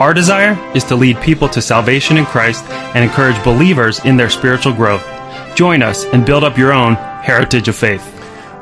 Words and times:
Our 0.00 0.14
desire 0.14 0.56
is 0.76 0.84
to 0.84 0.94
lead 0.94 1.20
people 1.20 1.48
to 1.48 1.60
salvation 1.60 2.18
in 2.18 2.24
Christ 2.24 2.64
and 2.94 3.02
encourage 3.02 3.42
believers 3.42 3.98
in 4.04 4.16
their 4.16 4.30
spiritual 4.30 4.72
growth. 4.72 5.04
Join 5.56 5.82
us 5.82 6.04
and 6.04 6.24
build 6.24 6.44
up 6.44 6.56
your 6.56 6.72
own 6.72 6.94
heritage 6.94 7.66
of 7.66 7.74
faith. 7.74 8.17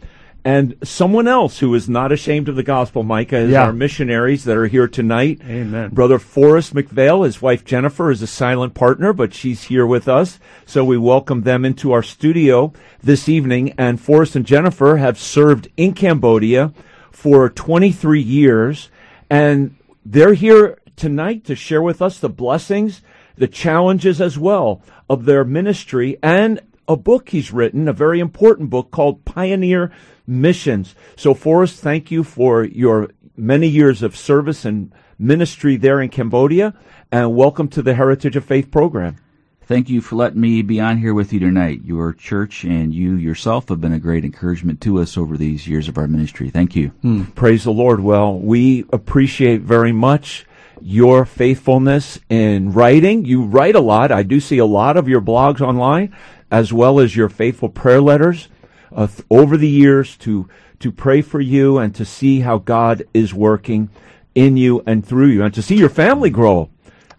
and 0.43 0.75
someone 0.83 1.27
else 1.27 1.59
who 1.59 1.73
is 1.75 1.87
not 1.87 2.11
ashamed 2.11 2.49
of 2.49 2.55
the 2.55 2.63
gospel, 2.63 3.03
Micah, 3.03 3.37
is 3.37 3.51
Yeah. 3.51 3.65
our 3.65 3.73
missionaries 3.73 4.43
that 4.45 4.57
are 4.57 4.67
here 4.67 4.87
tonight. 4.87 5.39
Amen. 5.47 5.91
Brother 5.93 6.17
Forrest 6.17 6.73
McPhail, 6.73 7.25
his 7.25 7.41
wife 7.41 7.63
Jennifer 7.63 8.09
is 8.09 8.21
a 8.21 8.27
silent 8.27 8.73
partner, 8.73 9.13
but 9.13 9.33
she's 9.33 9.63
here 9.63 9.85
with 9.85 10.07
us. 10.07 10.39
So 10.65 10.83
we 10.83 10.97
welcome 10.97 11.41
them 11.41 11.63
into 11.63 11.91
our 11.91 12.01
studio 12.01 12.73
this 13.03 13.29
evening. 13.29 13.73
And 13.77 13.99
Forrest 13.99 14.35
and 14.35 14.45
Jennifer 14.45 14.97
have 14.97 15.19
served 15.19 15.67
in 15.77 15.93
Cambodia 15.93 16.73
for 17.11 17.47
23 17.49 18.21
years. 18.21 18.89
And 19.29 19.75
they're 20.03 20.33
here 20.33 20.79
tonight 20.95 21.45
to 21.45 21.55
share 21.55 21.81
with 21.81 22.01
us 22.01 22.17
the 22.17 22.29
blessings, 22.29 23.01
the 23.37 23.47
challenges 23.47 24.19
as 24.19 24.39
well 24.39 24.81
of 25.07 25.25
their 25.25 25.43
ministry 25.43 26.17
and 26.23 26.59
a 26.87 26.97
book 26.97 27.29
he's 27.29 27.53
written, 27.53 27.87
a 27.87 27.93
very 27.93 28.19
important 28.19 28.69
book 28.69 28.91
called 28.91 29.23
Pioneer 29.23 29.91
Missions. 30.27 30.95
So, 31.15 31.33
Forrest, 31.33 31.79
thank 31.79 32.11
you 32.11 32.23
for 32.23 32.63
your 32.63 33.09
many 33.35 33.67
years 33.67 34.03
of 34.03 34.15
service 34.15 34.65
and 34.65 34.91
ministry 35.17 35.77
there 35.77 36.01
in 36.01 36.09
Cambodia, 36.09 36.73
and 37.11 37.35
welcome 37.35 37.67
to 37.69 37.81
the 37.81 37.93
Heritage 37.93 38.35
of 38.35 38.45
Faith 38.45 38.71
program. 38.71 39.17
Thank 39.63 39.89
you 39.89 40.01
for 40.01 40.15
letting 40.15 40.41
me 40.41 40.61
be 40.63 40.81
on 40.81 40.97
here 40.97 41.13
with 41.13 41.31
you 41.31 41.39
tonight. 41.39 41.81
Your 41.85 42.11
church 42.11 42.65
and 42.65 42.93
you 42.93 43.13
yourself 43.13 43.69
have 43.69 43.79
been 43.79 43.93
a 43.93 43.99
great 43.99 44.25
encouragement 44.25 44.81
to 44.81 44.99
us 44.99 45.17
over 45.17 45.37
these 45.37 45.67
years 45.67 45.87
of 45.87 45.97
our 45.97 46.07
ministry. 46.07 46.49
Thank 46.49 46.75
you. 46.75 46.89
Hmm. 47.01 47.23
Praise 47.23 47.63
the 47.63 47.71
Lord. 47.71 48.01
Well, 48.01 48.37
we 48.37 48.85
appreciate 48.91 49.61
very 49.61 49.91
much 49.93 50.45
your 50.81 51.25
faithfulness 51.25 52.19
in 52.27 52.73
writing. 52.73 53.23
You 53.23 53.43
write 53.43 53.75
a 53.75 53.79
lot. 53.79 54.11
I 54.11 54.23
do 54.23 54.39
see 54.39 54.57
a 54.57 54.65
lot 54.65 54.97
of 54.97 55.07
your 55.07 55.21
blogs 55.21 55.61
online, 55.61 56.13
as 56.49 56.73
well 56.73 56.99
as 56.99 57.15
your 57.15 57.29
faithful 57.29 57.69
prayer 57.69 58.01
letters 58.01 58.49
uh, 58.93 59.07
over 59.29 59.57
the 59.57 59.69
years 59.69 60.17
to 60.17 60.47
to 60.79 60.91
pray 60.91 61.21
for 61.21 61.39
you 61.39 61.77
and 61.77 61.93
to 61.95 62.03
see 62.03 62.39
how 62.39 62.57
God 62.57 63.03
is 63.13 63.33
working 63.33 63.89
in 64.33 64.57
you 64.57 64.81
and 64.87 65.05
through 65.05 65.27
you, 65.27 65.43
and 65.43 65.53
to 65.53 65.61
see 65.61 65.75
your 65.75 65.89
family 65.89 66.29
grow 66.29 66.69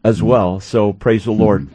as 0.03 0.22
well. 0.22 0.59
So 0.61 0.93
praise 0.93 1.25
the 1.25 1.32
Lord. 1.32 1.69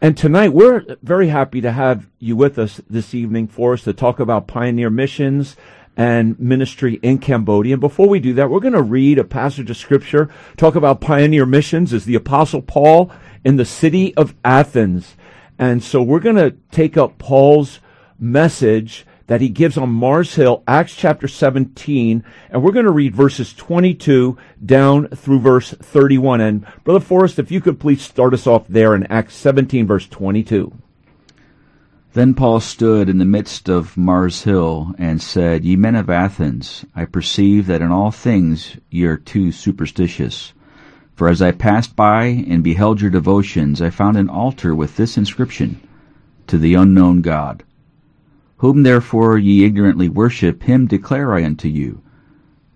And 0.00 0.16
tonight 0.16 0.52
we're 0.52 0.96
very 1.02 1.28
happy 1.28 1.60
to 1.60 1.72
have 1.72 2.08
you 2.18 2.36
with 2.36 2.58
us 2.58 2.80
this 2.88 3.14
evening 3.14 3.48
for 3.48 3.72
us 3.72 3.82
to 3.82 3.92
talk 3.92 4.20
about 4.20 4.46
pioneer 4.46 4.90
missions 4.90 5.56
and 5.96 6.38
ministry 6.38 7.00
in 7.02 7.18
Cambodia. 7.18 7.74
And 7.74 7.80
before 7.80 8.08
we 8.08 8.20
do 8.20 8.32
that, 8.34 8.48
we're 8.48 8.60
going 8.60 8.74
to 8.74 8.82
read 8.82 9.18
a 9.18 9.24
passage 9.24 9.68
of 9.68 9.76
scripture, 9.76 10.30
talk 10.56 10.76
about 10.76 11.00
pioneer 11.00 11.44
missions 11.44 11.92
as 11.92 12.04
the 12.04 12.14
apostle 12.14 12.62
Paul 12.62 13.10
in 13.44 13.56
the 13.56 13.64
city 13.64 14.14
of 14.16 14.34
Athens. 14.44 15.16
And 15.58 15.82
so 15.82 16.00
we're 16.00 16.20
going 16.20 16.36
to 16.36 16.54
take 16.70 16.96
up 16.96 17.18
Paul's 17.18 17.80
message 18.20 19.04
that 19.28 19.42
he 19.42 19.48
gives 19.50 19.76
on 19.76 19.90
Mars 19.90 20.34
Hill, 20.34 20.64
Acts 20.66 20.96
chapter 20.96 21.28
17, 21.28 22.24
and 22.50 22.62
we're 22.62 22.72
going 22.72 22.86
to 22.86 22.90
read 22.90 23.14
verses 23.14 23.52
22 23.52 24.38
down 24.64 25.08
through 25.08 25.40
verse 25.40 25.70
31. 25.70 26.40
And 26.40 26.66
Brother 26.82 27.00
Forrest, 27.00 27.38
if 27.38 27.50
you 27.50 27.60
could 27.60 27.78
please 27.78 28.00
start 28.00 28.32
us 28.32 28.46
off 28.46 28.66
there 28.68 28.94
in 28.94 29.06
Acts 29.06 29.36
17, 29.36 29.86
verse 29.86 30.08
22. 30.08 30.72
Then 32.14 32.32
Paul 32.32 32.58
stood 32.60 33.10
in 33.10 33.18
the 33.18 33.26
midst 33.26 33.68
of 33.68 33.98
Mars 33.98 34.44
Hill 34.44 34.94
and 34.96 35.20
said, 35.20 35.62
Ye 35.62 35.76
men 35.76 35.94
of 35.94 36.08
Athens, 36.08 36.86
I 36.96 37.04
perceive 37.04 37.66
that 37.66 37.82
in 37.82 37.90
all 37.90 38.10
things 38.10 38.78
ye 38.90 39.04
are 39.04 39.18
too 39.18 39.52
superstitious. 39.52 40.54
For 41.14 41.28
as 41.28 41.42
I 41.42 41.52
passed 41.52 41.94
by 41.94 42.24
and 42.24 42.64
beheld 42.64 43.02
your 43.02 43.10
devotions, 43.10 43.82
I 43.82 43.90
found 43.90 44.16
an 44.16 44.30
altar 44.30 44.74
with 44.74 44.96
this 44.96 45.18
inscription, 45.18 45.86
To 46.46 46.56
the 46.56 46.74
unknown 46.74 47.20
God. 47.20 47.62
Whom 48.58 48.82
therefore 48.82 49.38
ye 49.38 49.64
ignorantly 49.64 50.08
worship, 50.08 50.64
him 50.64 50.86
declare 50.86 51.32
I 51.32 51.44
unto 51.44 51.68
you. 51.68 52.00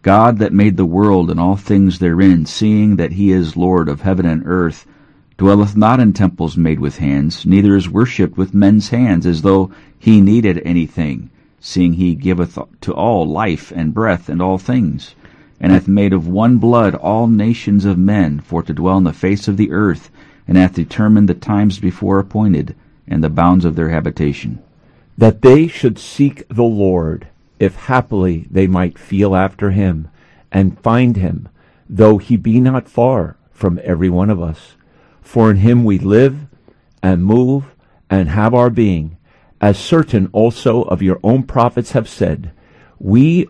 God 0.03 0.39
that 0.39 0.53
made 0.53 0.77
the 0.77 0.87
world 0.87 1.29
and 1.29 1.41
all 1.41 1.57
things 1.57 1.99
therein, 1.99 2.47
seeing 2.47 2.95
that 2.97 3.15
he 3.15 3.33
is 3.33 3.57
Lord 3.57 3.89
of 3.89 4.03
heaven 4.03 4.25
and 4.25 4.43
earth, 4.47 4.87
dwelleth 5.37 5.77
not 5.77 5.99
in 5.99 6.13
temples 6.13 6.57
made 6.57 6.79
with 6.79 6.99
hands, 6.99 7.45
neither 7.45 7.75
is 7.75 7.91
worshipped 7.91 8.39
with 8.39 8.55
men's 8.55 8.91
hands, 8.91 9.27
as 9.27 9.43
though 9.43 9.73
he 9.99 10.21
needed 10.21 10.63
anything, 10.65 11.31
seeing 11.59 11.95
he 11.95 12.15
giveth 12.15 12.57
to 12.83 12.93
all 12.93 13.29
life 13.29 13.73
and 13.75 13.93
breath 13.93 14.29
and 14.29 14.41
all 14.41 14.59
things, 14.59 15.17
and 15.61 15.73
hath 15.73 15.89
made 15.89 16.13
of 16.13 16.29
one 16.29 16.59
blood 16.59 16.95
all 16.95 17.27
nations 17.27 17.85
of 17.85 17.99
men 17.99 18.39
for 18.39 18.63
to 18.63 18.73
dwell 18.73 18.95
on 18.95 19.03
the 19.03 19.13
face 19.13 19.49
of 19.49 19.57
the 19.57 19.73
earth, 19.73 20.13
and 20.47 20.57
hath 20.57 20.75
determined 20.75 21.29
the 21.29 21.35
times 21.35 21.81
before 21.81 22.21
appointed, 22.21 22.77
and 23.09 23.25
the 23.25 23.29
bounds 23.29 23.65
of 23.65 23.75
their 23.75 23.89
habitation. 23.89 24.61
That 25.17 25.43
they 25.43 25.69
should 25.69 25.99
seek 25.99 26.47
the 26.49 26.63
Lord, 26.63 27.29
if 27.59 27.77
happily 27.77 28.47
they 28.51 28.67
might 28.67 28.99
feel 28.99 29.37
after 29.37 29.71
him, 29.71 30.09
and 30.51 30.81
find 30.81 31.17
him, 31.17 31.49
though 31.89 32.19
he 32.19 32.37
be 32.37 32.61
not 32.61 32.89
far 32.89 33.37
from 33.51 33.81
every 33.85 34.11
one 34.11 34.31
of 34.31 34.43
us. 34.43 34.75
For 35.21 35.51
in 35.51 35.59
him 35.59 35.85
we 35.85 35.99
live, 35.99 36.47
and 37.03 37.25
move, 37.25 37.75
and 38.11 38.29
have 38.29 38.55
our 38.55 38.71
being, 38.71 39.17
as 39.61 39.79
certain 39.79 40.29
also 40.33 40.83
of 40.83 41.03
your 41.03 41.21
own 41.23 41.45
prophets 41.45 41.93
have 41.93 42.09
said, 42.09 42.53
we 42.99 43.49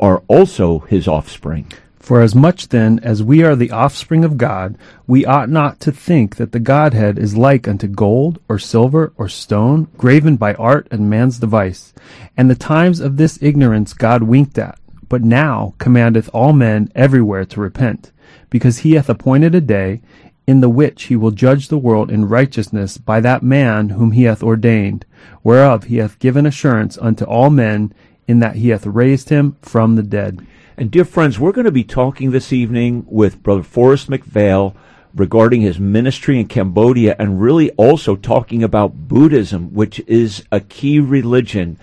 are 0.00 0.22
also 0.28 0.80
his 0.80 1.06
offspring. 1.06 1.70
For 2.02 2.20
as 2.20 2.34
much 2.34 2.70
then 2.70 2.98
as 3.04 3.22
we 3.22 3.44
are 3.44 3.54
the 3.54 3.70
offspring 3.70 4.24
of 4.24 4.36
God, 4.36 4.76
we 5.06 5.24
ought 5.24 5.48
not 5.48 5.78
to 5.80 5.92
think 5.92 6.34
that 6.34 6.50
the 6.50 6.58
Godhead 6.58 7.16
is 7.16 7.36
like 7.36 7.68
unto 7.68 7.86
gold, 7.86 8.40
or 8.48 8.58
silver, 8.58 9.12
or 9.16 9.28
stone, 9.28 9.86
graven 9.96 10.34
by 10.34 10.54
art 10.54 10.88
and 10.90 11.08
man's 11.08 11.38
device. 11.38 11.94
And 12.36 12.50
the 12.50 12.56
times 12.56 12.98
of 12.98 13.18
this 13.18 13.40
ignorance 13.40 13.94
God 13.94 14.24
winked 14.24 14.58
at, 14.58 14.80
but 15.08 15.22
now 15.22 15.74
commandeth 15.78 16.28
all 16.34 16.52
men 16.52 16.90
everywhere 16.96 17.44
to 17.44 17.60
repent, 17.60 18.10
because 18.50 18.78
he 18.78 18.94
hath 18.94 19.08
appointed 19.08 19.54
a 19.54 19.60
day, 19.60 20.00
in 20.44 20.60
the 20.60 20.68
which 20.68 21.04
he 21.04 21.14
will 21.14 21.30
judge 21.30 21.68
the 21.68 21.78
world 21.78 22.10
in 22.10 22.28
righteousness 22.28 22.98
by 22.98 23.20
that 23.20 23.44
man 23.44 23.90
whom 23.90 24.10
he 24.10 24.24
hath 24.24 24.42
ordained, 24.42 25.06
whereof 25.44 25.84
he 25.84 25.98
hath 25.98 26.18
given 26.18 26.46
assurance 26.46 26.98
unto 26.98 27.24
all 27.24 27.48
men, 27.48 27.94
in 28.26 28.40
that 28.40 28.56
he 28.56 28.70
hath 28.70 28.86
raised 28.86 29.28
him 29.28 29.56
from 29.62 29.94
the 29.94 30.02
dead. 30.02 30.44
And 30.74 30.90
dear 30.90 31.04
friends, 31.04 31.38
we're 31.38 31.52
going 31.52 31.66
to 31.66 31.70
be 31.70 31.84
talking 31.84 32.30
this 32.30 32.50
evening 32.50 33.04
with 33.06 33.42
Brother 33.42 33.62
Forrest 33.62 34.08
McPhail 34.08 34.74
regarding 35.14 35.60
his 35.60 35.78
ministry 35.78 36.40
in 36.40 36.48
Cambodia 36.48 37.14
and 37.18 37.42
really 37.42 37.70
also 37.72 38.16
talking 38.16 38.62
about 38.62 39.06
Buddhism, 39.06 39.74
which 39.74 40.00
is 40.06 40.44
a 40.50 40.60
key 40.60 40.98
religion 40.98 41.78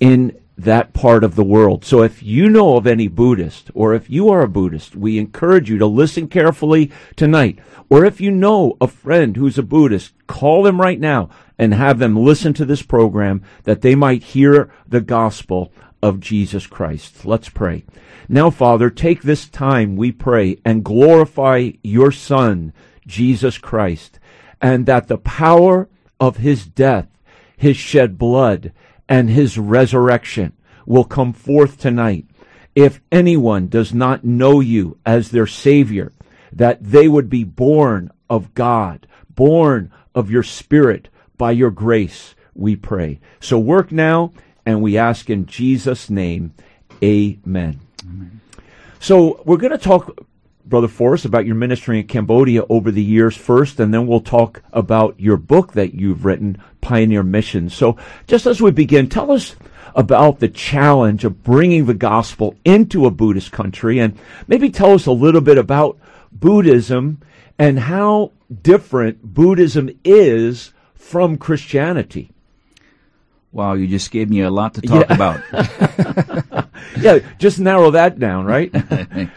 in 0.00 0.40
that 0.56 0.94
part 0.94 1.22
of 1.22 1.34
the 1.34 1.44
world. 1.44 1.84
So 1.84 2.02
if 2.02 2.22
you 2.22 2.48
know 2.48 2.78
of 2.78 2.86
any 2.86 3.08
Buddhist 3.08 3.70
or 3.74 3.92
if 3.92 4.08
you 4.08 4.30
are 4.30 4.40
a 4.40 4.48
Buddhist, 4.48 4.96
we 4.96 5.18
encourage 5.18 5.68
you 5.68 5.76
to 5.76 5.86
listen 5.86 6.26
carefully 6.26 6.90
tonight. 7.16 7.58
Or 7.90 8.06
if 8.06 8.22
you 8.22 8.30
know 8.30 8.78
a 8.80 8.86
friend 8.86 9.36
who's 9.36 9.58
a 9.58 9.62
Buddhist, 9.62 10.14
call 10.26 10.62
them 10.62 10.80
right 10.80 10.98
now 10.98 11.28
and 11.58 11.74
have 11.74 11.98
them 11.98 12.16
listen 12.16 12.54
to 12.54 12.64
this 12.64 12.80
program 12.80 13.42
that 13.64 13.82
they 13.82 13.94
might 13.94 14.22
hear 14.22 14.72
the 14.88 15.02
gospel 15.02 15.72
of 16.02 16.20
Jesus 16.20 16.66
Christ. 16.66 17.24
Let's 17.24 17.48
pray. 17.48 17.84
Now, 18.28 18.50
Father, 18.50 18.90
take 18.90 19.22
this 19.22 19.48
time, 19.48 19.96
we 19.96 20.12
pray, 20.12 20.58
and 20.64 20.84
glorify 20.84 21.72
your 21.82 22.12
Son, 22.12 22.72
Jesus 23.06 23.58
Christ, 23.58 24.18
and 24.60 24.86
that 24.86 25.08
the 25.08 25.18
power 25.18 25.88
of 26.18 26.38
his 26.38 26.66
death, 26.66 27.08
his 27.56 27.76
shed 27.76 28.18
blood, 28.18 28.72
and 29.08 29.28
his 29.28 29.58
resurrection 29.58 30.52
will 30.86 31.04
come 31.04 31.32
forth 31.32 31.78
tonight. 31.78 32.26
If 32.74 33.00
anyone 33.10 33.68
does 33.68 33.92
not 33.92 34.24
know 34.24 34.60
you 34.60 34.98
as 35.04 35.30
their 35.30 35.46
Savior, 35.46 36.12
that 36.52 36.82
they 36.82 37.08
would 37.08 37.28
be 37.28 37.44
born 37.44 38.10
of 38.28 38.54
God, 38.54 39.06
born 39.28 39.92
of 40.14 40.30
your 40.30 40.42
Spirit 40.42 41.08
by 41.36 41.50
your 41.52 41.70
grace, 41.70 42.34
we 42.54 42.76
pray. 42.76 43.20
So 43.40 43.58
work 43.58 43.90
now, 43.90 44.32
and 44.70 44.82
we 44.82 44.96
ask 44.96 45.28
in 45.28 45.46
Jesus' 45.46 46.08
name, 46.08 46.54
amen. 47.02 47.80
amen. 48.02 48.40
So 48.98 49.42
we're 49.44 49.56
going 49.56 49.72
to 49.72 49.78
talk 49.78 50.18
Brother 50.70 50.88
Forrest, 50.88 51.24
about 51.24 51.46
your 51.46 51.56
ministry 51.56 51.98
in 51.98 52.06
Cambodia 52.06 52.62
over 52.68 52.92
the 52.92 53.02
years 53.02 53.36
first, 53.36 53.80
and 53.80 53.92
then 53.92 54.06
we'll 54.06 54.20
talk 54.20 54.62
about 54.72 55.18
your 55.18 55.36
book 55.36 55.72
that 55.72 55.94
you've 55.94 56.24
written, 56.24 56.62
Pioneer 56.80 57.24
Mission. 57.24 57.68
So, 57.68 57.96
just 58.28 58.46
as 58.46 58.62
we 58.62 58.70
begin, 58.70 59.08
tell 59.08 59.32
us 59.32 59.56
about 59.96 60.38
the 60.38 60.48
challenge 60.48 61.24
of 61.24 61.42
bringing 61.42 61.86
the 61.86 61.94
gospel 61.94 62.54
into 62.64 63.04
a 63.04 63.10
Buddhist 63.10 63.50
country, 63.50 63.98
and 63.98 64.16
maybe 64.46 64.70
tell 64.70 64.92
us 64.92 65.06
a 65.06 65.12
little 65.12 65.40
bit 65.40 65.58
about 65.58 65.98
Buddhism 66.30 67.20
and 67.58 67.80
how 67.80 68.30
different 68.62 69.22
Buddhism 69.24 69.90
is 70.04 70.72
from 70.94 71.36
Christianity. 71.36 72.30
Wow, 73.52 73.74
you 73.74 73.88
just 73.88 74.10
gave 74.10 74.30
me 74.30 74.42
a 74.42 74.50
lot 74.50 74.74
to 74.74 74.80
talk 74.80 75.08
yeah. 75.08 75.14
about. 75.14 76.68
yeah, 77.00 77.18
just 77.38 77.58
narrow 77.58 77.90
that 77.90 78.18
down, 78.18 78.46
right? 78.46 78.72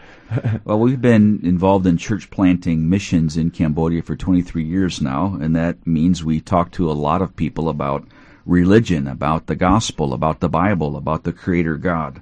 well, 0.65 0.79
we've 0.79 1.01
been 1.01 1.39
involved 1.43 1.87
in 1.87 1.97
church 1.97 2.29
planting 2.29 2.89
missions 2.89 3.37
in 3.37 3.49
Cambodia 3.49 4.03
for 4.03 4.15
23 4.15 4.63
years 4.63 5.01
now, 5.01 5.37
and 5.41 5.55
that 5.55 5.85
means 5.87 6.23
we 6.23 6.39
talk 6.39 6.71
to 6.71 6.91
a 6.91 6.93
lot 6.93 7.23
of 7.23 7.35
people 7.35 7.69
about 7.69 8.07
religion, 8.45 9.07
about 9.07 9.47
the 9.47 9.55
gospel, 9.55 10.13
about 10.13 10.41
the 10.41 10.49
Bible, 10.49 10.95
about 10.95 11.23
the 11.23 11.33
Creator 11.33 11.77
God. 11.77 12.21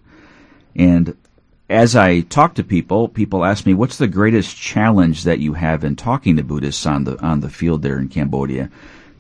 And 0.76 1.18
as 1.70 1.96
I 1.96 2.22
talk 2.22 2.54
to 2.56 2.64
people, 2.64 3.10
people 3.10 3.44
ask 3.44 3.66
me, 3.66 3.74
"What's 3.74 3.98
the 3.98 4.08
greatest 4.08 4.56
challenge 4.56 5.24
that 5.24 5.40
you 5.40 5.54
have 5.54 5.84
in 5.84 5.96
talking 5.96 6.38
to 6.38 6.44
Buddhists 6.44 6.86
on 6.86 7.04
the 7.04 7.22
on 7.22 7.42
the 7.42 7.50
field 7.50 7.82
there 7.82 8.00
in 8.00 8.08
Cambodia?" 8.08 8.70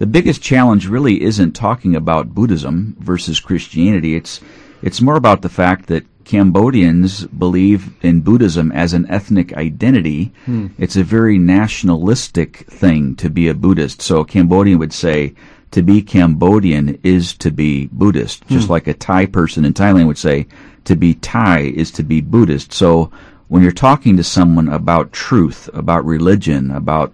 The 0.02 0.08
biggest 0.08 0.42
challenge 0.42 0.88
really 0.88 1.22
isn't 1.22 1.52
talking 1.52 1.96
about 1.96 2.34
Buddhism 2.34 2.96
versus 3.00 3.40
Christianity. 3.40 4.16
It's 4.16 4.42
it's 4.82 5.00
more 5.00 5.16
about 5.16 5.44
the 5.44 5.48
fact 5.48 5.86
that 5.90 6.08
Cambodians 6.24 7.28
believe 7.28 7.94
in 8.02 8.22
Buddhism 8.22 8.72
as 8.72 8.94
an 8.94 9.06
ethnic 9.12 9.54
identity. 9.54 10.34
Hmm. 10.48 10.70
It's 10.80 10.96
a 10.96 11.04
very 11.04 11.38
nationalistic 11.38 12.66
thing 12.68 13.16
to 13.18 13.30
be 13.30 13.48
a 13.48 13.54
Buddhist. 13.54 14.02
So 14.02 14.22
a 14.22 14.26
Cambodian 14.26 14.80
would 14.80 14.92
say 14.92 15.36
to 15.70 15.84
be 15.84 16.02
Cambodian 16.02 16.98
is 17.04 17.36
to 17.36 17.52
be 17.52 17.88
Buddhist, 17.92 18.48
just 18.48 18.66
hmm. 18.66 18.72
like 18.72 18.88
a 18.88 18.96
Thai 18.96 19.28
person 19.28 19.66
in 19.66 19.76
Thailand 19.76 20.08
would 20.08 20.18
say 20.18 20.48
to 20.86 20.96
be 20.96 21.14
Thai 21.14 21.60
is 21.60 21.92
to 21.92 22.02
be 22.02 22.22
Buddhist. 22.22 22.74
So 22.74 23.12
when 23.50 23.62
you're 23.62 23.72
talking 23.72 24.18
to 24.18 24.24
someone 24.24 24.68
about 24.68 25.14
truth, 25.14 25.70
about 25.76 26.04
religion, 26.06 26.72
about 26.72 27.14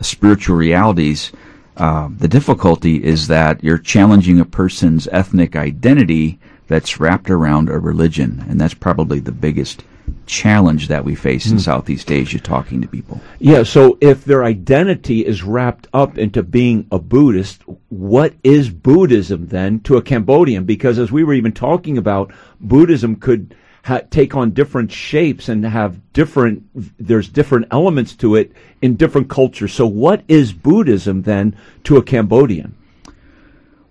spiritual 0.00 0.54
realities, 0.54 1.32
uh, 1.78 2.08
the 2.16 2.28
difficulty 2.28 3.02
is 3.02 3.28
that 3.28 3.62
you're 3.62 3.78
challenging 3.78 4.40
a 4.40 4.44
person's 4.44 5.08
ethnic 5.08 5.56
identity 5.56 6.38
that's 6.66 7.00
wrapped 7.00 7.30
around 7.30 7.68
a 7.68 7.78
religion, 7.78 8.44
and 8.48 8.60
that's 8.60 8.74
probably 8.74 9.20
the 9.20 9.32
biggest 9.32 9.84
challenge 10.26 10.88
that 10.88 11.04
we 11.04 11.14
face 11.14 11.46
in 11.46 11.52
hmm. 11.52 11.58
Southeast 11.58 12.10
Asia 12.10 12.38
talking 12.38 12.82
to 12.82 12.88
people. 12.88 13.20
Yeah, 13.38 13.62
so 13.62 13.96
if 14.00 14.24
their 14.24 14.44
identity 14.44 15.24
is 15.24 15.42
wrapped 15.42 15.86
up 15.92 16.18
into 16.18 16.42
being 16.42 16.86
a 16.90 16.98
Buddhist, 16.98 17.62
what 17.88 18.34
is 18.42 18.70
Buddhism 18.70 19.48
then 19.48 19.80
to 19.80 19.96
a 19.96 20.02
Cambodian? 20.02 20.64
Because 20.64 20.98
as 20.98 21.10
we 21.10 21.24
were 21.24 21.34
even 21.34 21.52
talking 21.52 21.96
about, 21.96 22.32
Buddhism 22.60 23.16
could 23.16 23.54
ha- 23.88 24.02
take 24.10 24.36
on 24.36 24.50
different 24.50 24.92
shapes 24.92 25.48
and 25.48 25.64
have 25.64 26.12
different, 26.12 26.62
there's 26.98 27.28
different 27.28 27.66
elements 27.70 28.14
to 28.16 28.36
it 28.36 28.52
in 28.82 28.96
different 28.96 29.28
cultures. 29.30 29.72
So 29.72 29.86
what 29.86 30.22
is 30.28 30.52
Buddhism 30.52 31.22
then 31.22 31.56
to 31.84 31.96
a 31.96 32.02
Cambodian? 32.02 32.76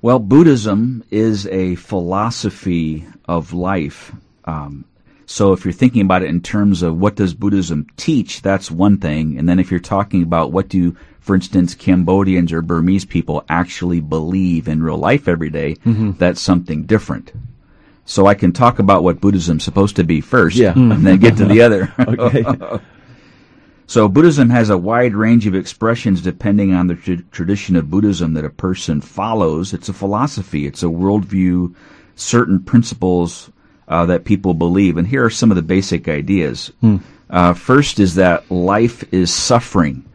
Well, 0.02 0.20
Buddhism 0.20 1.04
is 1.10 1.48
a 1.48 1.76
philosophy 1.76 3.08
of 3.26 3.54
life. 3.54 4.14
Um, 4.46 4.86
so 5.26 5.52
if 5.52 5.66
you're 5.66 5.74
thinking 5.74 6.04
about 6.04 6.22
it 6.22 6.30
in 6.30 6.42
terms 6.42 6.84
of 6.84 6.98
what 6.98 7.16
does 7.16 7.34
Buddhism 7.34 7.88
teach, 7.98 8.42
that's 8.44 8.70
one 8.72 9.00
thing. 9.00 9.38
And 9.38 9.50
then 9.50 9.60
if 9.60 9.72
you're 9.72 9.80
talking 9.80 10.22
about 10.22 10.52
what 10.52 10.70
do, 10.70 10.96
for 11.20 11.36
instance, 11.36 11.74
Cambodians 11.74 12.54
or 12.54 12.62
Burmese 12.62 13.04
people 13.04 13.44
actually 13.50 14.00
believe 14.00 14.68
in 14.68 14.84
real 14.84 14.98
life 14.98 15.28
every 15.28 15.50
day, 15.50 15.74
mm-hmm. 15.84 16.12
that's 16.12 16.40
something 16.40 16.84
different. 16.84 17.34
So 18.08 18.26
I 18.26 18.36
can 18.36 18.54
talk 18.54 18.80
about 18.80 19.04
what 19.04 19.20
Buddhism's 19.20 19.66
supposed 19.66 19.98
to 19.98 20.04
be 20.06 20.22
first, 20.22 20.56
yeah. 20.56 20.72
and 20.72 21.06
then 21.06 21.18
get 21.18 21.36
to 21.38 21.46
the 21.46 21.62
other. 21.62 21.94
okay. 22.00 22.46
so 23.86 24.08
Buddhism 24.08 24.50
has 24.50 24.70
a 24.70 24.78
wide 24.78 25.14
range 25.14 25.46
of 25.46 25.54
expressions 25.54 26.22
depending 26.22 26.74
on 26.74 26.88
the 26.88 26.96
tra- 26.96 27.22
tradition 27.32 27.76
of 27.76 27.92
Buddhism 27.92 28.34
that 28.36 28.46
a 28.46 28.50
person 28.50 29.02
follows. 29.02 29.74
It's 29.74 29.90
a 29.90 29.94
philosophy. 29.94 30.66
It's 30.66 30.84
a 30.84 30.88
worldview, 30.88 31.76
certain 32.16 32.64
principles 32.64 33.52
uh, 33.90 34.06
that 34.06 34.24
people 34.24 34.54
believe. 34.54 34.96
And 34.96 35.06
here 35.06 35.26
are 35.26 35.30
some 35.30 35.52
of 35.52 35.58
the 35.58 35.62
basic 35.62 36.08
ideas. 36.08 36.72
Hmm. 36.80 36.98
Uh, 37.30 37.54
first 37.54 38.00
is 38.00 38.16
that 38.16 38.50
life 38.50 39.04
is 39.14 39.34
suffering. 39.34 40.06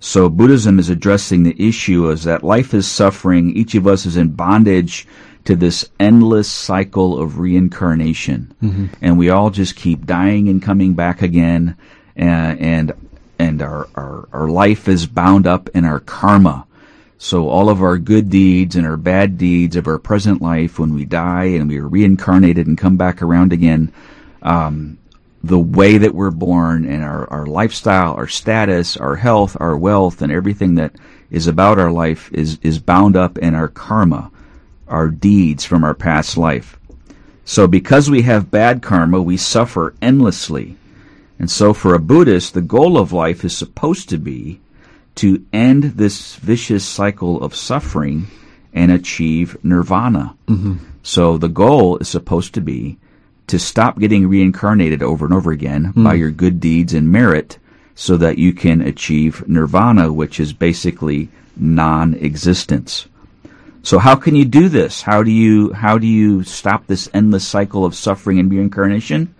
So 0.00 0.28
Buddhism 0.28 0.80
is 0.80 0.90
addressing 0.90 1.44
the 1.44 1.54
issue 1.56 2.10
is 2.10 2.24
that 2.24 2.42
life 2.42 2.74
is 2.74 2.90
suffering. 2.90 3.56
Each 3.56 3.76
of 3.76 3.86
us 3.86 4.06
is 4.06 4.16
in 4.16 4.30
bondage 4.30 5.06
to 5.44 5.56
this 5.56 5.88
endless 5.98 6.50
cycle 6.50 7.20
of 7.20 7.38
reincarnation. 7.38 8.54
Mm-hmm. 8.62 8.86
And 9.00 9.18
we 9.18 9.30
all 9.30 9.50
just 9.50 9.76
keep 9.76 10.06
dying 10.06 10.48
and 10.48 10.62
coming 10.62 10.94
back 10.94 11.22
again. 11.22 11.76
And, 12.14 12.60
and, 12.60 13.08
and 13.38 13.62
our, 13.62 13.88
our, 13.94 14.28
our 14.32 14.48
life 14.48 14.88
is 14.88 15.06
bound 15.06 15.46
up 15.46 15.68
in 15.70 15.84
our 15.84 16.00
karma. 16.00 16.66
So 17.18 17.48
all 17.48 17.68
of 17.68 17.82
our 17.82 17.98
good 17.98 18.30
deeds 18.30 18.74
and 18.74 18.84
our 18.84 18.96
bad 18.96 19.38
deeds 19.38 19.76
of 19.76 19.86
our 19.86 19.98
present 19.98 20.42
life, 20.42 20.80
when 20.80 20.92
we 20.92 21.04
die 21.04 21.44
and 21.44 21.68
we 21.68 21.78
are 21.78 21.86
reincarnated 21.86 22.66
and 22.66 22.76
come 22.76 22.96
back 22.96 23.22
around 23.22 23.52
again, 23.52 23.92
um, 24.42 24.98
the 25.44 25.58
way 25.58 25.98
that 25.98 26.14
we're 26.14 26.32
born 26.32 26.84
and 26.84 27.04
our, 27.04 27.28
our 27.30 27.46
lifestyle, 27.46 28.14
our 28.14 28.26
status, 28.26 28.96
our 28.96 29.14
health, 29.14 29.56
our 29.60 29.76
wealth, 29.76 30.20
and 30.20 30.32
everything 30.32 30.74
that 30.74 30.96
is 31.30 31.46
about 31.46 31.78
our 31.78 31.92
life 31.92 32.28
is, 32.32 32.58
is 32.62 32.80
bound 32.80 33.16
up 33.16 33.38
in 33.38 33.54
our 33.54 33.68
karma 33.68 34.31
our 34.92 35.08
deeds 35.08 35.64
from 35.64 35.82
our 35.82 35.94
past 35.94 36.36
life. 36.36 36.78
So 37.44 37.66
because 37.66 38.10
we 38.10 38.22
have 38.22 38.50
bad 38.50 38.82
karma, 38.82 39.20
we 39.20 39.36
suffer 39.36 39.94
endlessly. 40.00 40.76
And 41.38 41.50
so 41.50 41.74
for 41.74 41.94
a 41.94 41.98
Buddhist, 41.98 42.54
the 42.54 42.60
goal 42.60 42.98
of 42.98 43.12
life 43.12 43.44
is 43.44 43.56
supposed 43.56 44.08
to 44.10 44.18
be 44.18 44.60
to 45.16 45.44
end 45.52 45.84
this 45.84 46.36
vicious 46.36 46.84
cycle 46.84 47.42
of 47.42 47.56
suffering 47.56 48.28
and 48.72 48.92
achieve 48.92 49.56
nirvana. 49.64 50.36
Mm-hmm. 50.46 50.76
So 51.02 51.36
the 51.36 51.48
goal 51.48 51.96
is 51.98 52.08
supposed 52.08 52.54
to 52.54 52.60
be 52.60 52.98
to 53.48 53.58
stop 53.58 53.98
getting 53.98 54.28
reincarnated 54.28 55.02
over 55.02 55.24
and 55.24 55.34
over 55.34 55.50
again 55.50 55.92
by 55.96 56.14
your 56.14 56.30
good 56.30 56.60
deeds 56.60 56.94
and 56.94 57.10
merit 57.10 57.58
so 57.94 58.16
that 58.16 58.38
you 58.38 58.52
can 58.52 58.80
achieve 58.80 59.46
nirvana, 59.48 60.12
which 60.12 60.38
is 60.38 60.52
basically 60.52 61.28
non-existence. 61.56 63.08
So 63.84 63.98
how 63.98 64.14
can 64.14 64.36
you 64.36 64.44
do 64.44 64.68
this? 64.68 65.02
How 65.02 65.24
do 65.24 65.30
you 65.32 65.72
how 65.72 65.98
do 65.98 66.06
you 66.06 66.44
stop 66.44 66.86
this 66.86 67.08
endless 67.12 67.46
cycle 67.46 67.84
of 67.84 67.96
suffering 67.96 68.38
and 68.38 68.50
reincarnation? 68.50 69.34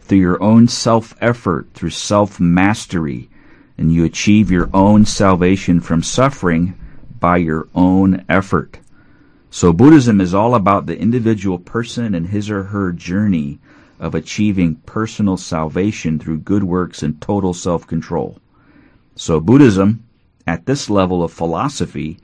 Through 0.00 0.18
your 0.18 0.42
own 0.42 0.68
self-effort, 0.68 1.70
through 1.74 1.90
self-mastery, 1.90 3.28
and 3.76 3.92
you 3.92 4.04
achieve 4.04 4.50
your 4.50 4.70
own 4.72 5.04
salvation 5.04 5.80
from 5.80 6.02
suffering 6.02 6.78
by 7.18 7.38
your 7.38 7.68
own 7.74 8.24
effort. 8.28 8.78
So 9.50 9.72
Buddhism 9.72 10.20
is 10.20 10.32
all 10.32 10.54
about 10.54 10.86
the 10.86 10.98
individual 10.98 11.58
person 11.58 12.14
and 12.14 12.28
his 12.28 12.48
or 12.50 12.64
her 12.64 12.92
journey 12.92 13.58
of 13.98 14.14
achieving 14.14 14.76
personal 14.86 15.36
salvation 15.36 16.18
through 16.18 16.38
good 16.38 16.62
works 16.62 17.02
and 17.02 17.20
total 17.20 17.52
self-control. 17.52 18.38
So 19.16 19.40
Buddhism, 19.40 20.04
at 20.46 20.66
this 20.66 20.88
level 20.88 21.24
of 21.24 21.32
philosophy, 21.32 22.18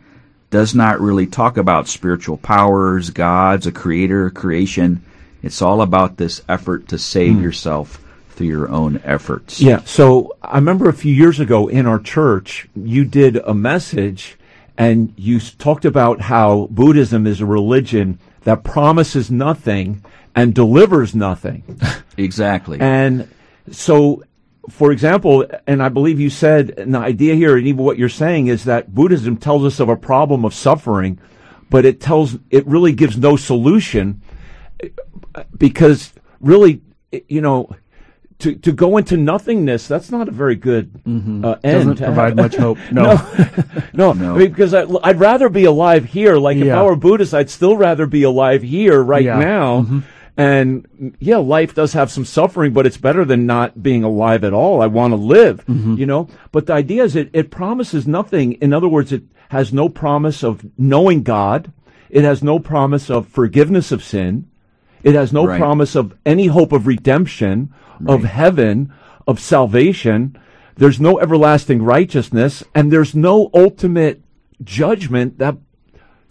does 0.55 0.73
not 0.73 1.01
really 1.01 1.27
talk 1.27 1.57
about 1.57 1.89
spiritual 1.89 2.37
powers, 2.37 3.11
gods, 3.11 3.67
a 3.67 3.73
creator, 3.73 4.31
creation. 4.31 5.03
It's 5.43 5.61
all 5.61 5.83
about 5.83 6.17
this 6.17 6.43
effort 6.49 6.87
to 6.91 6.97
save 6.97 7.35
hmm. 7.35 7.43
yourself 7.43 8.01
through 8.29 8.47
your 8.47 8.69
own 8.69 9.01
efforts. 9.03 9.61
Yeah. 9.61 9.81
So 9.81 10.37
I 10.41 10.55
remember 10.55 10.89
a 10.89 10.93
few 10.93 11.13
years 11.13 11.41
ago 11.41 11.67
in 11.67 11.87
our 11.87 11.99
church, 11.99 12.69
you 12.77 13.05
did 13.05 13.35
a 13.39 13.53
message 13.53 14.39
and 14.79 15.13
you 15.17 15.41
talked 15.41 15.85
about 15.85 16.21
how 16.21 16.69
Buddhism 16.71 17.27
is 17.27 17.41
a 17.41 17.47
religion 17.47 18.21
that 18.43 18.63
promises 18.63 19.33
nothing 19.33 20.05
and 20.37 20.55
delivers 20.55 21.17
nothing. 21.17 21.65
Exactly. 22.17 22.79
And 22.81 23.29
so, 23.73 24.23
for 24.71 24.93
example, 24.93 25.47
and 25.67 25.83
I 25.83 25.89
believe 25.89 26.19
you 26.21 26.31
said, 26.31 26.71
and 26.79 26.95
the 26.95 26.99
idea 26.99 27.35
here, 27.35 27.57
and 27.57 27.67
even 27.67 27.85
what 27.85 27.99
you're 27.99 28.09
saying, 28.09 28.47
is 28.47 28.65
that 28.65 28.95
Buddhism 28.95 29.37
tells 29.37 29.65
us 29.65 29.81
of 29.81 29.89
a 29.89 29.97
problem 29.97 30.45
of 30.45 30.55
suffering, 30.55 31.19
but 31.71 31.85
it 31.85 32.01
tells, 32.01 32.39
it 32.51 32.67
really 32.67 32.93
gives 32.93 33.17
no 33.19 33.37
solution 33.37 34.23
because 35.57 36.13
really, 36.41 36.83
you 37.29 37.41
know, 37.41 37.71
to, 38.41 38.55
to 38.57 38.73
go 38.73 38.97
into 38.97 39.17
nothingness, 39.17 39.87
that's 39.87 40.11
not 40.11 40.29
a 40.29 40.33
very 40.33 40.57
good 40.57 40.91
uh, 41.07 41.09
end. 41.11 41.97
Doesn't 41.97 41.97
provide 41.99 42.37
much 42.37 42.57
hope. 42.57 42.79
No. 42.93 43.15
No, 43.93 44.13
No. 44.13 44.35
I 44.35 44.39
mean, 44.39 44.49
because 44.51 44.75
I, 44.75 44.85
I'd 45.03 45.21
rather 45.21 45.49
be 45.49 45.65
alive 45.65 46.05
here. 46.05 46.37
Like 46.37 46.57
if 46.57 46.73
I 46.73 46.83
were 46.83 46.97
Buddhist, 46.97 47.33
I'd 47.33 47.49
still 47.51 47.77
rather 47.77 48.07
be 48.07 48.25
alive 48.25 48.63
here 48.63 49.03
right 49.03 49.25
Yeah. 49.25 49.39
now. 49.39 50.03
And 50.37 51.15
yeah, 51.21 51.37
life 51.37 51.75
does 51.75 51.93
have 51.93 52.11
some 52.11 52.25
suffering, 52.25 52.73
but 52.73 52.87
it's 52.87 52.97
better 52.97 53.25
than 53.25 53.47
not 53.47 53.83
being 53.83 54.03
alive 54.03 54.43
at 54.43 54.53
all. 54.53 54.83
I 54.83 54.87
want 54.89 55.13
to 55.13 55.17
live, 55.17 55.65
mm-hmm. 55.67 55.95
you 55.95 56.07
know. 56.07 56.29
But 56.51 56.67
the 56.67 56.73
idea 56.73 57.05
is, 57.05 57.15
it 57.15 57.31
it 57.33 57.51
promises 57.53 58.07
nothing. 58.07 58.55
In 58.55 58.73
other 58.73 58.89
words, 58.89 59.13
it 59.13 59.23
has 59.51 59.73
no 59.73 59.89
promise 59.89 60.43
of 60.43 60.67
knowing 60.77 61.23
God. 61.23 61.73
It 62.11 62.25
has 62.25 62.43
no 62.43 62.59
promise 62.59 63.11
of 63.11 63.29
forgiveness 63.29 63.93
of 63.93 64.03
sin. 64.03 64.49
It 65.05 65.15
has 65.15 65.33
no 65.33 65.47
Right. 65.47 65.59
promise 65.61 65.95
of 65.95 66.15
any 66.25 66.47
hope 66.47 66.73
of 66.73 66.87
redemption, 66.87 67.71
of 68.07 68.25
heaven, 68.25 68.93
of 69.27 69.39
salvation. 69.39 70.37
There's 70.77 71.01
no 71.01 71.21
everlasting 71.21 71.83
righteousness, 71.83 72.65
and 72.75 72.91
there's 72.91 73.15
no 73.15 73.51
ultimate 73.55 74.23
judgment 74.65 75.39
that 75.39 75.57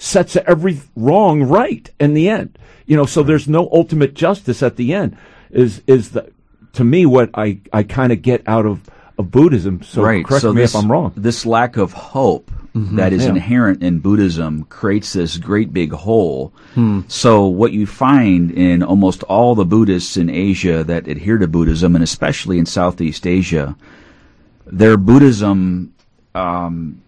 sets 0.04 0.36
every 0.36 0.82
wrong 0.98 1.44
right 1.44 1.90
in 1.98 2.14
the 2.14 2.28
end. 2.28 2.58
You 2.86 2.98
know, 2.98 3.06
so 3.06 3.24
there's 3.24 3.48
no 3.48 3.70
ultimate 3.72 4.14
justice 4.14 4.62
at 4.62 4.76
the 4.76 4.94
end. 4.94 5.18
Is 5.50 5.82
is 5.88 6.12
the 6.12 6.30
to 6.74 6.84
me 6.84 7.06
what 7.06 7.30
I 7.34 7.60
I 7.72 7.84
kind 7.84 8.12
of 8.12 8.22
get 8.22 8.44
out 8.46 8.66
of 8.66 8.82
of 9.18 9.32
Buddhism. 9.32 9.82
So 9.82 10.02
right. 10.04 10.26
correct 10.26 10.42
so 10.42 10.52
me 10.52 10.62
this, 10.62 10.76
if 10.76 10.82
I'm 10.82 10.92
wrong. 10.92 11.14
This 11.16 11.46
lack 11.46 11.78
of 11.78 11.94
hope 11.94 12.52
that 12.76 13.14
is 13.14 13.24
Yeah. 13.24 13.30
inherent 13.30 13.84
in 13.84 14.00
Buddhism 14.00 14.66
creates 14.68 15.14
this 15.14 15.38
great 15.38 15.72
big 15.72 15.92
hole. 15.94 16.52
Hmm. 16.74 17.02
So 17.08 17.46
what 17.46 17.72
you 17.72 17.86
find 17.86 18.50
in 18.52 18.82
almost 18.82 19.22
all 19.24 19.54
the 19.54 19.66
Buddhists 19.66 20.18
in 20.18 20.30
Asia 20.30 20.84
that 20.84 21.08
adhere 21.08 21.38
to 21.38 21.48
Buddhism, 21.48 21.96
and 21.96 22.04
especially 22.04 22.58
in 22.58 22.66
Southeast 22.66 23.28
Asia, 23.28 23.76
their 24.66 24.98
Buddhism 24.98 25.94
um, 26.34 27.00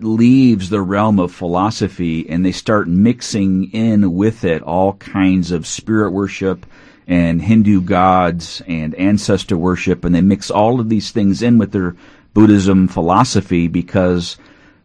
leaves 0.00 0.70
the 0.70 0.80
realm 0.80 1.18
of 1.18 1.32
philosophy 1.32 2.28
and 2.28 2.44
they 2.44 2.52
start 2.52 2.88
mixing 2.88 3.70
in 3.72 4.14
with 4.14 4.44
it 4.44 4.62
all 4.62 4.94
kinds 4.94 5.50
of 5.50 5.66
spirit 5.66 6.12
worship 6.12 6.64
and 7.06 7.42
Hindu 7.42 7.82
gods 7.82 8.62
and 8.66 8.94
ancestor 8.94 9.56
worship, 9.56 10.04
and 10.04 10.14
they 10.14 10.20
mix 10.20 10.50
all 10.50 10.80
of 10.80 10.88
these 10.88 11.10
things 11.10 11.42
in 11.42 11.58
with 11.58 11.72
their 11.72 11.96
Buddhism 12.32 12.88
philosophy 12.88 13.68
because 13.68 14.36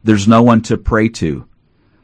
there's 0.03 0.27
no 0.27 0.43
one 0.43 0.61
to 0.63 0.77
pray 0.77 1.09
to. 1.09 1.45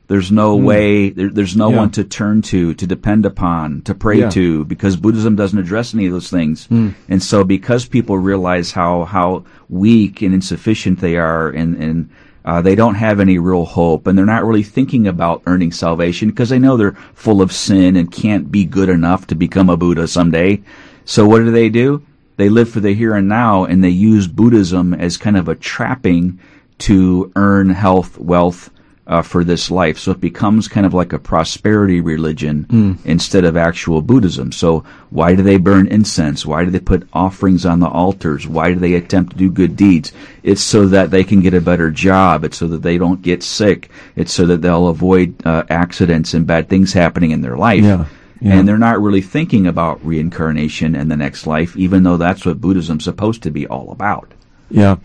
There's 0.08 0.32
no 0.32 0.58
hmm. 0.58 0.64
way, 0.64 1.10
there, 1.10 1.30
there's 1.30 1.56
no. 1.56 1.70
Yeah. 1.70 1.78
one 1.78 1.92
to 1.92 2.04
turn 2.04 2.44
to, 2.44 2.74
to 2.76 2.88
depend 2.88 3.26
upon, 3.26 3.82
to 3.84 3.96
pray 3.96 4.20
Yeah. 4.20 4.30
to, 4.30 4.66
because 4.66 4.96
Buddhism 4.96 5.36
doesn't 5.36 5.58
address 5.58 5.94
any 5.94 6.06
of 6.06 6.14
those 6.14 6.30
things. 6.30 6.68
Hmm. 6.68 6.90
And 7.10 7.22
so 7.22 7.44
because 7.44 7.86
people 7.86 8.18
realize 8.18 8.72
how, 8.72 9.06
how 9.06 9.46
weak 9.68 10.22
and 10.22 10.34
insufficient 10.34 11.00
they 11.00 11.18
are 11.18 11.50
and, 11.50 11.76
and, 11.76 12.10
uh, 12.46 12.62
they 12.62 12.76
don't 12.76 12.96
have 12.96 13.20
any 13.20 13.40
real 13.40 13.66
hope 13.66 14.06
and 14.06 14.18
they're 14.18 14.26
not 14.26 14.46
really 14.46 14.64
thinking 14.64 15.08
about 15.08 15.42
earning 15.48 15.72
salvation 15.72 16.30
because 16.30 16.50
they 16.50 16.60
know 16.60 16.78
they're 16.78 16.98
full 17.14 17.42
of 17.42 17.52
sin 17.52 17.96
and 17.96 18.12
can't 18.12 18.52
be 18.52 18.64
good 18.64 18.88
enough 18.88 19.26
to 19.26 19.36
become 19.36 19.70
a 19.70 19.76
Buddha 19.76 20.08
someday. 20.08 20.62
So 21.06 21.28
what 21.28 21.40
do 21.40 21.52
they 21.52 21.70
do? 21.70 22.06
They 22.38 22.50
live 22.50 22.70
for 22.70 22.82
the 22.82 22.94
here 22.94 23.16
and 23.16 23.28
now 23.28 23.66
and 23.66 23.84
they 23.84 23.90
use 23.90 24.28
Buddhism 24.28 24.94
as 24.94 25.18
kind 25.18 25.38
of 25.38 25.48
a 25.48 25.56
trapping 25.56 26.40
to 26.80 27.32
earn 27.36 27.72
health, 27.72 28.18
wealth, 28.20 28.70
uh, 29.08 29.22
for 29.22 29.44
this 29.44 29.70
life. 29.70 29.98
So 30.00 30.12
it 30.12 30.22
becomes 30.22 30.68
kind 30.68 30.86
of 30.86 30.94
like 30.94 31.14
a 31.14 31.20
prosperity 31.20 32.02
religion 32.02 33.00
instead 33.06 33.46
of 33.46 33.56
actual 33.56 34.02
Buddhism. 34.02 34.52
So 34.52 34.84
why 35.10 35.36
do 35.36 35.44
they 35.44 35.58
burn 35.58 35.88
incense? 35.88 36.46
Why 36.46 36.66
do 36.66 36.72
they 36.72 36.80
put 36.80 37.08
offerings 37.14 37.66
on 37.66 37.80
the 37.80 37.88
altars? 37.88 38.48
Why 38.48 38.74
do 38.74 38.80
they 38.80 38.96
attempt 38.96 39.34
to 39.34 39.38
do 39.38 39.52
good 39.52 39.76
deeds? 39.76 40.12
It's 40.44 40.62
so 40.62 40.88
that 40.88 41.12
they 41.12 41.24
can 41.24 41.42
get 41.42 41.54
a 41.54 41.62
better 41.62 41.92
job. 41.92 42.44
It's 42.44 42.58
so 42.58 42.68
that 42.68 42.82
they 42.82 42.98
don't 42.98 43.22
get 43.22 43.44
sick. 43.44 43.90
It's 44.16 44.34
so 44.34 44.46
that 44.48 44.62
they'll 44.62 44.88
avoid 44.88 45.46
uh, 45.46 45.64
accidents 45.70 46.34
and 46.34 46.48
bad 46.48 46.70
things 46.70 46.94
happening 46.94 47.32
in 47.32 47.42
their 47.42 47.58
life. 47.58 47.84
Yeah. 47.84 48.06
Yeah. 48.42 48.56
And 48.56 48.68
they're 48.68 48.78
not 48.78 49.02
really 49.02 49.22
thinking 49.22 49.66
about 49.66 50.06
reincarnation 50.06 50.94
and 50.94 51.10
the 51.10 51.16
next 51.16 51.48
life, 51.48 51.76
even 51.78 52.04
though 52.04 52.18
that's 52.18 52.46
what 52.46 52.60
Buddhism's 52.60 53.06
supposed 53.06 53.44
to 53.44 53.50
be 53.50 53.66
all 53.66 53.92
about. 53.92 54.34
Yeah, 54.70 54.98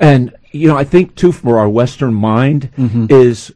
and 0.00 0.34
you 0.54 0.68
know, 0.68 0.76
I 0.78 0.84
think 0.84 1.14
too 1.16 1.32
for 1.32 1.58
our 1.58 1.68
Western 1.68 2.14
mind 2.14 2.70
Mm-hmm. 2.78 3.06
is, 3.10 3.52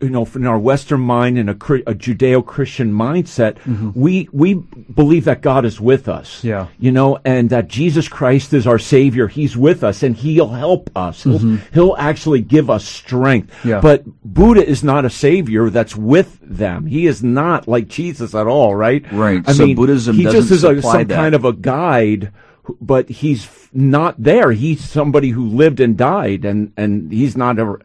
you 0.00 0.10
know, 0.10 0.28
in 0.34 0.46
our 0.46 0.58
Western 0.58 1.00
mind 1.00 1.38
and 1.38 1.48
a, 1.48 1.52
a 1.52 1.94
Judeo-Christian 1.94 2.92
mindset, 2.92 3.56
we 3.94 4.28
we 4.32 4.54
believe 4.54 5.24
that 5.24 5.40
God 5.40 5.64
is 5.64 5.80
with 5.80 6.08
us. 6.08 6.38
Mm-hmm. 6.38 6.46
Yeah. 6.48 6.66
you 6.78 6.92
know, 6.92 7.18
and 7.24 7.48
that 7.50 7.68
Jesus 7.68 8.08
Christ 8.08 8.52
is 8.52 8.66
our 8.66 8.78
Savior. 8.78 9.26
He's 9.28 9.56
with 9.56 9.82
us, 9.82 10.02
and 10.02 10.14
He'll 10.16 10.50
help 10.50 10.90
us. 10.94 11.22
He'll, 11.24 11.38
he'll 11.72 11.96
actually 11.98 12.42
give 12.42 12.68
us 12.68 12.84
strength. 12.84 13.50
Mm-hmm. 13.50 13.68
Yeah. 13.70 13.80
But 13.80 14.04
Buddha 14.22 14.64
is 14.66 14.84
not 14.84 15.04
a 15.04 15.10
Savior 15.10 15.70
that's 15.70 15.96
with 15.96 16.38
them. 16.42 16.86
He 16.86 17.06
is 17.06 17.22
not 17.22 17.66
like 17.66 17.88
Jesus 17.88 18.34
at 18.34 18.46
all. 18.46 18.74
Right. 18.74 19.02
Right. 19.12 19.42
I 19.48 19.52
So 19.52 19.66
mean, 19.66 19.76
Buddhism 19.76 20.16
he 20.16 20.24
just 20.24 20.50
is 20.50 20.62
a, 20.64 20.82
some 20.82 21.06
that. 21.06 21.14
kind 21.14 21.34
of 21.34 21.44
a 21.44 21.52
guide 21.52 22.32
but 22.80 23.08
he's 23.08 23.68
not 23.72 24.22
there. 24.22 24.52
He's 24.52 24.84
somebody 24.84 25.30
who 25.30 25.46
lived 25.48 25.80
and 25.80 25.96
died, 25.96 26.44
and 26.44 26.72
and 26.76 27.12
he's 27.12 27.36
not 27.36 27.58
ever. 27.58 27.80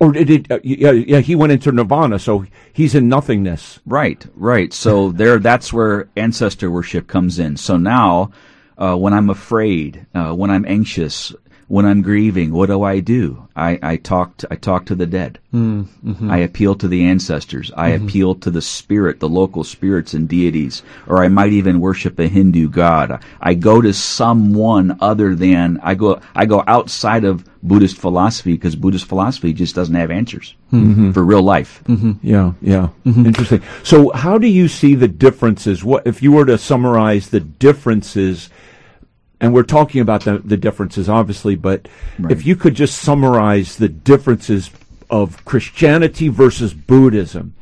Or 0.00 0.12
did 0.12 0.30
it? 0.30 0.50
Uh, 0.50 0.60
yeah, 0.62 0.92
yeah. 0.92 1.20
He 1.20 1.34
went 1.34 1.52
into 1.52 1.72
nirvana, 1.72 2.18
so 2.18 2.46
he's 2.72 2.94
in 2.94 3.08
nothingness. 3.08 3.80
Right, 3.84 4.24
right. 4.34 4.72
So 4.72 5.10
there, 5.10 5.38
that's 5.38 5.72
where 5.72 6.08
ancestor 6.16 6.70
worship 6.70 7.08
comes 7.08 7.38
in. 7.38 7.56
So 7.56 7.76
now, 7.76 8.30
uh, 8.76 8.96
when 8.96 9.12
I'm 9.12 9.28
afraid, 9.28 10.06
uh, 10.14 10.32
when 10.34 10.50
I'm 10.50 10.64
anxious, 10.66 11.34
when 11.68 11.84
I'm 11.84 12.00
grieving, 12.00 12.50
what 12.50 12.66
do 12.66 12.82
I 12.82 13.00
do? 13.00 13.46
I, 13.54 13.78
I 13.82 13.96
talk. 13.96 14.38
To, 14.38 14.48
I 14.50 14.56
talk 14.56 14.86
to 14.86 14.94
the 14.94 15.06
dead. 15.06 15.38
Mm-hmm. 15.54 16.30
I 16.30 16.38
appeal 16.38 16.74
to 16.76 16.88
the 16.88 17.04
ancestors. 17.04 17.70
I 17.76 17.90
mm-hmm. 17.90 18.06
appeal 18.06 18.34
to 18.36 18.50
the 18.50 18.62
spirit, 18.62 19.20
the 19.20 19.28
local 19.28 19.64
spirits 19.64 20.14
and 20.14 20.26
deities, 20.26 20.82
or 21.06 21.22
I 21.22 21.28
might 21.28 21.52
even 21.52 21.80
worship 21.80 22.18
a 22.18 22.26
Hindu 22.26 22.70
god. 22.70 23.22
I 23.40 23.52
go 23.52 23.82
to 23.82 23.92
someone 23.92 24.96
other 25.00 25.34
than 25.34 25.78
I 25.82 25.94
go. 25.94 26.20
I 26.34 26.46
go 26.46 26.64
outside 26.66 27.24
of 27.24 27.44
Buddhist 27.62 27.98
philosophy 27.98 28.52
because 28.52 28.74
Buddhist 28.74 29.06
philosophy 29.06 29.52
just 29.52 29.74
doesn't 29.74 29.94
have 29.94 30.10
answers 30.10 30.54
hmm. 30.70 30.92
mm-hmm. 30.92 31.12
for 31.12 31.22
real 31.22 31.42
life. 31.42 31.82
Yeah, 32.22 32.52
yeah. 32.62 32.88
Interesting. 33.26 33.62
So, 33.82 34.10
how 34.12 34.38
do 34.38 34.46
you 34.46 34.68
see 34.68 34.94
the 34.94 35.08
differences? 35.08 35.84
What 35.84 36.06
if 36.06 36.22
you 36.22 36.32
were 36.32 36.46
to 36.46 36.56
summarize 36.56 37.28
the 37.28 37.40
differences? 37.40 38.48
And 39.40 39.54
we're 39.54 39.62
talking 39.62 40.00
about 40.00 40.24
the, 40.24 40.38
the 40.38 40.56
differences, 40.56 41.08
obviously, 41.08 41.54
but 41.54 41.86
if 42.28 42.44
you 42.44 42.56
could 42.56 42.74
just 42.74 42.98
summarize 42.98 43.76
the 43.76 43.88
differences 43.88 44.70
of 45.10 45.44
Christianity 45.44 46.28
versus 46.28 46.74
Buddhism, 46.74 47.54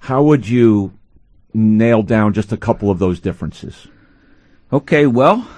how 0.00 0.22
would 0.22 0.48
you 0.48 0.92
nail 1.54 2.02
down 2.02 2.32
just 2.32 2.52
a 2.52 2.56
couple 2.56 2.90
of 2.90 2.98
those 2.98 3.20
differences? 3.20 3.86
Okay, 4.72 5.06
well, 5.06 5.48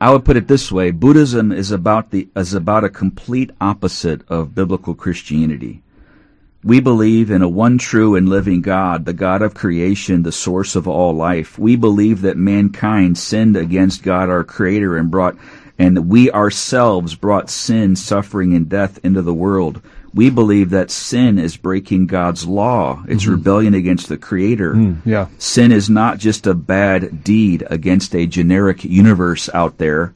I 0.00 0.10
would 0.10 0.24
put 0.24 0.36
it 0.36 0.48
this 0.48 0.72
way: 0.72 0.90
Buddhism 0.90 1.52
is 1.52 1.70
about 1.70 2.10
the 2.10 2.28
is 2.34 2.54
about 2.54 2.84
a 2.84 2.88
complete 2.88 3.50
opposite 3.60 4.22
of 4.28 4.54
biblical 4.54 4.94
Christianity. 4.94 5.82
We 6.64 6.80
believe 6.80 7.30
in 7.30 7.40
a 7.42 7.48
one 7.48 7.78
true 7.78 8.16
and 8.16 8.28
living 8.28 8.62
God, 8.62 9.04
the 9.04 9.12
God 9.12 9.42
of 9.42 9.54
creation, 9.54 10.22
the 10.24 10.32
source 10.32 10.74
of 10.76 10.88
all 10.88 11.12
life. 11.14 11.58
We 11.58 11.76
believe 11.76 12.22
that 12.22 12.36
mankind 12.36 13.16
sinned 13.16 13.56
against 13.56 14.02
God 14.02 14.28
our 14.28 14.44
creator 14.44 14.96
and 14.96 15.10
brought 15.10 15.36
and 15.78 15.96
that 15.96 16.02
we 16.02 16.28
ourselves 16.32 17.14
brought 17.14 17.48
sin, 17.48 17.94
suffering, 17.94 18.52
and 18.54 18.68
death 18.68 18.98
into 19.04 19.22
the 19.22 19.32
world. 19.34 19.80
We 20.12 20.28
believe 20.30 20.70
that 20.70 20.90
sin 20.90 21.38
is 21.38 21.56
breaking 21.56 22.08
God's 22.08 22.44
law. 22.46 23.04
It's 23.06 23.22
Mm-hmm. 23.22 23.30
rebellion 23.32 23.74
against 23.74 24.08
the 24.08 24.16
Creator. 24.16 24.74
Mm, 24.74 24.96
yeah. 25.04 25.28
Sin 25.38 25.70
is 25.70 25.88
not 25.88 26.18
just 26.18 26.48
a 26.48 26.54
bad 26.54 27.22
deed 27.22 27.62
against 27.70 28.16
a 28.16 28.26
generic 28.26 28.84
universe 28.84 29.48
out 29.54 29.78
there. 29.78 30.12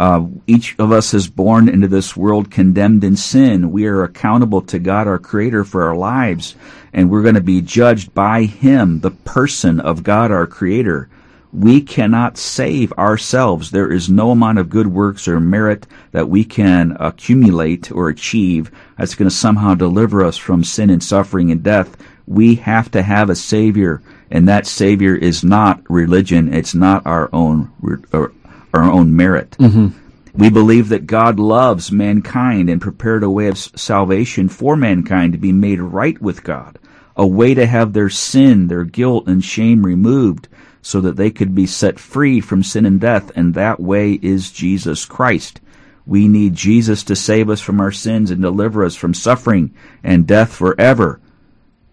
Uh, 0.00 0.24
each 0.46 0.74
of 0.78 0.92
us 0.92 1.12
is 1.12 1.28
born 1.28 1.68
into 1.68 1.86
this 1.86 2.16
world 2.16 2.50
condemned 2.50 3.04
in 3.04 3.14
sin. 3.14 3.70
We 3.70 3.84
are 3.84 4.02
accountable 4.02 4.62
to 4.62 4.78
God, 4.78 5.06
our 5.06 5.18
Creator, 5.18 5.64
for 5.64 5.84
our 5.84 5.94
lives, 5.94 6.56
and 6.94 7.10
we're 7.10 7.20
going 7.20 7.34
to 7.34 7.42
be 7.42 7.60
judged 7.60 8.14
by 8.14 8.44
Him, 8.44 9.00
the 9.00 9.10
person 9.10 9.78
of 9.78 10.02
God, 10.02 10.30
our 10.30 10.46
Creator. 10.46 11.10
We 11.52 11.82
cannot 11.82 12.38
save 12.38 12.94
ourselves. 12.94 13.70
There 13.70 13.92
is 13.92 14.08
no 14.08 14.30
amount 14.30 14.58
of 14.58 14.70
good 14.70 14.86
works 14.86 15.28
or 15.28 15.38
merit 15.38 15.86
that 16.12 16.30
we 16.30 16.44
can 16.44 16.96
accumulate 16.98 17.92
or 17.92 18.08
achieve 18.08 18.70
that's 18.96 19.14
going 19.14 19.28
to 19.28 19.36
somehow 19.36 19.74
deliver 19.74 20.24
us 20.24 20.38
from 20.38 20.64
sin 20.64 20.88
and 20.88 21.04
suffering 21.04 21.50
and 21.50 21.62
death. 21.62 21.94
We 22.26 22.54
have 22.54 22.90
to 22.92 23.02
have 23.02 23.28
a 23.28 23.36
Savior, 23.36 24.00
and 24.30 24.48
that 24.48 24.66
Savior 24.66 25.14
is 25.14 25.44
not 25.44 25.82
religion. 25.90 26.54
It's 26.54 26.74
not 26.74 27.04
our 27.04 27.28
own 27.34 27.70
our 28.72 28.84
own 28.84 29.14
merit. 29.14 29.52
Mm-hmm. 29.52 29.88
We 30.32 30.50
believe 30.50 30.90
that 30.90 31.06
God 31.06 31.38
loves 31.38 31.90
mankind 31.90 32.70
and 32.70 32.80
prepared 32.80 33.22
a 33.22 33.30
way 33.30 33.48
of 33.48 33.58
salvation 33.58 34.48
for 34.48 34.76
mankind 34.76 35.32
to 35.32 35.38
be 35.38 35.52
made 35.52 35.80
right 35.80 36.20
with 36.20 36.44
God, 36.44 36.78
a 37.16 37.26
way 37.26 37.54
to 37.54 37.66
have 37.66 37.92
their 37.92 38.10
sin, 38.10 38.68
their 38.68 38.84
guilt, 38.84 39.26
and 39.26 39.44
shame 39.44 39.84
removed 39.84 40.48
so 40.82 41.00
that 41.00 41.16
they 41.16 41.30
could 41.30 41.54
be 41.54 41.66
set 41.66 41.98
free 41.98 42.40
from 42.40 42.62
sin 42.62 42.86
and 42.86 43.00
death, 43.00 43.30
and 43.34 43.54
that 43.54 43.80
way 43.80 44.12
is 44.12 44.50
Jesus 44.50 45.04
Christ. 45.04 45.60
We 46.06 46.28
need 46.28 46.54
Jesus 46.54 47.04
to 47.04 47.16
save 47.16 47.50
us 47.50 47.60
from 47.60 47.80
our 47.80 47.92
sins 47.92 48.30
and 48.30 48.40
deliver 48.40 48.84
us 48.84 48.96
from 48.96 49.14
suffering 49.14 49.74
and 50.02 50.26
death 50.26 50.52
forever. 50.52 51.20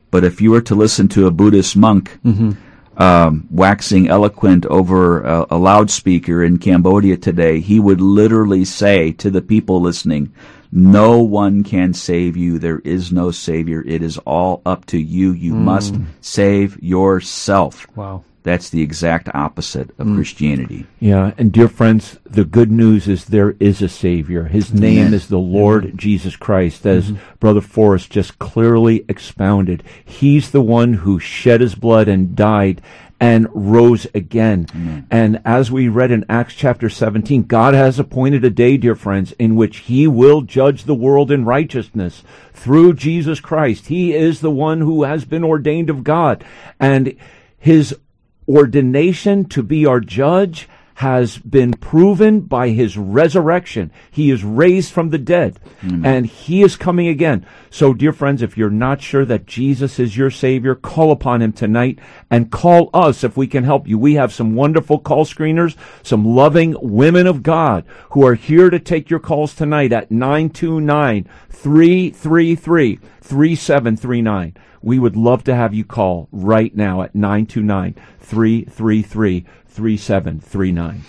But 0.10 0.24
if 0.24 0.39
you 0.41 0.51
were 0.51 0.62
to 0.62 0.75
listen 0.75 1.07
to 1.10 1.27
a 1.27 1.31
Buddhist 1.31 1.75
monk 1.75 2.17
mm-hmm. 2.24 2.51
Um, 2.98 3.48
waxing 3.51 4.08
eloquent 4.08 4.66
over 4.66 5.22
a, 5.22 5.46
a 5.51 5.58
loudspeaker 5.58 6.44
in 6.44 6.58
Cambodia 6.58 7.18
today, 7.18 7.60
he 7.60 7.80
would 7.80 8.01
literally 8.01 8.66
say 8.66 9.12
to 9.13 9.30
the 9.30 9.42
people 9.42 9.80
listening, 9.82 10.34
no 10.72 11.22
one 11.22 11.63
can 11.63 11.94
save 11.94 12.36
you. 12.36 12.60
There 12.60 12.80
is 12.80 13.12
no 13.12 13.32
savior. 13.32 13.84
It 13.86 14.04
is 14.04 14.18
all 14.20 14.62
up 14.66 14.86
to 14.88 14.98
you. 14.98 15.32
You 15.32 15.54
must 15.54 15.96
save 16.20 16.82
yourself. 16.84 17.88
Wow. 17.96 18.24
That's 18.48 18.70
the 18.70 18.82
exact 18.82 19.27
opposite 19.34 19.89
of 20.00 20.08
mm. 20.08 20.16
Christianity. 20.16 20.88
Yeah, 21.01 21.34
and 21.38 21.51
dear 21.51 21.68
friends, 21.68 22.18
the 22.24 22.46
good 22.46 22.72
news 22.72 23.06
is 23.06 23.25
there 23.25 23.58
is 23.60 23.82
a 23.82 23.89
Savior. 23.89 24.46
His 24.46 24.74
name 24.74 25.13
is 25.13 25.27
the 25.27 25.38
Lord 25.38 25.98
Jesus 25.98 26.38
Christ, 26.38 26.86
as 26.86 27.12
mm-hmm. 27.12 27.38
Brother 27.42 27.60
Forrest 27.60 28.10
just 28.10 28.39
clearly 28.39 29.04
expounded. 29.10 29.84
He's 30.06 30.51
the 30.51 30.62
one 30.62 30.94
who 30.94 31.20
shed 31.20 31.60
his 31.60 31.75
blood 31.75 32.08
and 32.08 32.38
died 32.38 32.82
and 33.20 33.50
rose 33.51 34.08
again. 34.16 35.06
And 35.12 35.42
as 35.44 35.70
we 35.70 35.89
read 35.89 36.12
in 36.12 36.24
Acts 36.30 36.54
chapter 36.54 36.89
17, 36.89 37.44
God 37.44 37.74
has 37.74 38.00
appointed 38.00 38.46
a 38.46 38.50
day, 38.50 38.77
dear 38.77 38.96
friends, 38.96 39.34
in 39.34 39.58
which 39.58 39.80
he 39.80 40.08
will 40.08 40.42
judge 40.42 40.86
the 40.86 40.96
world 40.96 41.32
in 41.32 41.43
righteousness 41.43 42.24
through 42.54 42.93
Jesus 42.93 43.41
Christ. 43.41 43.88
He 43.88 44.13
is 44.13 44.39
the 44.39 44.52
one 44.52 44.80
who 44.80 45.04
has 45.04 45.26
been 45.26 45.43
ordained 45.43 45.89
of 45.89 46.06
God. 46.06 46.45
And 46.80 47.13
his 47.60 47.93
ordination 48.47 49.45
to 49.45 49.62
be 49.62 49.86
our 49.86 49.99
judge 49.99 50.69
has 50.97 51.38
been 51.38 51.71
proven 51.73 52.41
by 52.41 52.69
his 52.69 52.97
resurrection. 52.97 53.91
He 54.10 54.31
is 54.31 54.43
raised 54.43 54.91
from 54.91 55.12
the 55.12 55.19
dead 55.19 55.60
and 56.03 56.25
he 56.25 56.63
is 56.63 56.75
coming 56.75 57.07
again. 57.07 57.45
So, 57.69 57.93
dear 57.93 58.12
friends, 58.12 58.41
if 58.41 58.57
you're 58.57 58.71
not 58.71 58.99
sure 58.99 59.23
that 59.23 59.45
Jesus 59.45 59.99
is 59.99 60.17
your 60.17 60.31
Savior, 60.31 60.73
call 60.73 61.12
upon 61.12 61.43
him 61.43 61.53
tonight 61.53 61.99
and 62.31 62.49
call 62.51 62.89
us 62.95 63.23
if 63.23 63.38
we 63.38 63.45
can 63.45 63.63
help 63.63 63.88
you. 63.88 63.99
We 63.99 64.15
have 64.15 64.33
some 64.33 64.55
wonderful 64.55 64.97
call 64.97 65.23
screeners, 65.23 65.75
some 66.01 66.25
loving 66.25 66.75
women 66.81 67.27
of 67.27 67.43
God 67.43 67.86
who 68.10 68.25
are 68.25 68.33
here 68.33 68.71
to 68.71 68.79
take 68.79 69.12
your 69.12 69.19
calls 69.19 69.53
tonight 69.53 69.93
at 69.93 70.10
929 70.10 71.29
333 71.51 72.99
3739. 73.21 74.55
We 74.81 74.97
would 74.97 75.15
love 75.15 75.43
to 75.43 75.53
have 75.53 75.75
you 75.75 75.86
call 75.86 76.27
right 76.31 76.75
now 76.75 77.03
at 77.03 77.13
929 77.13 77.95
333 78.19 79.45
3739. 79.78 81.04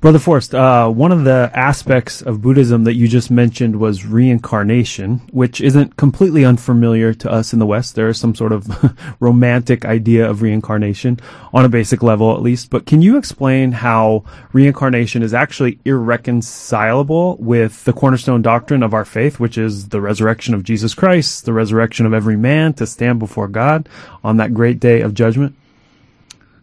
Brother 0.00 0.18
Forrest, 0.18 0.54
uh, 0.54 0.88
one 0.88 1.12
of 1.12 1.24
the 1.24 1.50
aspects 1.52 2.22
of 2.22 2.40
Buddhism 2.40 2.84
that 2.84 2.94
you 2.94 3.06
just 3.06 3.30
mentioned 3.30 3.76
was 3.76 4.06
reincarnation, 4.06 5.18
which 5.30 5.60
isn't 5.60 5.98
completely 5.98 6.42
unfamiliar 6.42 7.12
to 7.12 7.30
us 7.30 7.52
in 7.52 7.58
the 7.58 7.66
West. 7.66 7.94
There 7.94 8.08
is 8.08 8.18
some 8.18 8.34
sort 8.34 8.52
of 8.52 8.66
romantic 9.20 9.84
idea 9.84 10.28
of 10.28 10.40
reincarnation 10.40 11.20
on 11.52 11.66
a 11.66 11.68
basic 11.68 12.02
level, 12.02 12.34
at 12.34 12.40
least. 12.40 12.70
But 12.70 12.86
can 12.86 13.02
you 13.02 13.18
explain 13.18 13.72
how 13.72 14.24
reincarnation 14.54 15.22
is 15.22 15.34
actually 15.34 15.78
irreconcilable 15.84 17.36
with 17.36 17.84
the 17.84 17.92
cornerstone 17.92 18.40
doctrine 18.40 18.82
of 18.82 18.94
our 18.94 19.04
faith, 19.04 19.38
which 19.38 19.58
is 19.58 19.90
the 19.90 20.00
resurrection 20.00 20.54
of 20.54 20.64
Jesus 20.64 20.94
Christ, 20.94 21.44
the 21.44 21.52
resurrection 21.52 22.06
of 22.06 22.14
every 22.14 22.36
man 22.36 22.72
to 22.74 22.86
stand 22.86 23.18
before 23.18 23.48
God 23.48 23.86
on 24.22 24.38
that 24.38 24.54
great 24.54 24.80
day 24.80 25.02
of 25.02 25.12
judgment? 25.12 25.54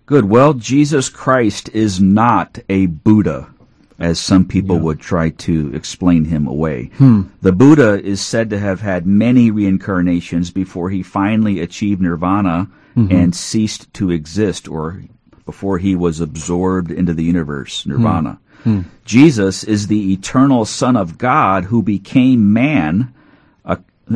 Good. 0.05 0.25
Well, 0.25 0.53
Jesus 0.53 1.09
Christ 1.09 1.69
is 1.73 2.01
not 2.01 2.59
a 2.69 2.87
Buddha, 2.87 3.53
as 3.99 4.19
some 4.19 4.45
people 4.45 4.79
would 4.79 4.99
try 4.99 5.29
to 5.29 5.71
explain 5.73 6.25
him 6.25 6.47
away. 6.47 6.91
Hmm. 6.97 7.23
The 7.41 7.51
Buddha 7.51 8.03
is 8.03 8.19
said 8.19 8.49
to 8.49 8.59
have 8.59 8.81
had 8.81 9.05
many 9.05 9.51
reincarnations 9.51 10.51
before 10.51 10.89
he 10.89 11.03
finally 11.03 11.59
achieved 11.59 12.01
nirvana 12.01 12.69
mm-hmm. 12.95 13.15
and 13.15 13.35
ceased 13.35 13.93
to 13.95 14.09
exist, 14.11 14.67
or 14.67 15.03
before 15.45 15.77
he 15.77 15.95
was 15.95 16.19
absorbed 16.19 16.91
into 16.91 17.13
the 17.13 17.23
universe, 17.23 17.83
hmm. 17.83 17.91
nirvana. 17.91 18.39
Hmm. 18.63 18.81
Jesus 19.05 19.63
is 19.63 19.87
the 19.87 20.13
eternal 20.13 20.65
Son 20.65 20.95
of 20.95 21.17
God 21.17 21.65
who 21.65 21.81
became 21.81 22.53
man 22.53 23.13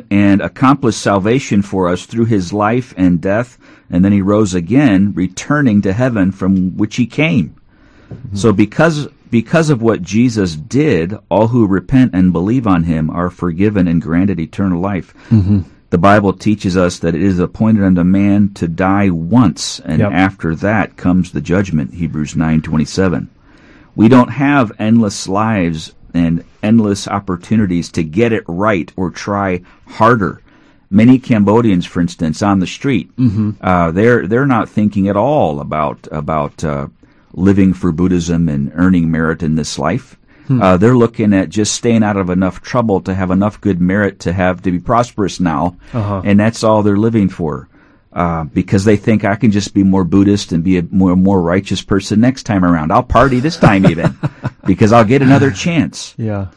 and 0.10 0.42
accomplished 0.42 1.00
salvation 1.00 1.62
for 1.62 1.88
us 1.90 2.06
through 2.06 2.26
his 2.26 2.52
life 2.52 2.94
and 2.98 3.22
death, 3.22 3.58
and 3.90 4.04
then 4.04 4.12
he 4.12 4.22
rose 4.22 4.54
again, 4.54 5.14
returning 5.14 5.82
to 5.82 5.94
heaven 5.94 6.32
from 6.32 6.76
which 6.78 6.96
he 6.98 7.06
came. 7.06 7.56
Mm-hmm. 8.12 8.36
So 8.36 8.52
because 8.52 9.08
because 9.30 9.70
of 9.70 9.82
what 9.82 10.02
Jesus 10.02 10.56
did, 10.56 11.18
all 11.30 11.48
who 11.50 11.68
repent 11.68 12.14
and 12.14 12.32
believe 12.32 12.68
on 12.68 12.84
him 12.84 13.10
are 13.10 13.30
forgiven 13.30 13.88
and 13.88 14.02
granted 14.02 14.40
eternal 14.40 14.80
life. 14.80 15.14
Mm-hmm. 15.30 15.62
The 15.90 15.98
Bible 15.98 16.34
teaches 16.34 16.76
us 16.76 17.00
that 17.00 17.16
it 17.16 17.22
is 17.22 17.40
appointed 17.40 17.84
unto 17.84 18.04
man 18.04 18.54
to 18.56 18.68
die 18.68 19.10
once, 19.10 19.80
and 19.80 20.00
Yep. 20.00 20.12
after 20.12 20.56
that 20.56 20.98
comes 20.98 21.32
the 21.32 21.42
judgment. 21.42 21.94
Hebrews 21.94 22.36
nine 22.36 22.62
twenty 22.62 22.86
seven. 22.86 23.30
We 23.96 24.10
don't 24.10 24.30
have 24.30 24.74
endless 24.78 25.28
lives 25.28 25.94
and 26.16 26.44
endless 26.64 27.08
opportunities 27.08 27.92
to 27.92 28.04
get 28.04 28.32
it 28.34 28.44
right 28.48 28.92
or 28.96 29.12
try 29.12 29.62
harder. 29.88 30.42
Many 30.90 31.20
Cambodians, 31.20 31.86
for 31.86 32.00
instance, 32.00 32.42
on 32.42 32.60
the 32.60 32.68
street, 32.68 33.10
uh, 33.62 33.92
they're 33.92 34.28
they're 34.28 34.46
not 34.46 34.70
thinking 34.70 35.08
at 35.10 35.18
all 35.18 35.60
about 35.60 36.08
about 36.12 36.64
uh, 36.64 36.88
living 37.34 37.74
for 37.74 37.92
Buddhism 37.92 38.48
and 38.50 38.72
earning 38.76 39.10
merit 39.12 39.44
in 39.44 39.56
this 39.56 39.78
life. 39.80 40.16
Uh, 40.48 40.78
they're 40.78 40.96
looking 40.96 41.34
at 41.34 41.50
just 41.50 41.74
staying 41.74 42.04
out 42.04 42.18
of 42.18 42.30
enough 42.30 42.62
trouble 42.62 43.02
to 43.02 43.16
have 43.16 43.32
enough 43.32 43.60
good 43.62 43.82
merit 43.82 44.20
to 44.20 44.32
have 44.32 44.62
to 44.62 44.72
be 44.72 44.78
prosperous 44.78 45.40
now, 45.40 45.76
Uh-huh. 45.92 46.22
and 46.24 46.40
that's 46.40 46.64
all 46.64 46.84
they're 46.84 46.98
living 46.98 47.30
for. 47.30 47.68
Uh, 48.16 48.46
because 48.46 48.86
they 48.86 48.96
think 48.96 49.26
I 49.26 49.36
can 49.36 49.52
just 49.52 49.74
be 49.74 49.84
more 49.84 50.06
Buddhist 50.06 50.54
and 50.54 50.64
be 50.64 50.78
a 50.78 50.84
more 50.84 51.18
more 51.18 51.42
righteous 51.42 51.82
person 51.82 52.22
next 52.22 52.44
time 52.44 52.64
around. 52.64 52.94
I'll 52.94 53.04
party 53.04 53.42
this 53.42 53.58
time 53.58 53.86
even 53.86 54.18
because 54.66 54.94
I'll 54.94 55.04
get 55.04 55.22
another 55.22 55.52
chance. 55.52 56.16
Yeah. 56.18 56.48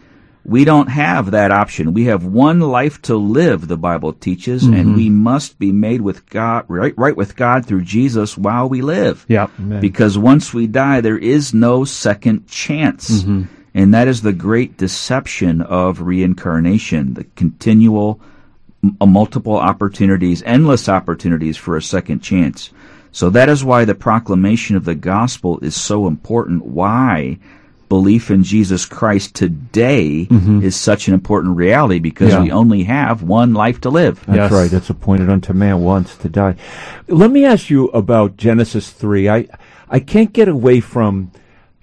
We 0.44 0.64
don't 0.64 0.86
have 0.86 1.32
that 1.32 1.50
option. 1.50 1.94
We 1.94 2.04
have 2.04 2.24
one 2.24 2.60
life 2.60 3.02
to 3.02 3.16
live, 3.16 3.66
the 3.66 3.76
Bible 3.76 4.12
teaches, 4.12 4.64
and 4.64 4.94
we 4.96 5.10
must 5.10 5.58
be 5.58 5.72
made 5.72 6.00
with 6.00 6.24
God, 6.30 6.64
right, 6.68 6.94
right 6.96 7.16
with 7.16 7.34
God 7.34 7.66
through 7.66 7.82
Jesus 7.82 8.38
while 8.38 8.68
we 8.68 8.80
live. 8.80 9.26
Yeah. 9.28 9.48
Because 9.80 10.16
once 10.16 10.54
we 10.54 10.66
die, 10.68 11.00
there 11.02 11.18
is 11.18 11.52
no 11.52 11.84
second 11.84 12.46
chance. 12.46 13.24
And 13.74 13.92
that 13.92 14.08
is 14.08 14.22
the 14.22 14.32
great 14.32 14.78
deception 14.78 15.60
of 15.60 16.00
reincarnation, 16.02 17.14
the 17.14 17.24
continual, 17.36 18.20
Uh, 19.00 19.06
multiple 19.06 19.56
opportunities, 19.56 20.40
endless 20.44 20.88
opportunities 20.88 21.56
for 21.56 21.76
a 21.76 21.82
second 21.82 22.20
chance. 22.20 22.70
So 23.10 23.28
that 23.30 23.48
is 23.48 23.64
why 23.64 23.84
the 23.84 23.94
proclamation 23.96 24.76
of 24.76 24.84
the 24.84 24.94
gospel 24.94 25.58
is 25.60 25.74
so 25.74 26.06
important. 26.06 26.64
Why 26.64 27.38
belief 27.88 28.30
in 28.30 28.44
Jesus 28.44 28.86
Christ 28.86 29.34
today 29.34 30.26
mm-hmm. 30.30 30.62
is 30.62 30.76
such 30.76 31.08
an 31.08 31.14
important 31.14 31.56
reality 31.56 31.98
because 31.98 32.32
Yeah. 32.32 32.42
we 32.42 32.52
only 32.52 32.84
have 32.84 33.24
one 33.24 33.52
life 33.52 33.80
to 33.80 33.90
live. 33.90 34.24
That's 34.26 34.36
Yes. 34.36 34.52
right. 34.52 34.72
It's 34.72 34.90
appointed 34.90 35.28
unto 35.28 35.52
man 35.52 35.80
once 35.80 36.16
to 36.18 36.28
die. 36.28 36.54
Let 37.08 37.32
me 37.32 37.44
ask 37.44 37.70
you 37.70 37.86
about 37.88 38.36
Genesis 38.36 38.90
3. 38.90 39.28
I, 39.28 39.48
I 39.90 39.98
can't 39.98 40.32
get 40.32 40.46
away 40.46 40.78
from 40.78 41.32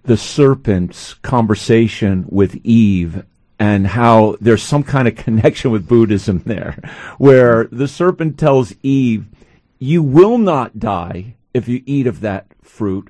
the 0.04 0.16
serpent's 0.16 1.16
conversation 1.16 2.26
with 2.30 2.56
Eve 2.64 3.24
and 3.60 3.88
how 3.88 4.36
there's 4.42 4.64
some 4.64 4.84
kind 4.84 5.08
of 5.08 5.16
connection 5.26 5.72
with 5.72 5.88
Buddhism 5.88 6.42
there, 6.46 6.78
where 7.18 7.66
the 7.66 7.88
serpent 7.88 8.38
tells 8.38 8.74
Eve, 8.84 9.26
you 9.80 10.02
will 10.02 10.38
not 10.38 10.80
die 10.80 11.36
if 11.54 11.68
you 11.68 11.82
eat 11.86 12.08
of 12.08 12.22
that 12.22 12.48
fruit, 12.62 13.10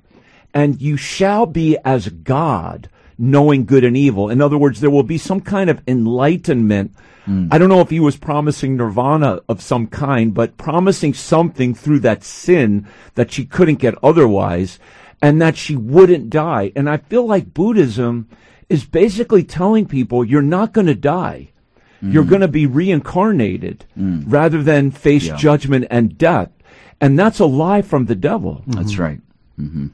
and 0.54 0.82
you 0.82 0.98
shall 0.98 1.46
be 1.46 1.78
as 1.84 2.10
God, 2.10 2.90
knowing 3.18 3.66
good 3.66 3.84
and 3.84 3.96
evil. 3.96 4.30
In 4.30 4.42
other 4.42 4.58
words, 4.58 4.82
there 4.82 4.90
will 4.90 5.04
be 5.04 5.18
some 5.18 5.42
kind 5.42 5.70
of 5.70 5.82
enlightenment. 5.88 6.94
Hmm. 7.26 7.48
I 7.52 7.58
don't 7.58 7.70
know 7.70 7.82
if 7.82 7.90
he 7.90 8.00
was 8.00 8.18
promising 8.18 8.76
nirvana 8.76 9.42
of 9.50 9.62
some 9.62 9.88
kind, 9.88 10.34
but 10.34 10.58
promising 10.58 11.14
something 11.14 11.74
through 11.74 12.00
that 12.00 12.24
sin 12.24 12.88
that 13.16 13.32
she 13.32 13.46
couldn't 13.46 13.76
get 13.80 13.96
otherwise, 14.04 14.80
and 15.22 15.42
that 15.42 15.58
she 15.58 15.76
wouldn't 15.76 16.30
die. 16.30 16.72
And 16.76 16.90
I 16.90 16.98
feel 16.98 17.26
like 17.26 17.54
Buddhism 17.54 18.30
is 18.70 18.86
basically 18.86 19.44
telling 19.44 19.86
people 19.86 20.24
you're 20.26 20.42
not 20.42 20.74
going 20.74 20.88
to 20.88 20.96
die. 20.96 21.50
You're 22.02 22.24
going 22.24 22.42
to 22.42 22.48
be 22.48 22.68
reincarnated 22.68 23.86
rather 23.96 24.62
than 24.62 24.92
face 24.92 25.26
Yeah. 25.26 25.36
judgment 25.38 25.88
and 25.90 26.16
death. 26.18 26.50
And 27.02 27.18
that's 27.18 27.40
a 27.40 27.46
lie 27.46 27.82
from 27.82 28.06
the 28.06 28.16
devil. 28.16 28.62
That's 28.68 29.00
right. 29.00 29.20
hmm 29.58 29.88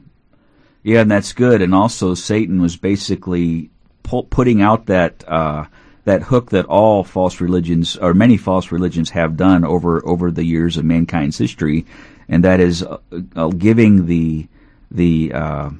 Yeah, 0.82 1.00
and 1.02 1.10
that's 1.10 1.32
good. 1.32 1.62
And 1.62 1.74
also, 1.74 2.14
Satan 2.14 2.60
was 2.60 2.76
basically 2.76 3.70
pu- 4.02 4.24
putting 4.24 4.60
out 4.60 4.86
that 4.86 5.24
uh, 5.26 5.64
that 6.04 6.24
hook 6.24 6.50
that 6.50 6.66
all 6.66 7.02
false 7.04 7.40
religions 7.40 7.96
or 7.96 8.12
many 8.12 8.36
false 8.36 8.70
religions 8.72 9.10
have 9.10 9.36
done 9.36 9.64
over 9.64 10.04
over 10.06 10.30
the 10.30 10.44
years 10.44 10.76
of 10.76 10.84
mankind's 10.84 11.38
history, 11.38 11.86
and 12.28 12.44
that 12.44 12.60
is 12.60 12.82
uh, 12.82 12.98
uh, 13.36 13.48
giving 13.48 14.06
the 14.06 14.48
the 14.90 15.32
uh, 15.32 15.70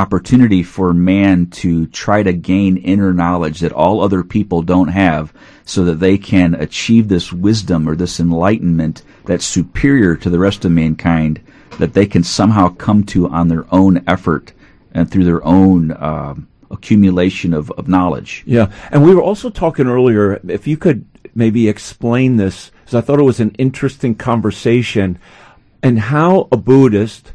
opportunity 0.00 0.62
for 0.62 0.94
man 0.94 1.46
to 1.46 1.86
try 1.88 2.22
to 2.22 2.32
gain 2.32 2.78
inner 2.78 3.12
knowledge 3.12 3.60
that 3.60 3.72
all 3.72 4.00
other 4.00 4.24
people 4.24 4.62
don't 4.62 4.88
have 4.88 5.32
so 5.66 5.84
that 5.84 6.00
they 6.00 6.16
can 6.16 6.54
achieve 6.54 7.08
this 7.08 7.30
wisdom 7.32 7.86
or 7.86 7.94
this 7.94 8.18
enlightenment 8.18 9.02
that's 9.26 9.44
superior 9.44 10.16
to 10.16 10.30
the 10.30 10.38
rest 10.38 10.64
of 10.64 10.72
mankind 10.72 11.38
that 11.78 11.92
they 11.92 12.06
can 12.06 12.24
somehow 12.24 12.68
come 12.68 13.04
to 13.04 13.28
on 13.28 13.48
their 13.48 13.66
own 13.72 14.02
effort 14.06 14.52
and 14.92 15.10
through 15.10 15.24
their 15.24 15.44
own 15.44 15.92
um, 16.02 16.48
accumulation 16.70 17.52
of, 17.52 17.70
of 17.72 17.86
knowledge. 17.86 18.42
Yeah, 18.46 18.72
and 18.90 19.04
we 19.04 19.14
were 19.14 19.22
also 19.22 19.50
talking 19.50 19.86
earlier. 19.86 20.40
If 20.48 20.66
you 20.66 20.76
could 20.76 21.04
maybe 21.34 21.68
explain 21.68 22.36
this, 22.36 22.70
because 22.80 22.94
I 22.94 23.00
thought 23.02 23.20
it 23.20 23.24
was 23.24 23.40
an 23.40 23.54
interesting 23.58 24.14
conversation, 24.14 25.18
and 25.82 25.98
how 25.98 26.48
a 26.50 26.56
Buddhist 26.56 27.34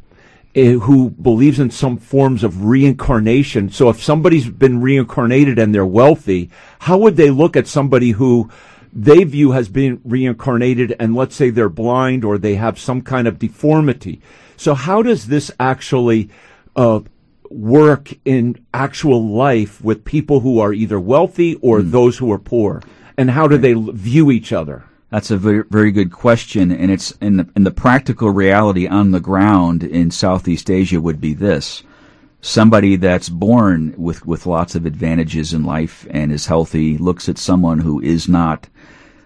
Eh, 0.56 0.72
who 0.72 1.10
believes 1.10 1.60
in 1.60 1.70
some 1.70 1.98
forms 1.98 2.42
of 2.42 2.64
reincarnation. 2.64 3.70
So, 3.70 3.90
if 3.90 4.02
somebody's 4.02 4.48
been 4.48 4.80
reincarnated 4.80 5.60
and 5.60 5.76
they're 5.76 5.86
wealthy, 5.86 6.50
how 6.80 6.98
would 7.00 7.18
they 7.18 7.30
look 7.30 7.58
at 7.58 7.68
somebody 7.68 8.12
who 8.12 8.50
they 8.94 9.26
view 9.26 9.52
has 9.52 9.68
been 9.68 10.00
reincarnated, 10.06 10.96
and 10.98 11.14
let's 11.14 11.36
say 11.36 11.50
they're 11.50 11.68
blind 11.68 12.24
or 12.24 12.38
they 12.38 12.56
have 12.56 12.80
some 12.80 13.02
kind 13.02 13.28
of 13.28 13.38
deformity? 13.38 14.22
So, 14.56 14.76
how 14.76 15.02
does 15.02 15.28
this 15.28 15.52
actually? 15.60 16.30
Uh, 16.76 17.02
work 17.52 18.12
in 18.26 18.58
actual 18.74 19.24
life 19.24 19.80
with 19.82 20.04
people 20.04 20.40
who 20.40 20.60
are 20.60 20.74
either 20.74 21.00
wealthy 21.00 21.56
or 21.62 21.80
hmm. 21.80 21.92
those 21.92 22.18
who 22.18 22.30
are 22.32 22.40
poor? 22.40 22.82
And 23.18 23.30
how 23.30 23.48
do 23.48 23.56
hmm. 23.56 23.62
they 23.62 23.74
view 23.94 24.32
each 24.32 24.52
other? 24.52 24.84
That's 25.10 25.32
a 25.32 25.38
very, 25.38 25.64
very 25.70 25.92
good 25.92 26.12
question, 26.12 26.72
and 26.72 26.92
it's 26.92 27.12
in 27.22 27.38
the, 27.38 27.48
the 27.56 27.72
practical 27.72 28.32
reality 28.32 28.88
on 28.88 29.12
the 29.12 29.20
ground 29.20 29.84
in 29.84 30.10
Southeast 30.10 30.70
Asia 30.70 31.00
would 31.00 31.22
be 31.22 31.34
this: 31.34 31.84
somebody 32.42 32.96
that's 32.96 33.30
born 33.30 33.94
with 33.98 34.26
with 34.26 34.48
lots 34.48 34.74
of 34.74 34.86
advantages 34.86 35.54
in 35.54 35.64
life 35.64 36.08
and 36.10 36.32
is 36.32 36.48
healthy 36.48 36.98
looks 36.98 37.30
at 37.30 37.38
someone 37.38 37.80
who 37.80 38.02
is 38.02 38.28
not. 38.28 38.68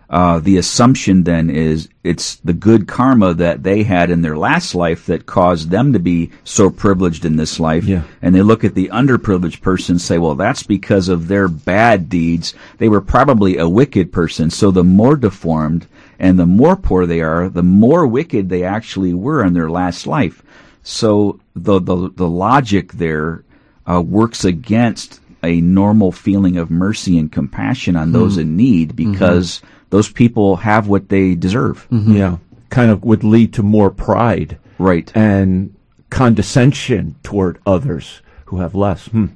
Uh, 0.10 0.40
the 0.40 0.58
assumption 0.58 1.24
then 1.24 1.52
is 1.52 1.88
it's 2.04 2.38
the 2.38 2.54
good 2.54 2.88
karma 2.88 3.32
that 3.36 3.62
they 3.62 3.84
had 3.84 4.10
in 4.10 4.24
their 4.24 4.36
last 4.36 4.74
life 4.74 5.06
that 5.06 5.28
caused 5.28 5.70
them 5.70 5.94
to 5.94 6.00
be 6.00 6.32
so 6.44 6.72
privileged 6.72 7.26
in 7.26 7.36
this 7.36 7.60
life. 7.60 7.84
Yeah. 7.84 8.02
And 8.20 8.34
they 8.34 8.42
look 8.42 8.64
at 8.64 8.74
the 8.74 8.90
underprivileged 8.90 9.62
person 9.62 9.94
and 9.94 10.02
say, 10.02 10.18
well, 10.18 10.34
that's 10.34 10.64
because 10.64 11.10
of 11.10 11.28
their 11.28 11.48
bad 11.48 12.10
deeds. 12.10 12.56
They 12.80 12.90
were 12.90 13.02
probably 13.02 13.58
a 13.58 13.70
wicked 13.70 14.12
person. 14.12 14.50
So 14.50 14.72
the 14.72 14.84
more 14.84 15.16
deformed 15.16 15.86
and 16.18 16.40
the 16.40 16.48
more 16.48 16.76
poor 16.76 17.06
they 17.06 17.22
are, 17.22 17.48
the 17.48 17.62
more 17.62 18.08
wicked 18.08 18.50
they 18.50 18.64
actually 18.64 19.14
were 19.14 19.46
in 19.46 19.54
their 19.54 19.70
last 19.70 20.08
life. 20.08 20.42
So 20.82 21.40
the, 21.56 21.80
the, 21.80 22.10
the 22.10 22.28
logic 22.28 22.94
there 22.94 23.44
uh, 23.88 24.02
works 24.02 24.44
against 24.44 25.20
a 25.44 25.62
normal 25.62 26.12
feeling 26.12 26.58
of 26.58 26.72
mercy 26.72 27.18
and 27.18 27.32
compassion 27.32 27.96
on 27.96 28.12
those 28.12 28.38
in 28.38 28.58
need 28.58 28.96
because 28.96 29.62
those 29.90 30.10
people 30.12 30.58
have 30.58 30.88
what 30.88 31.10
they 31.10 31.36
deserve. 31.36 31.88
Yeah. 31.92 32.38
Kind 32.70 32.92
of 32.92 33.04
would 33.04 33.24
lead 33.24 33.54
to 33.54 33.64
more 33.64 33.90
pride 33.90 34.58
Right. 34.78 35.12
and 35.16 35.76
condescension 36.10 37.16
toward 37.24 37.60
others 37.66 38.22
who 38.46 38.60
have 38.60 38.76
less. 38.76 39.08
Hmm. 39.08 39.28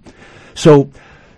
So 0.54 0.90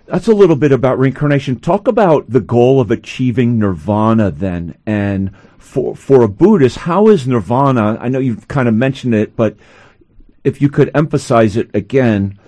that's 0.06 0.28
a 0.28 0.34
little 0.34 0.56
bit 0.56 0.72
about 0.72 0.98
reincarnation. 0.98 1.58
Talk 1.60 1.88
about 1.88 2.28
the 2.30 2.40
goal 2.40 2.80
of 2.80 2.90
achieving 2.90 3.58
nirvana 3.58 4.30
then. 4.30 4.76
And 4.86 5.30
for, 5.58 5.96
for 5.96 6.22
a 6.22 6.28
Buddhist, 6.28 6.78
how 6.78 7.08
is 7.08 7.26
nirvana? 7.26 7.98
I 8.00 8.08
know 8.08 8.18
you've 8.18 8.48
kind 8.48 8.68
of 8.68 8.74
mentioned 8.74 9.14
it, 9.14 9.34
but 9.36 9.56
if 10.44 10.60
you 10.62 10.68
could 10.68 10.90
emphasize 10.94 11.56
it 11.56 11.70
again, 11.74 12.38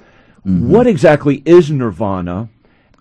what 0.44 0.86
exactly 0.86 1.42
is 1.44 1.70
nirvana 1.70 2.48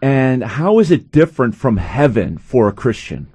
and 0.02 0.44
how 0.44 0.80
is 0.80 0.92
it 0.92 1.12
different 1.12 1.56
from 1.56 1.78
heaven 1.78 2.38
for 2.38 2.68
a 2.68 2.74
Christian? 2.74 3.28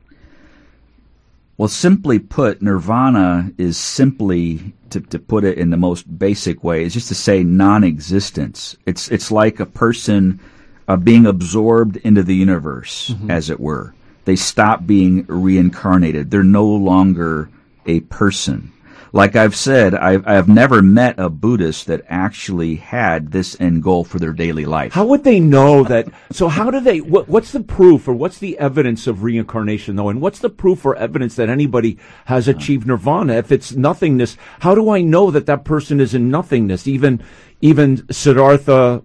Well, 1.58 1.68
simply 1.68 2.18
put, 2.18 2.62
nirvana 2.62 3.52
is 3.58 3.76
simply 3.76 4.72
to, 4.90 5.00
to 5.00 5.18
put 5.18 5.44
it 5.44 5.58
in 5.58 5.70
the 5.70 5.76
most 5.76 6.18
basic 6.18 6.64
way 6.64 6.84
is 6.84 6.94
just 6.94 7.08
to 7.08 7.14
say 7.14 7.44
non-existence. 7.44 8.76
It's 8.86 9.08
it's 9.08 9.30
like 9.30 9.60
a 9.60 9.66
person 9.66 10.40
uh, 10.88 10.96
being 10.96 11.26
absorbed 11.26 11.96
into 11.98 12.22
the 12.22 12.34
universe, 12.34 13.14
as 13.28 13.50
it 13.50 13.60
were. 13.60 13.94
They 14.24 14.36
stop 14.36 14.86
being 14.86 15.24
reincarnated. 15.26 16.30
They're 16.30 16.42
no 16.42 16.66
longer 16.66 17.48
a 17.86 18.00
person. 18.00 18.72
Like 19.14 19.36
I've 19.36 19.54
said, 19.54 19.94
I've, 19.94 20.26
I've 20.26 20.48
never 20.48 20.80
met 20.80 21.18
a 21.18 21.28
Buddhist 21.28 21.86
that 21.86 22.02
actually 22.08 22.76
had 22.76 23.30
this 23.30 23.60
end 23.60 23.82
goal 23.82 24.04
for 24.04 24.18
their 24.18 24.32
daily 24.32 24.64
life. 24.64 24.94
How 24.94 25.04
would 25.04 25.22
they 25.22 25.38
know 25.38 25.84
that? 25.84 26.08
So 26.30 26.48
how 26.48 26.70
do 26.70 26.80
they? 26.80 27.02
What, 27.02 27.28
what's 27.28 27.52
the 27.52 27.60
proof 27.60 28.08
or 28.08 28.14
what's 28.14 28.38
the 28.38 28.58
evidence 28.58 29.06
of 29.06 29.22
reincarnation 29.22 29.96
though? 29.96 30.08
And 30.08 30.22
what's 30.22 30.38
the 30.38 30.48
proof 30.48 30.86
or 30.86 30.96
evidence 30.96 31.36
that 31.36 31.50
anybody 31.50 31.98
has 32.24 32.48
uh-huh. 32.48 32.56
achieved 32.56 32.86
nirvana? 32.86 33.34
If 33.34 33.52
it's 33.52 33.72
nothingness, 33.72 34.38
how 34.60 34.74
do 34.74 34.88
I 34.88 35.02
know 35.02 35.30
that 35.30 35.44
that 35.44 35.64
person 35.64 36.00
is 36.00 36.14
in 36.14 36.30
nothingness? 36.30 36.88
Even, 36.88 37.22
even 37.60 38.10
Siddhartha, 38.10 39.02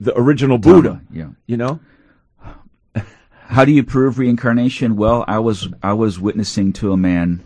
the 0.00 0.18
original 0.18 0.56
Buddha. 0.56 1.02
yeah. 1.12 1.28
You 1.46 1.58
know. 1.58 1.80
How 3.48 3.64
do 3.64 3.72
you 3.72 3.82
prove 3.82 4.18
reincarnation? 4.18 4.96
Well, 4.96 5.24
I 5.26 5.38
was 5.38 5.68
I 5.82 5.94
was 5.94 6.18
witnessing 6.18 6.72
to 6.74 6.92
a 6.92 6.98
man 6.98 7.42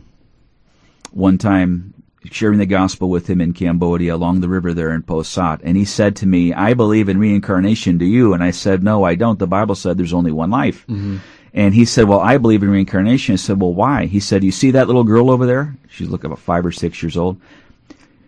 one 1.12 1.38
time 1.38 1.94
sharing 2.30 2.58
the 2.58 2.66
gospel 2.66 3.10
with 3.10 3.28
him 3.28 3.40
in 3.40 3.52
Cambodia 3.52 4.14
along 4.14 4.40
the 4.40 4.48
river 4.48 4.72
there 4.72 4.92
in 4.94 5.02
Pursat, 5.02 5.60
and 5.62 5.76
he 5.76 5.84
said 5.84 6.16
to 6.16 6.26
me, 6.26 6.52
"I 6.52 6.74
believe 6.74 7.08
in 7.08 7.18
reincarnation. 7.18 7.98
Do 7.98 8.04
you?" 8.04 8.32
And 8.32 8.42
I 8.42 8.50
said, 8.50 8.82
"No, 8.82 9.04
I 9.04 9.14
don't. 9.14 9.38
The 9.38 9.46
Bible 9.46 9.74
said 9.74 9.98
there's 9.98 10.12
only 10.14 10.32
one 10.32 10.50
life." 10.50 10.86
Mm-hmm. 10.86 11.16
And 11.54 11.74
he 11.74 11.84
said, 11.84 12.08
"Well, 12.08 12.20
I 12.20 12.38
believe 12.38 12.62
in 12.62 12.70
reincarnation." 12.70 13.34
I 13.34 13.36
said, 13.36 13.60
"Well, 13.60 13.74
why?" 13.74 14.06
He 14.06 14.20
said, 14.20 14.44
"You 14.44 14.52
see 14.52 14.70
that 14.72 14.86
little 14.86 15.04
girl 15.04 15.30
over 15.30 15.46
there? 15.46 15.76
She's 15.88 16.08
looking 16.08 16.26
about 16.26 16.38
five 16.38 16.64
or 16.64 16.72
six 16.72 17.02
years 17.02 17.16
old." 17.16 17.40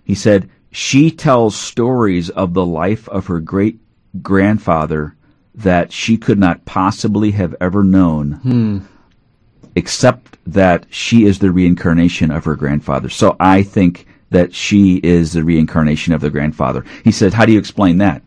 He 0.05 0.15
said, 0.15 0.49
"She 0.71 1.11
tells 1.11 1.57
stories 1.57 2.31
of 2.31 2.53
the 2.55 2.67
life 2.67 3.09
of 3.09 3.27
her 3.27 3.41
great 3.41 3.79
grandfather 4.23 5.15
that 5.55 5.93
she 5.93 6.17
could 6.17 6.39
not 6.39 6.65
possibly 6.65 7.31
have 7.31 7.55
ever 7.61 7.85
known, 7.85 8.33
hmm. 8.43 8.79
Except 9.77 10.39
that 10.47 10.87
she 10.91 11.25
is 11.25 11.39
the 11.39 11.51
reincarnation 11.51 12.31
of 12.31 12.45
her 12.45 12.57
grandfather. 12.57 13.09
So 13.09 13.37
I 13.41 13.63
think 13.63 14.07
that 14.31 14.55
she 14.55 14.97
is 14.97 15.33
the 15.33 15.45
reincarnation 15.45 16.13
of 16.13 16.21
the 16.21 16.31
grandfather. 16.31 16.85
He 17.03 17.13
said, 17.13 17.35
How 17.35 17.47
do 17.47 17.53
you 17.53 17.59
explain 17.59 17.99
that? 17.99 18.23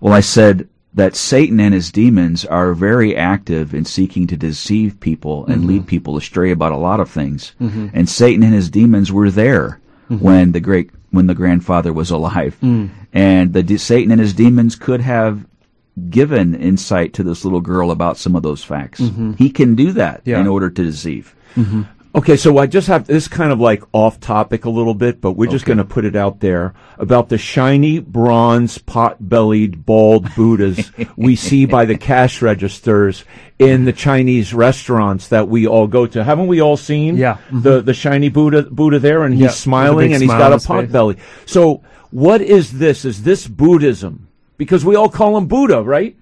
Well, 0.00 0.14
I 0.14 0.20
said 0.20 0.68
that 0.94 1.14
Satan 1.14 1.60
and 1.60 1.74
his 1.74 1.92
demons 1.92 2.44
are 2.44 2.74
very 2.74 3.14
active 3.14 3.74
in 3.74 3.84
seeking 3.84 4.26
to 4.26 4.36
deceive 4.36 4.98
people 4.98 5.46
and 5.46 5.58
mm-hmm. 5.58 5.68
lead 5.68 5.86
people 5.86 6.16
astray 6.16 6.50
about 6.50 6.72
a 6.72 6.76
lot 6.76 7.00
of 7.00 7.10
things. 7.10 7.54
Mm-hmm. 7.60 7.88
And 7.92 8.08
Satan 8.08 8.42
and 8.42 8.54
his 8.54 8.70
demons 8.70 9.12
were 9.12 9.30
there 9.30 9.80
mm-hmm. 10.10 10.24
when 10.24 10.52
the 10.52 10.60
great 10.60 10.90
when 11.10 11.26
the 11.26 11.34
grandfather 11.34 11.92
was 11.92 12.10
alive, 12.10 12.56
mm. 12.62 12.88
and 13.12 13.52
the 13.52 13.64
de- 13.64 13.78
Satan 13.78 14.12
and 14.12 14.20
his 14.20 14.32
demons 14.32 14.76
could 14.76 15.00
have 15.00 15.44
given 16.08 16.54
insight 16.54 17.12
to 17.14 17.22
this 17.22 17.44
little 17.44 17.60
girl 17.60 17.90
about 17.90 18.16
some 18.16 18.36
of 18.36 18.42
those 18.42 18.62
facts. 18.62 19.00
Mm-hmm. 19.00 19.32
He 19.32 19.50
can 19.50 19.74
do 19.74 19.92
that 19.92 20.22
Yeah. 20.24 20.40
in 20.40 20.46
order 20.46 20.70
to 20.70 20.82
deceive. 20.84 21.34
Mm-hmm. 21.56 21.82
Okay, 22.12 22.36
so 22.36 22.58
I 22.58 22.66
just 22.66 22.88
have 22.88 23.06
this 23.06 23.28
kind 23.28 23.52
of 23.52 23.60
like 23.60 23.84
off 23.92 24.18
topic 24.18 24.64
a 24.64 24.70
little 24.70 24.94
bit, 24.94 25.20
but 25.20 25.32
we're 25.32 25.48
just 25.48 25.64
going 25.64 25.78
to 25.78 25.84
put 25.84 26.04
it 26.04 26.16
out 26.16 26.40
there 26.40 26.74
about 26.98 27.28
the 27.28 27.38
shiny 27.38 28.00
bronze 28.00 28.78
pot-bellied 28.78 29.86
bald 29.86 30.34
Buddhas 30.34 30.90
we 31.16 31.36
see 31.36 31.66
by 31.66 31.84
the 31.84 31.96
cash 31.96 32.42
registers 32.42 33.24
in 33.60 33.84
the 33.84 33.92
Chinese 33.92 34.52
restaurants 34.52 35.28
that 35.28 35.46
we 35.46 35.68
all 35.68 35.86
go 35.86 36.04
to. 36.06 36.24
Haven't 36.24 36.48
we 36.48 36.60
all 36.60 36.76
seen 36.76 37.16
Yeah. 37.16 37.38
the 37.52 37.76
mm-hmm. 37.78 37.86
the 37.86 37.94
shiny 37.94 38.28
Buddha 38.28 38.62
Buddha 38.62 38.98
there 38.98 39.22
and 39.22 39.32
he's 39.32 39.42
Yeah, 39.42 39.46
with 39.48 39.54
smiling 39.54 40.12
and 40.12 40.20
he's 40.20 40.30
got 40.32 40.52
a 40.52 40.58
pot 40.58 40.84
face. 40.86 40.90
belly. 40.92 41.16
So, 41.46 41.82
what 42.10 42.40
is 42.42 42.72
this? 42.72 43.04
Is 43.04 43.22
this 43.22 43.46
Buddhism? 43.46 44.26
Because 44.60 44.84
we 44.84 44.94
all 44.94 45.08
call 45.08 45.38
him 45.38 45.46
Buddha, 45.46 45.82
right? 45.82 46.14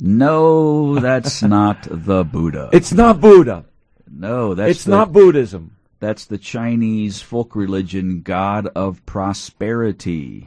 No, 0.00 0.98
that's 0.98 1.42
not 1.58 1.86
the 1.90 2.24
Buddha. 2.24 2.70
It's 2.72 2.90
not 2.92 3.20
Buddha. 3.20 3.66
no, 4.10 4.54
that's 4.54 4.70
it's 4.70 4.84
the- 4.84 4.90
not 4.92 5.12
Buddhism. 5.12 5.76
That's 6.00 6.24
the 6.24 6.38
Chinese 6.38 7.20
folk 7.20 7.54
religion, 7.54 8.22
god 8.22 8.66
of 8.74 9.04
prosperity. 9.04 10.42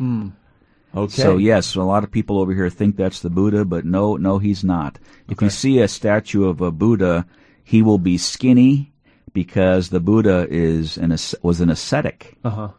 Okay. 0.95 1.21
So 1.21 1.37
yes, 1.37 1.75
a 1.75 1.83
lot 1.83 2.03
of 2.03 2.09
people 2.11 2.39
over 2.39 2.51
here 2.55 2.71
think 2.71 2.95
that's 2.97 3.19
the 3.19 3.29
Buddha, 3.29 3.63
but 3.63 3.85
no, 3.85 4.15
no, 4.17 4.39
he's 4.39 4.63
not. 4.63 4.97
If 5.29 5.39
you 5.43 5.51
see 5.51 5.77
a 5.79 5.87
statue 5.87 6.45
of 6.49 6.61
a 6.61 6.71
Buddha, 6.71 7.27
he 7.63 7.83
will 7.83 7.99
be 7.99 8.17
skinny 8.17 8.91
because 9.33 9.89
the 9.89 9.99
Buddha 9.99 10.47
is 10.49 10.97
an 10.97 11.15
was 11.43 11.61
an 11.61 11.69
ascetic. 11.69 12.35
Uh-huh. 12.43 12.69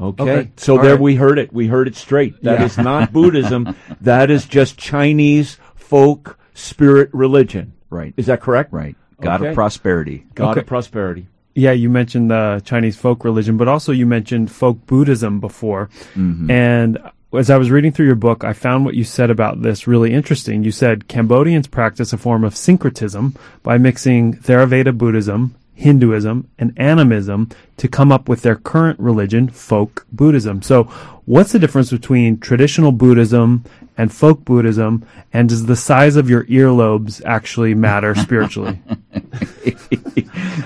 Okay. 0.00 0.22
Okay. 0.22 0.50
So 0.56 0.76
All 0.76 0.82
there 0.82 0.92
right. 0.92 1.00
we 1.00 1.16
heard 1.16 1.38
it. 1.38 1.52
We 1.52 1.66
heard 1.66 1.88
it 1.88 1.96
straight. 1.96 2.42
That 2.42 2.60
Yeah. 2.60 2.66
is 2.66 2.78
not 2.78 3.12
Buddhism. 3.18 3.74
that 4.00 4.30
is 4.30 4.44
just 4.46 4.76
Chinese 4.78 5.58
folk 5.74 6.38
spirit 6.54 7.10
religion. 7.12 7.72
Right. 7.90 8.14
Is 8.16 8.26
that 8.26 8.40
correct? 8.40 8.72
Right. 8.72 8.96
God 9.20 9.40
Okay. 9.40 9.48
of 9.50 9.54
prosperity. 9.54 10.24
God 10.34 10.52
Okay. 10.52 10.60
of 10.60 10.66
prosperity. 10.66 11.26
Yeah, 11.54 11.72
you 11.72 11.88
mentioned 11.90 12.30
the 12.30 12.62
Chinese 12.64 12.96
folk 12.96 13.24
religion, 13.24 13.56
but 13.56 13.66
also 13.66 13.90
you 13.90 14.06
mentioned 14.06 14.50
folk 14.52 14.86
Buddhism 14.86 15.40
before. 15.40 15.88
Mm-hmm. 16.14 16.48
And 16.50 16.98
as 17.32 17.50
I 17.50 17.56
was 17.56 17.70
reading 17.70 17.90
through 17.90 18.06
your 18.06 18.14
book, 18.14 18.44
I 18.44 18.52
found 18.52 18.84
what 18.84 18.94
you 18.94 19.02
said 19.02 19.28
about 19.30 19.62
this 19.62 19.88
really 19.88 20.12
interesting. 20.12 20.62
You 20.62 20.70
said 20.70 21.08
Cambodians 21.08 21.66
practice 21.66 22.12
a 22.12 22.16
form 22.18 22.44
of 22.44 22.54
syncretism 22.56 23.34
by 23.64 23.76
mixing 23.76 24.34
Theravada 24.34 24.96
Buddhism, 24.96 25.56
Hinduism, 25.78 26.48
and 26.58 26.72
animism 26.76 27.50
to 27.76 27.86
come 27.86 28.10
up 28.10 28.28
with 28.28 28.42
their 28.42 28.56
current 28.56 28.98
religion, 28.98 29.46
folk 29.48 30.04
Buddhism. 30.12 30.60
So, 30.60 30.84
what's 31.24 31.52
the 31.52 31.60
difference 31.60 31.90
between 31.92 32.38
traditional 32.40 32.90
Buddhism 32.90 33.62
and 33.96 34.12
folk 34.12 34.44
Buddhism? 34.44 35.06
And 35.32 35.48
does 35.48 35.66
the 35.66 35.76
size 35.76 36.16
of 36.16 36.28
your 36.28 36.44
earlobes 36.46 37.22
actually 37.24 37.74
matter 37.74 38.14
spiritually? 38.26 38.80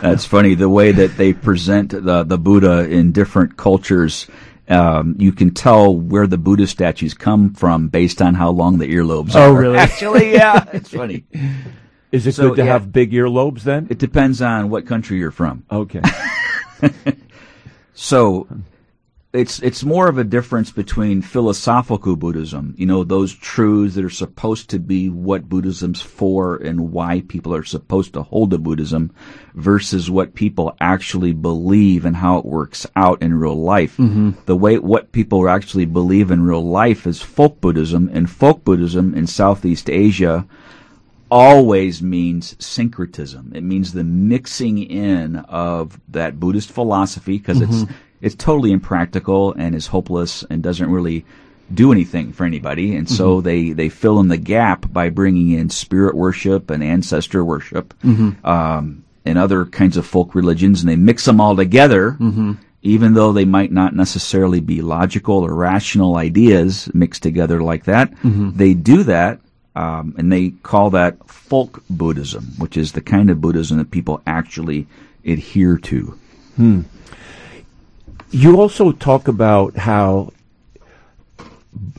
That's 0.01 0.25
funny. 0.25 0.55
The 0.55 0.71
way 0.71 0.93
that 0.93 1.17
they 1.19 1.35
present 1.35 1.91
the 1.91 2.25
the 2.25 2.39
Buddha 2.39 2.89
in 2.89 3.13
different 3.13 3.59
cultures, 3.59 4.27
um, 4.71 5.15
you 5.19 5.33
can 5.33 5.53
tell 5.53 5.95
where 5.95 6.27
the 6.27 6.39
Buddha 6.39 6.67
statues 6.67 7.13
come 7.13 7.53
from 7.53 7.89
based 7.89 8.23
on 8.23 8.35
how 8.35 8.51
long 8.51 8.79
the 8.79 8.87
earlobes 8.87 9.33
Oh, 9.35 9.53
are. 9.55 9.61
really? 9.61 9.77
Actually, 9.89 10.33
yeah, 10.33 10.65
it's 10.73 10.89
funny. 10.91 11.25
Is 12.13 12.27
it 12.27 12.35
So, 12.35 12.51
good 12.51 12.57
to 12.57 12.65
yeah. 12.65 12.73
have 12.73 12.93
big 12.93 13.13
earlobes 13.13 13.63
then? 13.63 13.89
It 13.91 13.99
depends 13.99 14.41
on 14.41 14.71
what 14.71 14.87
country 14.87 15.19
you're 15.19 15.31
from. 15.31 15.65
Okay. 15.71 16.03
So 17.95 18.49
it's 19.33 19.63
it's 19.63 19.85
more 19.85 20.09
of 20.09 20.19
a 20.19 20.25
difference 20.25 20.71
between 20.71 21.23
philosophical 21.23 22.17
Buddhism, 22.17 22.75
you 22.77 22.85
know, 22.85 23.05
those 23.05 23.33
truths 23.33 23.95
that 23.95 24.05
are 24.05 24.11
supposed 24.11 24.69
to 24.71 24.79
be 24.79 25.09
what 25.09 25.49
Buddhism's 25.49 26.03
for 26.03 26.57
and 26.57 26.93
why 26.93 27.23
people 27.29 27.55
are 27.55 27.65
supposed 27.65 28.13
to 28.15 28.23
hold 28.23 28.51
to 28.51 28.59
Buddhism 28.59 29.15
versus 29.55 30.11
what 30.11 30.35
people 30.35 30.77
actually 30.81 31.33
believe 31.33 32.05
and 32.05 32.17
how 32.17 32.39
it 32.39 32.45
works 32.45 32.87
out 32.97 33.23
in 33.23 33.35
real 33.35 33.61
life. 33.61 33.97
Mm-hmm. 33.97 34.33
The 34.47 34.57
way 34.57 34.79
what 34.79 35.13
people 35.13 35.49
actually 35.49 35.87
believe 35.87 36.31
in 36.31 36.43
real 36.43 36.65
life 36.65 37.07
is 37.07 37.23
folk 37.23 37.61
Buddhism 37.61 38.11
and 38.13 38.29
folk 38.29 38.65
Buddhism 38.65 39.15
in 39.15 39.27
Southeast 39.27 39.89
Asia 39.89 40.47
always 41.33 42.03
means 42.03 42.55
syncretism. 42.63 43.53
It 43.55 43.63
means 43.63 43.95
the 43.95 44.05
mixing 44.05 44.77
in 44.77 45.37
of 45.37 45.99
that 46.09 46.39
Buddhist 46.39 46.71
philosophy 46.71 47.39
because 47.39 47.63
it's 47.63 47.85
mm-hmm. 47.85 47.95
it's 48.21 48.35
totally 48.35 48.71
impractical 48.71 49.55
and 49.55 49.75
is 49.75 49.87
hopeless 49.87 50.45
and 50.51 50.63
doesn't 50.63 50.91
really 50.91 51.25
do 51.73 51.91
anything 51.91 52.35
for 52.35 52.45
anybody. 52.45 52.97
And 52.97 53.09
so 53.09 53.39
mm-hmm. 53.39 53.47
they 53.47 53.73
they 53.73 53.89
fill 53.89 54.21
in 54.21 54.29
the 54.29 54.37
gap 54.37 54.93
by 54.93 55.09
bringing 55.09 55.53
in 55.53 55.71
spirit 55.71 56.15
worship 56.15 56.69
and 56.69 56.85
ancestor 56.85 57.43
worship. 57.43 57.95
Mm-hmm. 58.05 58.47
Um, 58.47 59.05
and 59.25 59.39
other 59.39 59.65
kinds 59.65 59.97
of 59.97 60.05
folk 60.05 60.35
religions, 60.35 60.83
and 60.83 60.91
they 60.91 60.97
mix 60.97 61.25
them 61.25 61.41
all 61.41 61.55
together, 61.57 62.17
even 62.83 63.15
though 63.15 63.33
they 63.33 63.45
might 63.45 63.71
not 63.71 63.95
necessarily 63.95 64.59
be 64.61 64.83
logical 64.83 65.47
or 65.47 65.55
rational 65.55 66.17
ideas 66.17 66.91
mixed 66.93 67.23
together 67.23 67.63
like 67.63 67.85
that. 67.85 68.13
They 68.57 68.75
do 68.75 69.05
that 69.05 69.39
um, 69.75 70.15
and 70.19 70.33
they 70.33 70.51
call 70.63 70.91
that 70.91 71.17
folk 71.29 71.83
Buddhism, 71.89 72.45
which 72.59 72.77
is 72.77 72.93
the 72.93 73.01
kind 73.01 73.31
of 73.31 73.41
Buddhism 73.41 73.79
that 73.79 73.91
people 73.91 74.21
actually 74.27 74.87
adhere 75.25 75.79
to. 75.79 76.19
You 78.31 78.61
also 78.61 78.93
talk 78.93 79.29
about 79.29 79.77
how 79.77 80.33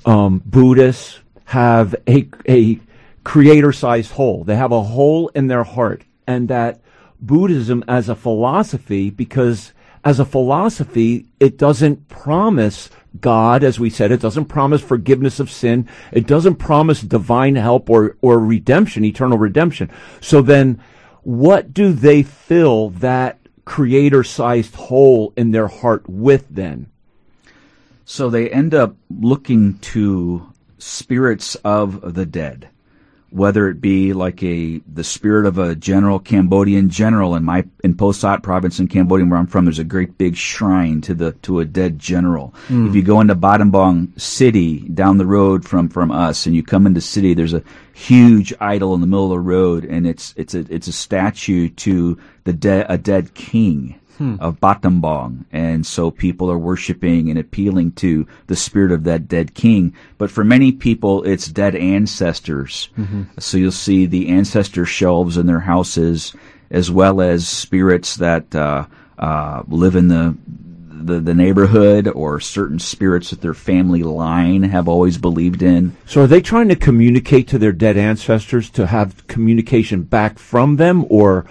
um, 0.06 0.42
Buddhists 0.46 1.20
have 1.46 1.96
a, 2.08 2.28
a 2.48 2.80
creator-sized 3.24 4.12
hole. 4.12 4.44
They 4.44 4.56
have 4.56 4.72
a 4.72 4.84
hole 4.84 5.30
in 5.30 5.48
their 5.48 5.64
heart, 5.64 6.04
and 6.28 6.48
that 6.50 6.80
Buddhism 7.20 7.84
as 7.88 8.10
a 8.10 8.16
philosophy, 8.16 9.10
because 9.10 9.74
as 10.04 10.20
a 10.20 10.26
philosophy, 10.26 11.26
it 11.40 11.58
doesn't 11.58 12.10
promise 12.10 12.90
God, 13.20 13.64
as 13.64 13.80
we 13.80 13.90
said, 13.90 14.12
it 14.12 14.22
doesn't 14.22 14.46
promise 14.46 14.82
forgiveness 14.82 15.40
of 15.40 15.52
sin. 15.52 15.88
It 16.12 16.26
doesn't 16.26 16.56
promise 16.56 17.02
divine 17.02 17.56
help 17.56 17.90
or, 17.90 18.18
or 18.22 18.40
redemption, 18.40 19.06
eternal 19.06 19.38
redemption. 19.38 19.92
So 20.20 20.42
then, 20.42 20.82
what 21.22 21.74
do 21.74 21.94
they 21.94 22.24
fill 22.24 22.90
that 22.90 23.40
creator-sized 23.66 24.76
hole 24.76 25.34
in 25.38 25.52
their 25.52 25.68
heart 25.68 26.10
with 26.10 26.48
then? 26.50 26.88
So 28.06 28.30
they 28.30 28.50
end 28.50 28.74
up 28.74 28.96
looking 29.10 29.78
to 29.80 30.52
spirits 30.78 31.56
of 31.64 32.14
the 32.16 32.26
dead, 32.26 32.70
whether 33.34 33.68
it 33.68 33.82
be 33.82 34.14
like 34.14 34.44
a 34.44 34.80
the 34.94 35.04
spirit 35.04 35.48
of 35.48 35.58
a 35.58 35.74
general 35.74 36.20
Cambodian 36.20 36.90
general 36.90 37.36
in 37.36 37.44
my 37.44 37.66
in 37.84 37.96
Pursat 37.96 38.44
province 38.44 38.80
in 38.80 38.88
Cambodia 38.88 39.26
where 39.26 39.40
I'm 39.40 39.48
from. 39.48 39.66
There's 39.66 39.80
a 39.80 39.84
great 39.84 40.20
big 40.20 40.36
shrine 40.36 41.02
to 41.02 41.16
the 41.16 41.32
to 41.42 41.60
a 41.60 41.66
dead 41.66 41.98
general. 41.98 42.54
Hmm. 42.68 42.88
If 42.88 42.96
you 42.96 43.02
go 43.02 43.22
into 43.22 43.36
Battambang 43.36 44.22
city 44.22 44.82
down 44.82 45.18
the 45.18 45.26
road 45.26 45.66
from 45.68 45.90
from 45.90 46.12
us, 46.12 46.46
and 46.46 46.56
you 46.56 46.62
come 46.62 46.86
into 46.86 47.02
city, 47.02 47.34
there's 47.34 47.56
a 47.56 47.64
huge 47.94 48.54
idol 48.60 48.94
in 48.94 49.02
the 49.02 49.08
middle 49.08 49.26
of 49.26 49.32
the 49.32 49.40
road, 49.40 49.84
and 49.84 50.06
it's 50.06 50.36
it's 50.38 50.54
a 50.54 50.60
it's 50.70 50.88
a 50.88 50.94
statue 50.94 51.70
to 51.70 52.20
the 52.44 52.54
dead 52.54 52.86
a 52.88 53.00
dead 53.00 53.34
king 53.34 54.00
of 54.40 54.60
Battambang. 54.60 55.46
And 55.52 55.86
so 55.86 56.12
people 56.12 56.50
are 56.52 56.58
worshiping 56.58 57.30
and 57.30 57.40
appealing 57.40 57.94
to 57.94 58.28
the 58.48 58.56
spirit 58.56 58.92
of 58.92 59.04
that 59.04 59.28
dead 59.28 59.54
king. 59.54 59.94
But 60.18 60.32
for 60.32 60.44
many 60.44 60.72
people, 60.72 61.24
it's 61.24 61.48
dead 61.48 61.76
ancestors. 61.76 62.90
So 63.40 63.58
you'll 63.58 63.72
see 63.72 64.06
the 64.06 64.30
ancestor 64.30 64.86
shelves 64.86 65.38
in 65.38 65.48
their 65.48 65.62
houses, 65.62 66.36
as 66.72 66.90
well 66.90 67.22
as 67.22 67.48
spirits 67.48 68.16
that 68.18 68.54
uh, 68.56 68.86
uh, 69.18 69.64
live 69.68 69.96
in 69.96 70.08
the, 70.08 70.36
the 70.90 71.20
the 71.20 71.34
neighborhood 71.34 72.08
or 72.08 72.40
certain 72.40 72.80
spirits 72.80 73.32
that 73.32 73.42
their 73.42 73.54
family 73.54 74.04
line 74.04 74.64
have 74.64 74.88
always 74.88 75.18
believed 75.18 75.62
in. 75.62 75.96
So 76.06 76.24
are 76.24 76.28
they 76.28 76.42
trying 76.42 76.70
to 76.70 76.76
communicate 76.76 77.48
to 77.50 77.58
their 77.58 77.74
dead 77.74 77.98
ancestors 77.98 78.70
to 78.72 78.88
have 78.88 79.28
communication 79.28 80.04
back 80.04 80.40
from 80.40 80.78
them 80.78 81.06
or 81.10 81.46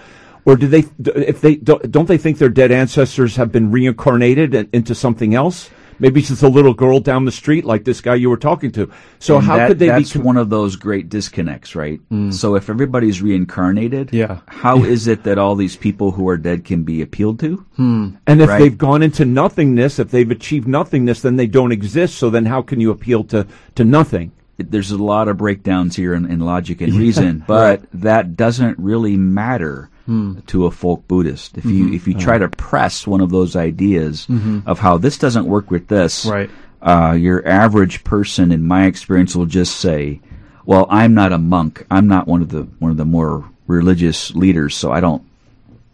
or 0.45 0.55
do 0.55 0.67
they 0.67 0.83
if 1.15 1.41
they 1.41 1.55
don't 1.55 1.91
don't 1.91 2.07
they 2.07 2.17
think 2.17 2.37
their 2.37 2.49
dead 2.49 2.71
ancestors 2.71 3.35
have 3.37 3.51
been 3.51 3.71
reincarnated 3.71 4.69
into 4.73 4.93
something 4.95 5.33
else? 5.35 5.69
Maybe 5.99 6.19
it's 6.21 6.29
just 6.29 6.41
a 6.43 6.47
little 6.49 6.73
girl 6.73 6.99
down 6.99 7.23
the 7.25 7.31
street 7.31 7.65
like 7.65 7.83
this 7.85 8.01
guy 8.01 8.15
you 8.15 8.29
were 8.29 8.35
talking 8.35 8.71
to. 8.71 8.89
So 9.19 9.37
And 9.37 9.45
how 9.45 9.57
that- 9.57 9.67
could 9.67 9.79
they 9.79 9.85
be 9.85 9.91
that's 9.91 10.13
com- 10.13 10.23
one 10.23 10.37
of 10.37 10.49
those 10.49 10.75
great 10.75 11.07
disconnects, 11.07 11.75
right? 11.75 12.01
Mm. 12.11 12.33
So 12.33 12.55
if 12.55 12.67
everybody's 12.67 13.21
reincarnated, 13.21 14.09
Yeah. 14.11 14.39
how 14.47 14.83
is 14.83 15.07
it 15.07 15.23
that 15.23 15.37
all 15.37 15.55
these 15.55 15.75
people 15.77 16.11
who 16.11 16.27
are 16.27 16.35
dead 16.35 16.65
can 16.65 16.81
be 16.83 17.01
appealed 17.01 17.39
to? 17.41 17.63
Hmm. 17.77 18.07
and 18.25 18.41
if 18.41 18.49
right. 18.49 18.59
they've 18.59 18.77
gone 18.77 19.03
into 19.03 19.23
nothingness, 19.23 19.99
if 19.99 20.09
they've 20.09 20.29
achieved 20.31 20.67
nothingness, 20.67 21.21
then 21.21 21.35
they 21.35 21.47
don't 21.47 21.71
exist. 21.71 22.15
So 22.15 22.29
then 22.31 22.45
how 22.45 22.63
can 22.63 22.79
you 22.81 22.89
appeal 22.89 23.23
to 23.25 23.45
to 23.75 23.83
nothing? 23.85 24.31
There's 24.57 24.91
a 24.91 24.97
lot 24.97 25.27
of 25.27 25.37
breakdowns 25.37 25.95
here 25.95 26.13
in, 26.13 26.29
in 26.29 26.39
logic 26.39 26.81
and 26.81 26.93
reason, 26.99 27.43
but 27.47 27.83
that 27.93 28.35
doesn't 28.35 28.77
really 28.79 29.17
matter 29.17 29.89
hmm. 30.05 30.39
to 30.47 30.65
a 30.65 30.71
folk 30.71 31.07
Buddhist. 31.07 31.57
If 31.57 31.65
you 31.65 31.85
mm-hmm. 31.85 31.93
if 31.95 32.07
you 32.07 32.13
try 32.13 32.37
to 32.37 32.49
press 32.49 33.07
one 33.07 33.21
of 33.21 33.29
those 33.29 33.55
ideas 33.55 34.27
mm-hmm. 34.27 34.59
of 34.67 34.79
how 34.79 34.97
this 34.97 35.17
doesn't 35.17 35.45
work 35.45 35.71
with 35.71 35.87
this, 35.87 36.25
Right. 36.25 36.49
uh, 36.81 37.15
your 37.19 37.45
average 37.47 38.03
person, 38.03 38.51
in 38.51 38.65
my 38.65 38.85
experience, 38.85 39.35
will 39.35 39.45
just 39.45 39.77
say, 39.77 40.21
"Well, 40.65 40.87
I'm 40.89 41.13
not 41.13 41.33
a 41.33 41.37
monk. 41.37 41.85
I'm 41.89 42.07
not 42.07 42.27
one 42.27 42.41
of 42.41 42.49
the 42.49 42.63
one 42.79 42.91
of 42.91 42.97
the 42.97 43.05
more 43.05 43.49
religious 43.67 44.35
leaders, 44.35 44.75
so 44.75 44.91
I 44.91 44.99
don't 44.99 45.23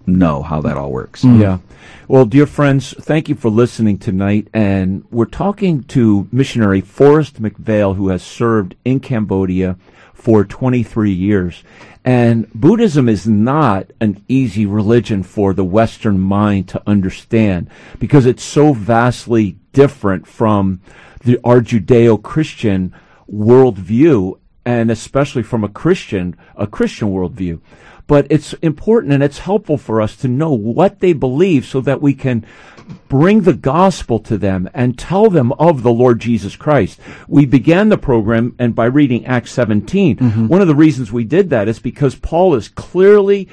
know 0.06 0.42
how 0.42 0.62
that 0.62 0.78
all 0.78 0.92
works." 0.92 1.24
Mm-hmm. 1.24 1.42
Yeah. 1.42 1.58
Well, 2.08 2.26
dear 2.26 2.48
friends, 2.48 2.96
thank 3.00 3.30
you 3.30 3.36
for 3.36 3.50
listening 3.50 4.00
tonight. 4.00 4.48
And 4.54 5.06
we're 5.12 5.26
talking 5.26 5.84
to 5.84 6.28
missionary 6.32 6.82
Forrest 6.82 7.42
McPhail, 7.42 7.96
who 7.96 8.10
has 8.10 8.24
served 8.24 8.76
in 8.84 9.00
Cambodia 9.00 9.78
for 10.14 10.44
23 10.44 11.12
years. 11.12 11.64
And 12.04 12.52
Buddhism 12.54 13.08
is 13.08 13.28
not 13.28 13.92
an 14.02 14.24
easy 14.28 14.66
religion 14.66 15.22
for 15.22 15.54
the 15.54 15.64
Western 15.64 16.20
mind 16.20 16.68
to 16.70 16.82
understand 16.88 17.70
because 18.00 18.26
it's 18.26 18.44
so 18.44 18.74
vastly 18.74 19.58
different 19.74 20.26
from 20.26 20.82
the, 21.24 21.40
our 21.44 21.62
Judeo-Christian 21.62 22.94
worldview 23.32 24.40
and 24.66 24.92
especially 24.92 25.44
from 25.44 25.64
a 25.64 25.70
Christian, 25.70 26.36
a 26.56 26.68
Christian 26.68 27.10
worldview. 27.10 27.60
But 28.10 28.26
it's 28.32 28.54
important 28.54 29.14
and 29.14 29.22
it's 29.22 29.38
helpful 29.38 29.78
for 29.78 30.02
us 30.02 30.16
to 30.18 30.28
know 30.28 30.52
what 30.52 31.00
they 31.00 31.14
believe 31.14 31.64
so 31.64 31.80
that 31.82 32.02
we 32.02 32.16
can 32.16 32.44
bring 33.08 33.42
the 33.42 33.54
gospel 33.54 34.18
to 34.22 34.36
them 34.36 34.68
and 34.74 34.98
tell 34.98 35.30
them 35.30 35.52
of 35.54 35.84
the 35.84 35.92
Lord 35.92 36.20
Jesus 36.20 36.56
Christ. 36.56 37.00
We 37.28 37.46
began 37.46 37.90
the 37.90 38.00
program 38.00 38.56
and 38.58 38.74
by 38.74 38.86
reading 38.86 39.28
Acts 39.28 39.52
17. 39.52 40.18
Mm-hmm. 40.18 40.48
One 40.48 40.60
of 40.60 40.68
the 40.68 40.74
reasons 40.74 41.12
we 41.12 41.24
did 41.24 41.52
that 41.52 41.68
is 41.68 41.78
because 41.78 42.16
Paul 42.16 42.56
is 42.56 42.68
clearly 42.68 43.48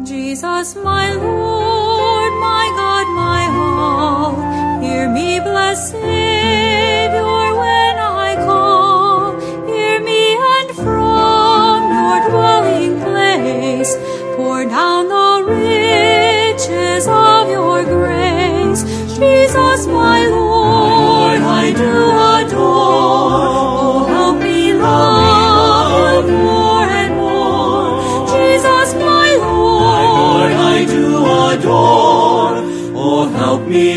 Jesus, 0.07 0.77
my 0.77 1.12
Lord, 1.14 2.33
my 2.35 2.66
God, 2.77 3.07
my 3.12 3.42
all, 3.51 4.81
hear 4.81 5.11
me, 5.11 5.40
blessed 5.40 5.90
Savior, 5.90 7.23
when 7.23 7.97
I 7.99 8.37
call. 8.47 9.35
Hear 9.66 9.99
me, 10.01 10.37
and 10.37 10.71
from 10.77 11.90
your 11.99 12.31
dwelling 12.31 13.01
place, 13.01 13.97
pour 14.37 14.64
down 14.66 15.09
the 15.09 15.53
riches 15.53 17.09
of 17.09 17.51
your 17.51 17.83
grace. 17.83 18.85
Jesus, 19.19 19.88
my 19.88 20.25
Lord, 20.29 21.40
I 21.40 21.73
do 21.77 22.25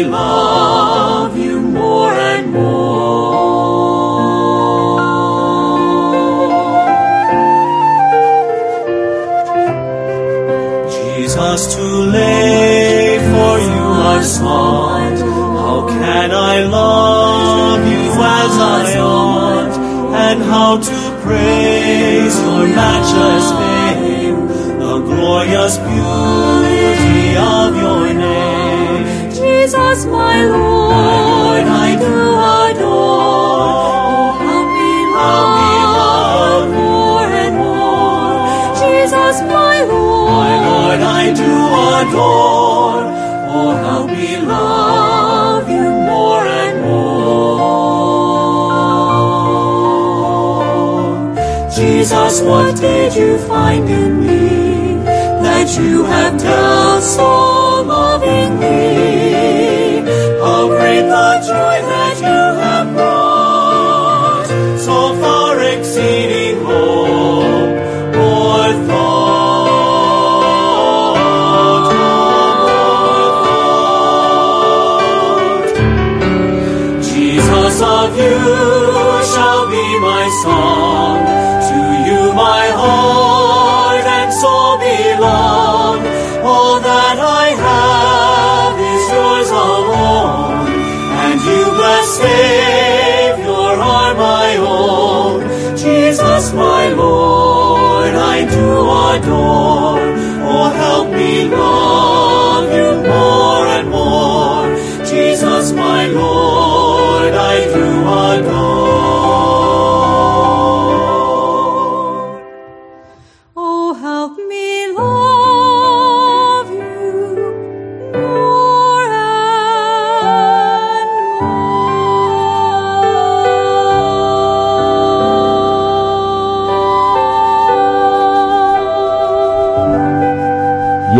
love 0.09 1.37
you 1.37 1.61
more 1.61 2.11
and 2.13 2.51
more. 2.53 2.99
Jesus, 10.91 11.75
too 11.75 11.97
late 12.17 13.19
for 13.31 13.53
you 13.59 13.83
I 14.15 14.21
sought. 14.23 15.17
How 15.59 15.87
can 15.87 16.31
I 16.31 16.63
love 16.63 17.81
you 17.93 18.05
as 18.41 18.53
I 18.77 18.99
ought? 18.99 19.75
And 20.27 20.41
how 20.43 20.77
to 20.77 20.99
praise 21.23 22.35
your 22.41 22.67
matchless 22.67 23.47
fame, 23.59 24.47
the 24.79 24.95
glorious 24.99 25.77
beauty 25.77 27.37
of 27.37 27.75
your 27.75 28.08
my 30.11 30.45
Lord, 30.45 31.65
I 31.85 31.95
do 31.95 32.13
adore. 32.63 33.69
Oh, 34.01 34.37
help 34.45 34.69
me 34.79 34.93
love 35.17 36.69
more 36.83 37.27
and 37.43 37.55
more. 37.63 38.33
Jesus, 38.81 39.35
my 39.41 39.77
Lord, 39.83 40.31
my 40.31 40.53
Lord, 40.69 41.01
I 41.21 41.23
do 41.41 41.53
adore. 41.99 43.03
Oh, 43.51 43.71
help 43.85 44.07
me 44.07 44.29
love 44.37 45.65
you 45.69 45.87
more 46.11 46.43
and 46.45 46.75
more. 46.85 47.29
Jesus, 51.75 52.41
what 52.41 52.75
did 52.79 53.15
you 53.15 53.37
find 53.47 53.89
in 53.89 54.19
me 54.21 55.03
that 55.43 55.67
you 55.79 56.03
have 56.03 56.37
dealt 56.39 57.03
so 57.03 57.81
lovingly? 57.83 59.08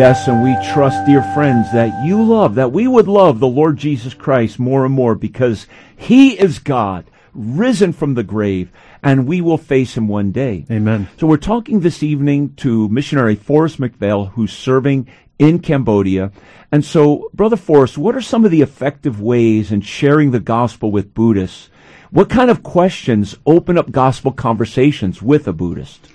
Yes, 0.10 0.28
and 0.28 0.42
we 0.42 0.56
trust, 0.74 1.06
dear 1.06 1.22
friends, 1.36 1.72
that 1.72 2.04
you 2.04 2.24
love, 2.24 2.56
that 2.56 2.72
we 2.72 2.88
would 2.88 3.08
love 3.08 3.40
the 3.40 3.48
Lord 3.48 3.78
Jesus 3.78 4.16
Christ 4.16 4.58
more 4.58 4.84
and 4.84 4.92
more 4.92 5.14
because 5.14 5.68
He 5.96 6.32
is 6.32 6.58
God, 6.58 7.06
risen 7.32 7.94
from 7.94 8.16
the 8.16 8.24
grave, 8.24 8.72
and 9.04 9.28
we 9.28 9.40
will 9.40 9.60
face 9.60 9.96
Him 9.96 10.08
one 10.08 10.32
day. 10.32 10.66
Amen. 10.72 11.10
So 11.20 11.28
we're 11.28 11.38
talking 11.38 11.82
this 11.82 12.02
evening 12.02 12.56
to 12.56 12.90
missionary 12.90 13.36
Forrest 13.36 13.80
McPhail, 13.80 14.32
who's 14.32 14.52
serving 14.52 15.08
in 15.38 15.60
Cambodia. 15.60 16.32
And 16.72 16.84
so, 16.84 17.30
Brother 17.36 17.56
Forrest, 17.56 17.96
what 17.96 18.16
are 18.16 18.22
some 18.22 18.46
of 18.46 18.50
the 18.50 18.64
effective 18.64 19.22
ways 19.22 19.72
in 19.72 19.82
sharing 19.82 20.32
the 20.32 20.40
gospel 20.40 20.90
with 20.90 21.14
Buddhists? 21.14 21.70
What 22.10 22.32
kind 22.32 22.50
of 22.50 22.64
questions 22.64 23.38
open 23.46 23.78
up 23.78 23.92
gospel 23.92 24.32
conversations 24.32 25.22
with 25.22 25.48
a 25.48 25.54
Buddhist? 25.54 26.10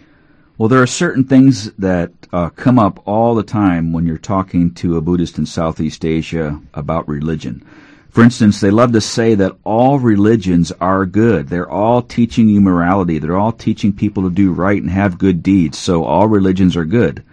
Well, 0.56 0.68
there 0.68 0.82
are 0.82 0.86
certain 0.86 1.24
things 1.24 1.72
that 1.72 2.12
uh, 2.32 2.48
come 2.50 2.78
up 2.78 3.02
all 3.08 3.34
the 3.34 3.42
time 3.42 3.92
when 3.92 4.06
you're 4.06 4.18
talking 4.18 4.72
to 4.74 4.96
a 4.96 5.00
Buddhist 5.00 5.36
in 5.36 5.46
Southeast 5.46 6.04
Asia 6.04 6.60
about 6.72 7.08
religion. 7.08 7.66
For 8.10 8.22
instance, 8.22 8.60
they 8.60 8.70
love 8.70 8.92
to 8.92 9.00
say 9.00 9.34
that 9.34 9.56
all 9.64 9.98
religions 9.98 10.70
are 10.80 11.06
good. 11.06 11.48
They're 11.48 11.68
all 11.68 12.02
teaching 12.02 12.48
you 12.48 12.60
morality. 12.60 13.18
They're 13.18 13.36
all 13.36 13.50
teaching 13.50 13.92
people 13.92 14.22
to 14.22 14.30
do 14.30 14.52
right 14.52 14.80
and 14.80 14.92
have 14.92 15.18
good 15.18 15.42
deeds. 15.42 15.76
So 15.76 16.04
all 16.04 16.28
religions 16.28 16.76
are 16.76 16.84
good. 16.84 17.24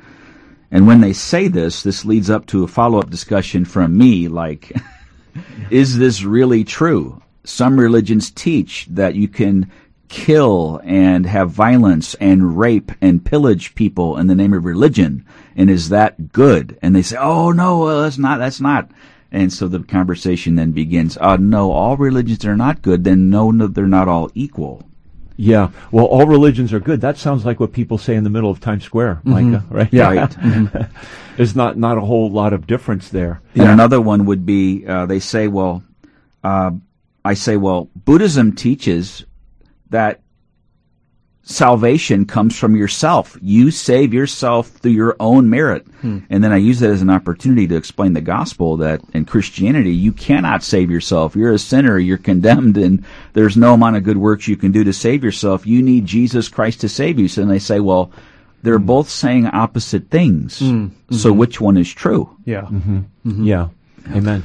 And 0.71 0.87
when 0.87 1.01
they 1.01 1.13
say 1.13 1.47
this, 1.47 1.83
this 1.83 2.03
leads 2.03 2.31
up 2.31 2.47
to 2.47 2.63
a 2.63 2.67
follow-up 2.67 3.11
discussion 3.11 3.65
from 3.65 3.95
me 3.95 4.29
like, 4.29 4.71
is 5.69 5.99
this 5.99 6.23
really 6.23 6.63
true? 6.63 7.21
Some 7.43 7.79
religions 7.79 8.31
teach 8.31 8.87
that 8.87 9.13
you 9.13 9.27
can 9.27 9.69
kill 10.11 10.81
and 10.83 11.25
have 11.25 11.49
violence 11.49 12.15
and 12.15 12.59
rape 12.59 12.91
and 12.99 13.25
pillage 13.25 13.73
people 13.75 14.17
in 14.17 14.27
the 14.27 14.35
name 14.35 14.53
of 14.53 14.65
religion. 14.65 15.25
And 15.55 15.69
is 15.69 15.87
that 15.87 16.33
good? 16.33 16.77
And 16.81 16.93
they 16.93 17.01
say, 17.01 17.15
oh 17.17 17.51
no, 17.51 18.01
that's 18.01 18.17
not, 18.17 18.37
that's 18.37 18.59
not. 18.59 18.91
And 19.31 19.53
so 19.53 19.69
the 19.69 19.79
conversation 19.79 20.55
then 20.55 20.73
begins, 20.73 21.17
uh, 21.17 21.37
no, 21.37 21.71
all 21.71 21.95
religions 21.95 22.43
are 22.43 22.57
not 22.57 22.81
good, 22.81 23.05
then 23.05 23.29
no, 23.29 23.51
no, 23.51 23.67
they're 23.67 23.87
not 23.87 24.09
all 24.09 24.29
equal. 24.35 24.83
Yeah. 25.37 25.71
Well, 25.91 26.05
all 26.05 26.27
religions 26.27 26.73
are 26.73 26.81
good. 26.81 26.99
That 26.99 27.17
sounds 27.17 27.45
like 27.45 27.61
what 27.61 27.71
people 27.71 27.97
say 27.97 28.15
in 28.15 28.25
the 28.25 28.29
middle 28.29 28.51
of 28.51 28.59
Times 28.59 28.83
Square, 28.83 29.21
Micah, 29.23 29.63
right? 29.69 29.91
Yeah. 29.93 30.11
Right. 30.11 30.87
There's 31.37 31.55
not, 31.55 31.77
not 31.77 31.97
a 31.97 32.01
whole 32.01 32.29
lot 32.29 32.51
of 32.51 32.67
difference 32.67 33.07
there. 33.07 33.41
And 33.55 33.69
another 33.69 34.01
one 34.01 34.25
would 34.25 34.45
be, 34.45 34.85
uh, 34.85 35.05
they 35.05 35.19
say, 35.19 35.47
well, 35.47 35.83
uh, 36.43 36.71
I 37.23 37.35
say, 37.35 37.55
well, 37.55 37.87
Buddhism 37.95 38.53
teaches 38.53 39.25
that 39.91 40.21
salvation 41.43 42.25
comes 42.25 42.57
from 42.57 42.75
yourself. 42.75 43.37
You 43.41 43.71
save 43.71 44.13
yourself 44.13 44.67
through 44.67 44.91
your 44.91 45.15
own 45.19 45.49
merit. 45.49 45.85
Hmm. 46.01 46.19
And 46.29 46.43
then 46.43 46.51
I 46.51 46.57
use 46.57 46.79
that 46.79 46.91
as 46.91 47.01
an 47.01 47.09
opportunity 47.09 47.67
to 47.67 47.75
explain 47.75 48.13
the 48.13 48.21
gospel 48.21 48.77
that 48.77 49.01
in 49.13 49.25
Christianity, 49.25 49.91
you 49.91 50.11
cannot 50.11 50.63
save 50.63 50.91
yourself. 50.91 51.35
You're 51.35 51.53
a 51.53 51.59
sinner. 51.59 51.97
You're 51.97 52.17
condemned 52.19 52.77
and 52.77 53.03
there's 53.33 53.57
no 53.57 53.73
amount 53.73 53.97
of 53.97 54.03
good 54.03 54.17
works 54.17 54.47
you 54.47 54.55
can 54.55 54.71
do 54.71 54.83
to 54.83 54.93
save 54.93 55.23
yourself. 55.23 55.65
You 55.65 55.81
need 55.81 56.05
Jesus 56.05 56.47
Christ 56.47 56.81
to 56.81 56.89
save 56.89 57.17
you. 57.19 57.27
So 57.27 57.41
then 57.41 57.49
they 57.49 57.59
say, 57.59 57.79
well, 57.79 58.11
they're 58.61 58.77
Hmm. 58.77 58.85
both 58.85 59.09
saying 59.09 59.47
opposite 59.47 60.09
things. 60.11 60.61
So 61.09 61.33
which 61.33 61.59
one 61.59 61.75
is 61.77 61.91
true? 61.91 62.29
Yeah. 62.45 62.61
Mm-hmm. 62.61 63.43
Yeah. 63.43 63.69
Amen. 64.11 64.43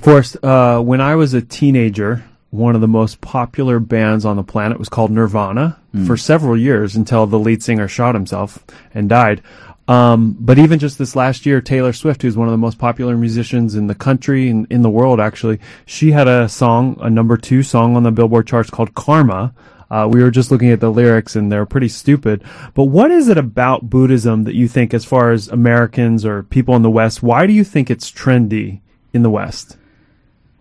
Forrest, 0.00 0.36
uh, 0.44 0.80
when 0.80 1.00
I 1.00 1.14
was 1.14 1.32
a 1.32 1.40
teenager, 1.40 2.22
one 2.56 2.74
of 2.74 2.80
the 2.80 2.88
most 2.88 3.20
popular 3.20 3.78
bands 3.78 4.24
on 4.24 4.36
the 4.36 4.42
planet 4.42 4.78
was 4.78 4.88
called 4.88 5.10
Nirvana 5.10 5.78
for 6.06 6.16
several 6.16 6.58
years 6.58 6.94
until 6.94 7.26
the 7.26 7.38
lead 7.38 7.62
singer 7.62 7.88
shot 7.88 8.14
himself 8.14 8.62
and 8.92 9.08
died. 9.08 9.42
Um, 9.88 10.36
but 10.38 10.58
even 10.58 10.78
just 10.78 10.98
this 10.98 11.14
last 11.14 11.46
year, 11.46 11.60
Taylor 11.60 11.92
Swift, 11.92 12.22
who's 12.22 12.36
one 12.36 12.48
of 12.48 12.52
the 12.52 12.58
most 12.58 12.78
popular 12.78 13.16
musicians 13.16 13.76
in 13.76 13.86
the 13.86 13.94
country 13.94 14.50
and 14.50 14.66
in 14.68 14.82
the 14.82 14.90
world, 14.90 15.20
actually, 15.20 15.60
she 15.84 16.10
had 16.10 16.26
a 16.28 16.48
song, 16.48 16.98
a 17.00 17.08
number 17.08 17.36
two 17.36 17.62
song 17.62 17.96
on 17.96 18.02
the 18.02 18.10
Billboard 18.10 18.46
charts 18.46 18.68
called 18.68 18.94
Karma. 18.94 19.54
Uh, 19.88 20.08
we 20.10 20.20
were 20.22 20.32
just 20.32 20.50
looking 20.50 20.70
at 20.70 20.80
the 20.80 20.90
lyrics 20.90 21.36
and 21.36 21.52
they're 21.52 21.64
pretty 21.64 21.88
stupid. 21.88 22.42
But 22.74 22.84
what 22.86 23.12
is 23.12 23.28
it 23.28 23.38
about 23.38 23.88
Buddhism 23.88 24.42
that 24.44 24.56
you 24.56 24.66
think, 24.66 24.92
as 24.92 25.04
far 25.04 25.30
as 25.30 25.46
Americans 25.48 26.26
or 26.26 26.42
people 26.42 26.74
in 26.74 26.82
the 26.82 26.90
West, 26.90 27.22
why 27.22 27.46
do 27.46 27.52
you 27.52 27.62
think 27.62 27.88
it's 27.88 28.10
trendy 28.10 28.80
in 29.12 29.22
the 29.22 29.30
West? 29.30 29.76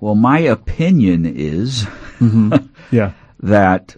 Well, 0.05 0.13
my 0.13 0.37
opinion 0.37 1.25
is 1.25 1.85
mm-hmm. 2.19 2.53
Yeah. 2.95 3.13
that 3.39 3.95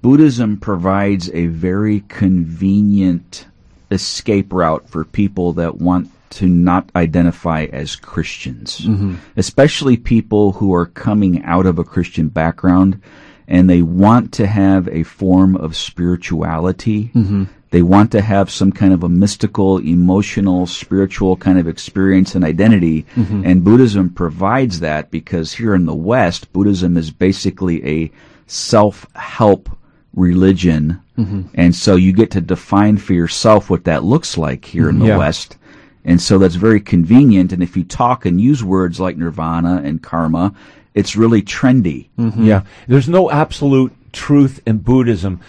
Buddhism 0.00 0.58
provides 0.58 1.28
a 1.30 1.46
very 1.46 2.04
convenient 2.06 3.48
escape 3.90 4.52
route 4.52 4.88
for 4.88 5.04
people 5.04 5.54
that 5.54 5.78
want 5.78 6.08
to 6.30 6.46
not 6.46 6.92
identify 6.94 7.64
as 7.64 7.96
Christians, 7.96 8.82
mm-hmm. 8.82 9.16
especially 9.36 9.96
people 9.96 10.52
who 10.52 10.72
are 10.72 10.86
coming 10.86 11.42
out 11.42 11.66
of 11.66 11.80
a 11.80 11.84
Christian 11.84 12.28
background 12.28 13.02
and 13.48 13.68
they 13.68 13.82
want 13.82 14.32
to 14.34 14.46
have 14.46 14.86
a 14.88 15.02
form 15.02 15.56
of 15.56 15.74
spirituality. 15.74 17.10
Mm-hmm. 17.14 17.44
They 17.70 17.82
want 17.82 18.12
to 18.12 18.20
have 18.20 18.50
some 18.50 18.72
kind 18.72 18.92
of 18.92 19.02
a 19.02 19.08
mystical, 19.08 19.78
emotional, 19.78 20.66
spiritual 20.66 21.36
kind 21.36 21.58
of 21.58 21.66
experience 21.66 22.34
and 22.34 22.44
identity. 22.44 23.02
Mm-hmm. 23.16 23.44
And 23.44 23.64
Buddhism 23.64 24.10
provides 24.10 24.80
that 24.80 25.10
because 25.10 25.52
here 25.52 25.74
in 25.74 25.86
the 25.86 25.94
West, 25.94 26.52
Buddhism 26.52 26.96
is 26.96 27.10
basically 27.10 27.84
a 27.86 28.10
self-help 28.46 29.68
religion. 30.14 31.02
Mm-hmm. 31.18 31.42
And 31.54 31.74
so 31.74 31.96
you 31.96 32.12
get 32.12 32.30
to 32.32 32.40
define 32.40 32.96
for 32.96 33.12
yourself 33.12 33.68
what 33.68 33.84
that 33.84 34.04
looks 34.04 34.38
like 34.38 34.64
here 34.64 34.88
in 34.88 34.98
the 34.98 35.06
Yeah. 35.06 35.18
West. 35.18 35.56
And 36.04 36.22
so 36.22 36.38
that's 36.38 36.54
very 36.54 36.80
convenient. 36.80 37.52
And 37.52 37.62
if 37.62 37.76
you 37.76 37.84
talk 37.84 38.24
and 38.24 38.40
use 38.40 38.64
words 38.64 38.98
like 38.98 39.18
nirvana 39.18 39.82
and 39.84 40.02
karma, 40.02 40.54
it's 40.94 41.16
really 41.16 41.42
trendy. 41.42 42.08
Yeah. 42.16 42.62
There's 42.86 43.08
no 43.08 43.30
absolute 43.30 43.92
truth 44.12 44.60
in 44.66 44.78
Buddhism 44.78 45.40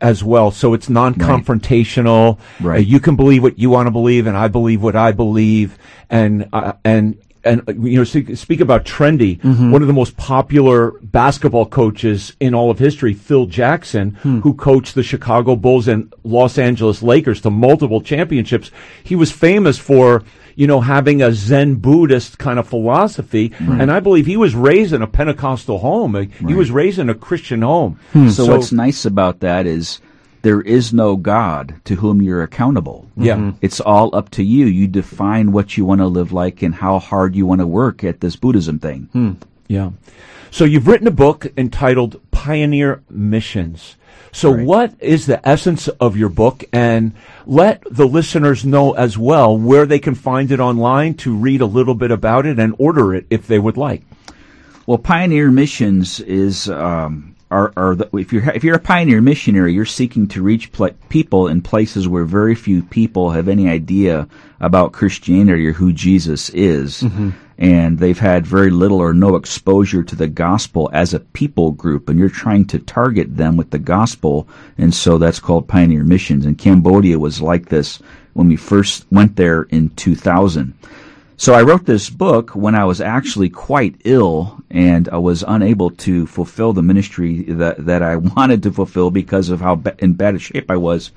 as 0.00 0.24
well. 0.24 0.50
So 0.50 0.72
it's 0.72 0.88
non-confrontational. 0.88 2.38
Right. 2.60 2.78
Uh, 2.78 2.80
you 2.80 3.00
can 3.00 3.16
believe 3.16 3.42
what 3.42 3.58
you 3.58 3.70
want 3.70 3.86
to 3.86 3.90
believe 3.90 4.26
and 4.26 4.36
I 4.36 4.48
believe 4.48 4.82
what 4.82 4.96
I 4.96 5.12
believe. 5.12 5.78
And, 6.08 6.48
uh, 6.52 6.72
and, 6.84 7.18
and, 7.44 7.68
uh, 7.68 7.74
you 7.74 7.98
know, 7.98 8.04
speak, 8.04 8.34
speak 8.38 8.60
about 8.60 8.86
trendy. 8.86 9.42
One 9.44 9.82
of 9.82 9.88
the 9.88 9.92
most 9.92 10.16
popular 10.16 10.92
basketball 11.02 11.66
coaches 11.66 12.34
in 12.40 12.54
all 12.54 12.70
of 12.70 12.78
history, 12.78 13.12
Phil 13.12 13.44
Jackson, 13.44 14.12
who 14.14 14.54
coached 14.54 14.94
the 14.94 15.02
Chicago 15.02 15.54
Bulls 15.54 15.86
and 15.86 16.10
Los 16.22 16.56
Angeles 16.56 17.02
Lakers 17.02 17.42
to 17.42 17.50
multiple 17.50 18.00
championships. 18.00 18.70
He 19.02 19.16
was 19.16 19.30
famous 19.30 19.76
for, 19.76 20.22
you 20.54 20.66
know, 20.66 20.80
having 20.80 21.22
a 21.22 21.32
Zen 21.32 21.76
Buddhist 21.76 22.38
kind 22.38 22.58
of 22.58 22.68
philosophy. 22.68 23.52
And 23.58 23.90
I 23.90 24.00
believe 24.00 24.26
he 24.26 24.36
was 24.36 24.54
raised 24.54 24.92
in 24.92 25.02
a 25.02 25.06
Pentecostal 25.06 25.78
home. 25.78 26.14
He 26.14 26.54
was 26.54 26.70
raised 26.70 26.98
in 26.98 27.10
a 27.10 27.14
Christian 27.14 27.62
home. 27.62 27.98
Hmm. 28.12 28.28
So, 28.28 28.46
what's 28.46 28.72
nice 28.72 29.04
about 29.04 29.40
that 29.40 29.66
is 29.66 30.00
there 30.42 30.60
is 30.60 30.92
no 30.92 31.16
God 31.16 31.80
to 31.84 31.96
whom 31.96 32.20
you're 32.20 32.42
accountable. 32.42 33.10
Yeah. 33.16 33.36
Hmm. 33.36 33.50
It's 33.62 33.80
all 33.80 34.14
up 34.14 34.30
to 34.32 34.42
you. 34.42 34.66
You 34.66 34.86
define 34.86 35.52
what 35.52 35.76
you 35.76 35.84
want 35.86 36.00
to 36.02 36.06
live 36.06 36.32
like 36.32 36.62
and 36.62 36.74
how 36.74 36.98
hard 36.98 37.34
you 37.34 37.46
want 37.46 37.60
to 37.60 37.66
work 37.66 38.04
at 38.04 38.20
this 38.20 38.36
Buddhism 38.36 38.78
thing. 38.78 39.08
Hmm. 39.12 39.32
Yeah. 39.68 39.90
So 40.50 40.64
you've 40.64 40.86
written 40.86 41.06
a 41.06 41.10
book 41.10 41.46
entitled 41.56 42.20
Pioneer 42.30 43.02
Missions. 43.08 43.96
So 44.34 44.50
what 44.50 44.94
is 44.98 45.26
the 45.26 45.46
essence 45.48 45.86
of 45.86 46.16
your 46.16 46.28
book 46.28 46.64
and 46.72 47.12
let 47.46 47.84
the 47.88 48.04
listeners 48.04 48.64
know 48.64 48.92
as 48.94 49.16
well 49.16 49.56
where 49.56 49.86
they 49.86 50.00
can 50.00 50.16
find 50.16 50.50
it 50.50 50.58
online 50.58 51.14
to 51.18 51.36
read 51.36 51.60
a 51.60 51.66
little 51.66 51.94
bit 51.94 52.10
about 52.10 52.44
it 52.44 52.58
and 52.58 52.74
order 52.76 53.14
it 53.14 53.26
if 53.30 53.46
they 53.46 53.60
would 53.60 53.76
like. 53.76 54.02
Well, 54.88 54.98
pioneer 54.98 55.52
missions 55.52 56.18
is 56.18 56.68
um, 56.68 57.33
are, 57.50 57.72
are 57.76 57.94
the, 57.94 58.08
if 58.16 58.32
you're 58.32 58.48
if 58.50 58.64
you're 58.64 58.76
a 58.76 58.80
pioneer 58.80 59.20
missionary, 59.20 59.72
you're 59.72 59.84
seeking 59.84 60.26
to 60.28 60.42
reach 60.42 60.70
people 61.08 61.48
in 61.48 61.62
places 61.62 62.08
where 62.08 62.24
very 62.24 62.54
few 62.54 62.82
people 62.82 63.30
have 63.30 63.48
any 63.48 63.68
idea 63.68 64.28
about 64.60 64.92
Christianity 64.92 65.66
or 65.66 65.72
who 65.72 65.92
Jesus 65.92 66.48
is, 66.50 67.02
mm-hmm. 67.02 67.30
and 67.58 67.98
they've 67.98 68.18
had 68.18 68.46
very 68.46 68.70
little 68.70 68.98
or 68.98 69.14
no 69.14 69.36
exposure 69.36 70.02
to 70.02 70.16
the 70.16 70.26
gospel 70.26 70.90
as 70.92 71.14
a 71.14 71.20
people 71.20 71.70
group, 71.70 72.08
and 72.08 72.18
you're 72.18 72.28
trying 72.28 72.66
to 72.66 72.78
target 72.78 73.36
them 73.36 73.56
with 73.56 73.70
the 73.70 73.78
gospel, 73.78 74.48
and 74.78 74.94
so 74.94 75.18
that's 75.18 75.40
called 75.40 75.68
pioneer 75.68 76.04
missions. 76.04 76.46
And 76.46 76.58
Cambodia 76.58 77.18
was 77.18 77.42
like 77.42 77.68
this 77.68 78.00
when 78.32 78.48
we 78.48 78.56
first 78.56 79.06
went 79.10 79.36
there 79.36 79.62
in 79.64 79.90
2000. 79.90 80.74
So 81.36 81.52
I 81.52 81.62
wrote 81.62 81.84
this 81.84 82.10
book 82.10 82.50
when 82.50 82.74
I 82.74 82.84
was 82.84 83.00
actually 83.00 83.50
quite 83.50 83.96
ill 84.04 84.62
and 84.70 85.08
I 85.08 85.18
was 85.18 85.44
unable 85.46 85.90
to 85.90 86.26
fulfill 86.26 86.72
the 86.72 86.82
ministry 86.82 87.42
that, 87.42 87.84
that 87.86 88.02
I 88.02 88.16
wanted 88.36 88.62
to 88.64 88.72
fulfill 88.72 89.10
because 89.10 89.50
of 89.50 89.60
how 89.60 89.74
ba- 89.76 89.96
in 89.98 90.14
bad 90.14 90.40
shape 90.40 90.70
I 90.70 90.76
was. 90.76 91.10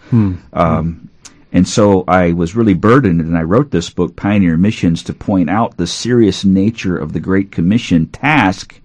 Um, 0.54 1.10
and 1.54 1.68
so 1.68 2.04
I 2.08 2.34
was 2.34 2.56
really 2.56 2.74
burdened 2.74 3.22
and 3.22 3.38
I 3.38 3.44
wrote 3.44 3.72
this 3.72 3.90
book, 3.90 4.16
Pioneer 4.16 4.58
Missions, 4.58 5.04
to 5.04 5.14
point 5.14 5.50
out 5.50 5.78
the 5.78 5.88
serious 5.88 6.44
nature 6.44 6.98
of 6.98 7.14
the 7.14 7.20
Great 7.20 7.52
Commission 7.52 8.08
task 8.08 8.82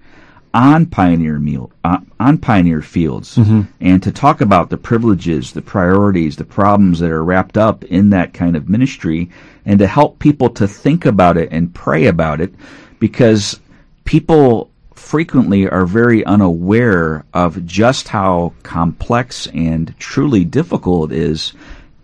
on 0.55 0.87
pioneer 0.87 1.39
meal 1.39 1.71
uh, 1.85 1.99
on 2.21 2.39
pioneer 2.39 2.83
fields. 2.83 3.37
And 3.81 4.03
to 4.03 4.13
talk 4.13 4.41
about 4.41 4.71
the 4.71 4.77
privileges 4.77 5.53
the 5.53 5.63
priorities 5.63 6.37
the 6.37 6.45
problems 6.45 6.99
that 7.01 7.11
are 7.11 7.25
wrapped 7.25 7.57
up 7.57 7.85
in 7.85 8.11
that 8.11 8.35
kind 8.35 8.57
of 8.57 8.69
ministry 8.69 9.31
and 9.65 9.79
to 9.79 9.87
help 9.87 10.19
people 10.19 10.51
to 10.51 10.69
think 10.69 11.07
about 11.07 11.37
it 11.37 11.49
and 11.53 11.75
pray 11.75 12.07
about 12.07 12.41
it 12.41 12.55
because 12.99 13.61
people 14.05 14.71
frequently 14.95 15.69
are 15.69 15.85
very 15.85 16.25
unaware 16.25 17.25
of 17.35 17.67
just 17.67 18.09
how 18.09 18.53
complex 18.63 19.47
and 19.49 19.95
truly 19.99 20.45
difficult 20.45 21.13
it 21.13 21.19
is 21.19 21.53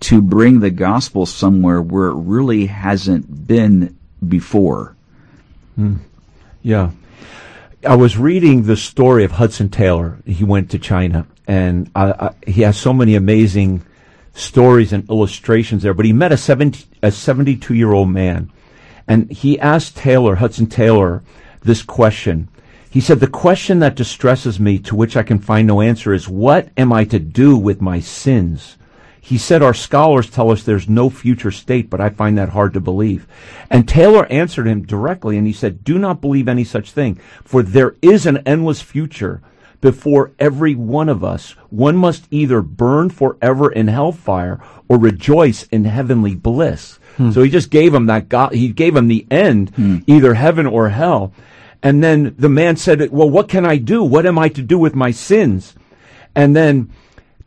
to 0.01 0.21
bring 0.21 0.61
the 0.61 0.71
gospel 0.71 1.27
somewhere 1.27 1.83
where 1.83 2.09
it 2.09 2.15
really 2.15 2.67
hasn't 2.67 3.47
been 3.47 3.97
before. 4.27 4.95
Yeah. 6.63 6.91
I 7.87 7.95
was 7.95 8.19
reading 8.19 8.65
the 8.65 8.77
story 8.77 9.25
of 9.25 9.33
Hudson 9.33 9.69
Taylor. 9.69 10.19
He 10.27 10.45
went 10.45 10.71
to 10.71 10.79
China, 10.79 11.27
and 11.47 11.91
I, 11.95 12.11
I, 12.11 12.35
he 12.47 12.63
has 12.63 12.77
so 12.77 12.93
many 12.93 13.15
amazing 13.15 13.85
stories 14.35 14.93
and 14.93 15.09
illustrations 15.09 15.83
there. 15.83 15.95
But 15.95 16.07
he 16.07 16.13
met 16.13 16.33
a 16.33 16.37
70, 16.37 16.87
a 17.03 17.11
72 17.11 17.75
year 17.75 17.93
old 17.93 18.11
man 18.11 18.51
and 19.09 19.31
he 19.33 19.59
asked 19.59 19.97
Taylor, 19.97 20.37
Hudson 20.37 20.67
Taylor, 20.67 21.23
this 21.63 21.83
question. 21.83 22.49
He 22.91 23.01
said, 23.01 23.21
the 23.21 23.27
question 23.27 23.79
that 23.79 23.97
distresses 23.97 24.61
me 24.61 24.79
to 24.81 24.95
which 24.95 25.17
I 25.17 25.23
can 25.23 25.39
find 25.39 25.67
no 25.67 25.81
answer 25.81 26.13
is, 26.13 26.29
what 26.29 26.69
am 26.77 26.93
I 26.93 27.05
to 27.07 27.19
do 27.19 27.57
with 27.57 27.81
my 27.81 28.01
sins? 28.01 28.77
He 29.29 29.37
said, 29.37 29.63
our 29.63 29.75
scholars 29.75 30.31
tell 30.31 30.51
us 30.51 30.63
there's 30.63 30.89
no 30.89 31.11
future 31.11 31.51
state, 31.51 31.91
but 31.91 32.01
I 32.01 32.09
find 32.09 32.39
that 32.39 32.49
hard 32.49 32.73
to 32.73 32.81
believe. 32.81 33.27
And 33.69 33.87
Taylor 33.87 34.25
answered 34.33 34.67
him 34.67 34.87
directly 34.87 35.37
and 35.37 35.47
he 35.47 35.53
said, 35.53 35.85
do 35.85 35.99
not 35.99 36.23
believe 36.23 36.49
any 36.49 36.65
such 36.65 36.93
thing, 36.93 37.17
for 37.45 37.63
there 37.63 37.95
is 38.01 38.25
an 38.25 38.39
endless 38.47 38.81
future 38.81 39.43
before 39.83 40.33
every 40.39 40.75
one 40.75 41.11
of 41.11 41.23
us. 41.23 41.51
One 41.69 41.95
must 41.95 42.27
either 42.31 42.63
burn 42.63 43.11
forever 43.11 43.71
in 43.71 43.89
hellfire 43.89 44.63
or 44.89 44.99
rejoice 44.99 45.65
in 45.65 45.85
heavenly 45.85 46.35
bliss. 46.35 46.99
Hmm. 47.19 47.31
So 47.31 47.43
he 47.43 47.51
just 47.51 47.69
gave 47.69 47.93
him 47.93 48.07
that 48.07 48.31
God, 48.31 48.55
he 48.55 48.71
gave 48.71 48.97
him 48.97 49.09
the 49.09 49.27
end, 49.31 49.75
hmm. 49.77 49.99
either 50.07 50.33
heaven 50.33 50.67
or 50.67 50.89
hell. 50.89 51.35
And 51.83 52.03
then 52.03 52.35
the 52.39 52.49
man 52.49 52.77
said, 52.77 53.11
well, 53.11 53.29
what 53.29 53.51
can 53.51 53.67
I 53.67 53.77
do? 53.77 54.03
What 54.03 54.25
am 54.25 54.39
I 54.39 54.49
to 54.49 54.63
do 54.63 54.79
with 54.79 54.95
my 54.95 55.11
sins? 55.11 55.75
And 56.35 56.57
then 56.57 56.91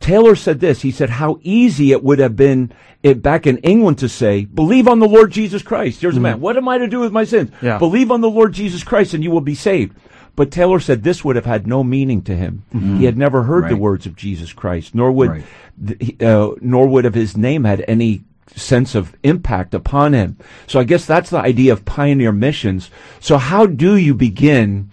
Taylor 0.02 0.36
said 0.36 0.60
this. 0.60 0.82
He 0.82 0.90
said, 0.90 1.08
how 1.08 1.38
easy 1.42 1.92
it 1.92 2.02
would 2.02 2.18
have 2.18 2.36
been 2.36 2.72
it, 3.02 3.22
back 3.22 3.46
in 3.46 3.58
England 3.58 3.98
to 3.98 4.08
say, 4.08 4.44
believe 4.44 4.86
on 4.88 4.98
the 4.98 5.08
Lord 5.08 5.30
Jesus 5.30 5.62
Christ. 5.62 6.00
Here's 6.02 6.16
a 6.16 6.20
man. 6.20 6.40
What 6.40 6.56
am 6.56 6.68
I 6.68 6.76
to 6.78 6.86
do 6.88 7.00
with 7.00 7.12
my 7.12 7.24
sins? 7.24 7.50
Yeah. 7.62 7.78
Believe 7.78 8.10
on 8.10 8.20
the 8.20 8.28
Lord 8.30 8.52
Jesus 8.52 8.84
Christ 8.84 9.14
and 9.14 9.24
you 9.24 9.30
will 9.30 9.40
be 9.40 9.54
saved. 9.54 9.96
But 10.34 10.50
Taylor 10.50 10.80
said 10.80 11.02
this 11.02 11.24
would 11.24 11.36
have 11.36 11.44
had 11.46 11.66
no 11.66 11.84
meaning 11.84 12.22
to 12.22 12.34
him. 12.36 12.64
He 12.98 13.04
had 13.04 13.16
never 13.18 13.42
heard 13.44 13.68
the 13.68 13.76
words 13.76 14.06
of 14.06 14.16
Jesus 14.16 14.52
Christ, 14.52 14.94
nor 14.94 15.12
would, 15.12 15.30
Right. 15.30 15.44
th- 15.86 16.22
uh, 16.22 16.52
nor 16.60 16.86
would 16.88 17.04
have 17.04 17.14
his 17.14 17.36
name 17.36 17.64
had 17.64 17.84
any 17.86 18.22
sense 18.56 18.94
of 18.94 19.14
impact 19.22 19.72
upon 19.74 20.14
him. 20.14 20.36
So 20.66 20.80
I 20.80 20.84
guess 20.84 21.04
that's 21.06 21.30
the 21.30 21.38
idea 21.38 21.72
of 21.72 21.84
pioneer 21.84 22.32
missions. 22.32 22.90
So 23.20 23.36
how 23.38 23.66
do 23.66 23.96
you 23.96 24.14
begin 24.14 24.90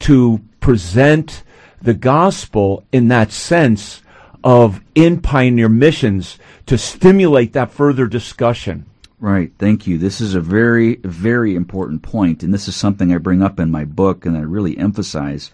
to 0.00 0.40
present 0.60 1.42
the 1.82 1.94
gospel 1.94 2.84
in 2.92 3.08
that 3.08 3.30
sense 3.30 4.02
of 4.42 4.80
in 4.94 5.20
pioneer 5.20 5.68
missions 5.68 6.38
to 6.66 6.78
stimulate 6.78 7.52
that 7.52 7.70
further 7.70 8.06
discussion? 8.06 8.86
Right. 9.20 9.52
Thank 9.58 9.86
you. 9.86 9.98
This 9.98 10.20
is 10.20 10.34
a 10.34 10.40
very, 10.40 10.96
very 10.96 11.56
important 11.56 12.02
point, 12.02 12.42
and 12.42 12.54
this 12.54 12.68
is 12.68 12.76
something 12.76 13.12
I 13.12 13.18
bring 13.18 13.42
up 13.42 13.58
in 13.58 13.70
my 13.70 13.84
book 13.84 14.24
and 14.24 14.36
I 14.36 14.42
really 14.42 14.78
emphasize 14.78 15.50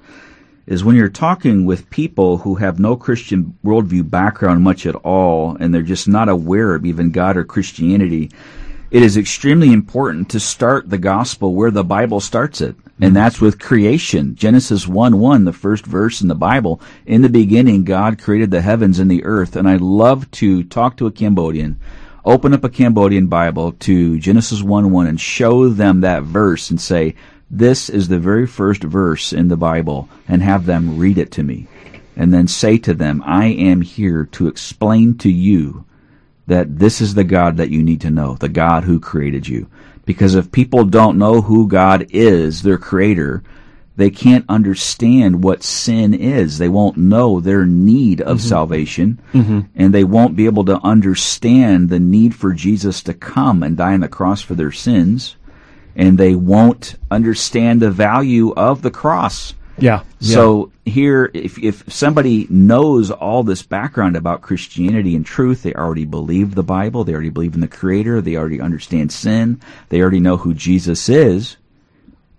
is 0.66 0.82
when 0.82 0.96
you're 0.96 1.08
talking 1.08 1.66
with 1.66 1.90
people 1.90 2.38
who 2.38 2.54
have 2.54 2.78
no 2.78 2.96
Christian 2.96 3.56
worldview 3.64 4.08
background 4.08 4.62
much 4.62 4.86
at 4.86 4.94
all, 4.96 5.56
and 5.60 5.74
they're 5.74 5.82
just 5.82 6.08
not 6.08 6.28
aware 6.28 6.74
of 6.74 6.86
even 6.86 7.10
God 7.10 7.36
or 7.36 7.44
Christianity, 7.44 8.30
it 8.90 9.02
is 9.02 9.16
extremely 9.16 9.72
important 9.72 10.30
to 10.30 10.40
start 10.40 10.88
the 10.88 10.98
gospel 10.98 11.54
where 11.54 11.70
the 11.70 11.84
Bible 11.84 12.20
starts 12.20 12.60
it. 12.60 12.76
And 13.00 13.06
mm-hmm. 13.06 13.14
that's 13.14 13.40
with 13.40 13.58
creation. 13.58 14.36
Genesis 14.36 14.86
1 14.86 15.18
1, 15.18 15.44
the 15.44 15.52
first 15.52 15.84
verse 15.84 16.20
in 16.20 16.28
the 16.28 16.34
Bible. 16.34 16.80
In 17.06 17.22
the 17.22 17.28
beginning, 17.28 17.84
God 17.84 18.22
created 18.22 18.50
the 18.50 18.60
heavens 18.60 18.98
and 18.98 19.10
the 19.10 19.24
earth. 19.24 19.56
And 19.56 19.68
I 19.68 19.76
love 19.76 20.30
to 20.32 20.62
talk 20.62 20.96
to 20.98 21.06
a 21.06 21.12
Cambodian, 21.12 21.80
open 22.24 22.54
up 22.54 22.62
a 22.62 22.68
Cambodian 22.68 23.26
Bible 23.26 23.72
to 23.72 24.18
Genesis 24.20 24.62
1 24.62 24.92
1 24.92 25.06
and 25.06 25.20
show 25.20 25.68
them 25.68 26.02
that 26.02 26.22
verse 26.22 26.70
and 26.70 26.80
say, 26.80 27.16
this 27.50 27.88
is 27.88 28.08
the 28.08 28.18
very 28.18 28.46
first 28.46 28.82
verse 28.82 29.32
in 29.32 29.48
the 29.48 29.56
Bible 29.56 30.08
and 30.26 30.42
have 30.42 30.66
them 30.66 30.98
read 30.98 31.18
it 31.18 31.30
to 31.32 31.42
me. 31.42 31.68
And 32.16 32.32
then 32.32 32.48
say 32.48 32.78
to 32.78 32.94
them, 32.94 33.22
I 33.26 33.46
am 33.46 33.80
here 33.80 34.24
to 34.32 34.46
explain 34.46 35.18
to 35.18 35.30
you 35.30 35.84
that 36.46 36.78
this 36.78 37.00
is 37.00 37.14
the 37.14 37.24
God 37.24 37.56
that 37.56 37.70
you 37.70 37.82
need 37.82 38.00
to 38.02 38.10
know, 38.10 38.34
the 38.34 38.48
God 38.48 38.84
who 38.84 39.00
created 39.00 39.48
you. 39.48 39.68
Because 40.04 40.34
if 40.34 40.52
people 40.52 40.84
don't 40.84 41.18
know 41.18 41.40
who 41.40 41.66
God 41.66 42.06
is, 42.10 42.62
their 42.62 42.76
creator, 42.76 43.42
they 43.96 44.10
can't 44.10 44.44
understand 44.48 45.42
what 45.42 45.62
sin 45.62 46.12
is. 46.12 46.58
They 46.58 46.68
won't 46.68 46.96
know 46.96 47.40
their 47.40 47.64
need 47.64 48.20
of 48.20 48.38
mm-hmm. 48.38 48.48
salvation, 48.48 49.20
mm-hmm. 49.32 49.60
and 49.74 49.94
they 49.94 50.04
won't 50.04 50.36
be 50.36 50.46
able 50.46 50.64
to 50.64 50.84
understand 50.84 51.88
the 51.88 52.00
need 52.00 52.34
for 52.34 52.52
Jesus 52.52 53.02
to 53.04 53.14
come 53.14 53.62
and 53.62 53.76
die 53.76 53.94
on 53.94 54.00
the 54.00 54.08
cross 54.08 54.42
for 54.42 54.54
their 54.54 54.72
sins, 54.72 55.36
and 55.94 56.18
they 56.18 56.34
won't 56.34 56.96
understand 57.10 57.80
the 57.80 57.90
value 57.90 58.52
of 58.54 58.82
the 58.82 58.90
cross. 58.90 59.54
Yeah. 59.78 60.02
So 60.20 60.72
here, 60.84 61.30
if 61.34 61.58
if 61.58 61.92
somebody 61.92 62.46
knows 62.48 63.10
all 63.10 63.42
this 63.42 63.62
background 63.62 64.16
about 64.16 64.42
Christianity 64.42 65.16
and 65.16 65.24
truth, 65.24 65.62
they 65.62 65.74
already 65.74 66.04
believe 66.04 66.54
the 66.54 66.62
Bible, 66.62 67.04
they 67.04 67.12
already 67.12 67.30
believe 67.30 67.54
in 67.54 67.60
the 67.60 67.68
Creator, 67.68 68.20
they 68.20 68.36
already 68.36 68.60
understand 68.60 69.12
sin, 69.12 69.60
they 69.88 70.00
already 70.00 70.20
know 70.20 70.36
who 70.36 70.54
Jesus 70.54 71.08
is. 71.08 71.56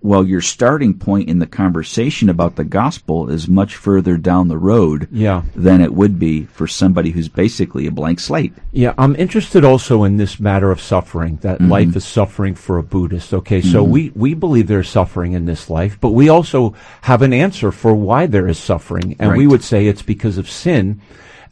Well, 0.05 0.23
your 0.23 0.41
starting 0.41 0.93
point 0.99 1.29
in 1.29 1.39
the 1.39 1.47
conversation 1.47 2.29
about 2.29 2.57
the 2.57 2.63
gospel 2.63 3.27
is 3.27 3.47
much 3.47 3.75
further 3.75 4.17
down 4.17 4.49
the 4.49 4.57
road 4.57 5.07
Yeah. 5.11 5.41
than 5.55 5.81
it 5.81 5.95
would 5.95 6.19
be 6.19 6.43
for 6.43 6.67
somebody 6.67 7.09
who's 7.09 7.27
basically 7.27 7.87
a 7.87 7.91
blank 7.91 8.19
slate. 8.19 8.53
Yeah, 8.71 8.93
I'm 8.99 9.15
interested 9.15 9.65
also 9.65 10.03
in 10.03 10.17
this 10.17 10.39
matter 10.39 10.69
of 10.69 10.79
suffering, 10.79 11.39
that 11.41 11.57
mm-hmm. 11.57 11.71
life 11.71 11.95
is 11.95 12.05
suffering 12.05 12.53
for 12.53 12.77
a 12.77 12.83
Buddhist. 12.83 13.33
Okay, 13.33 13.61
so 13.61 13.81
mm-hmm. 13.81 13.91
we, 13.91 14.11
we 14.13 14.33
believe 14.35 14.67
there's 14.67 14.89
suffering 14.89 15.31
in 15.31 15.45
this 15.45 15.71
life, 15.71 15.97
but 15.99 16.11
we 16.11 16.29
also 16.29 16.75
have 17.01 17.23
an 17.23 17.33
answer 17.33 17.71
for 17.71 17.95
why 17.95 18.27
there 18.27 18.47
is 18.47 18.59
suffering. 18.59 19.15
And 19.17 19.35
we 19.35 19.47
would 19.47 19.63
say 19.63 19.87
it's 19.87 20.03
because 20.03 20.37
of 20.37 20.47
sin 20.47 21.01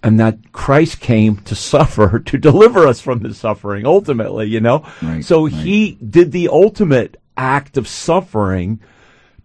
and 0.03 0.19
that 0.19 0.51
Christ 0.51 0.99
came 0.99 1.37
to 1.37 1.55
suffer, 1.73 2.19
to 2.19 2.37
deliver 2.37 2.85
us 2.85 3.01
from 3.01 3.19
the 3.19 3.33
suffering, 3.33 3.87
ultimately, 3.87 4.45
you 4.45 4.59
know? 4.59 4.85
Right, 5.01 5.25
so 5.25 5.45
right. 5.45 5.53
he 5.53 5.93
did 5.93 6.31
the 6.31 6.49
ultimate 6.49 7.17
act 7.37 7.77
of 7.77 7.87
suffering 7.87 8.79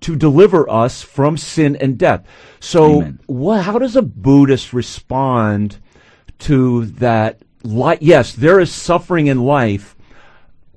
to 0.01 0.17
deliver 0.17 0.69
us 0.71 1.03
from 1.03 1.37
sin 1.37 1.77
and 1.77 1.99
death. 1.99 2.25
So, 2.61 3.01
what, 3.27 3.63
how 3.63 3.79
does 3.79 3.97
a 3.97 4.03
Buddhist 4.03 4.73
respond 4.73 5.79
to 6.41 6.87
that? 6.87 7.43
Li- 7.65 7.99
yes, 8.01 8.33
there 8.33 8.61
is 8.61 8.73
suffering 8.73 9.27
in 9.27 9.43
life, 9.45 9.97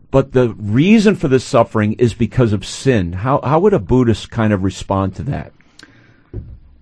but 0.09 0.31
the 0.31 0.49
reason 0.55 1.15
for 1.15 1.27
this 1.27 1.45
suffering 1.45 1.93
is 1.93 2.13
because 2.13 2.53
of 2.53 2.65
sin. 2.65 3.13
How 3.13 3.39
how 3.43 3.59
would 3.59 3.73
a 3.73 3.79
Buddhist 3.79 4.31
kind 4.31 4.51
of 4.51 4.63
respond 4.63 5.15
to 5.17 5.23
that? 5.23 5.53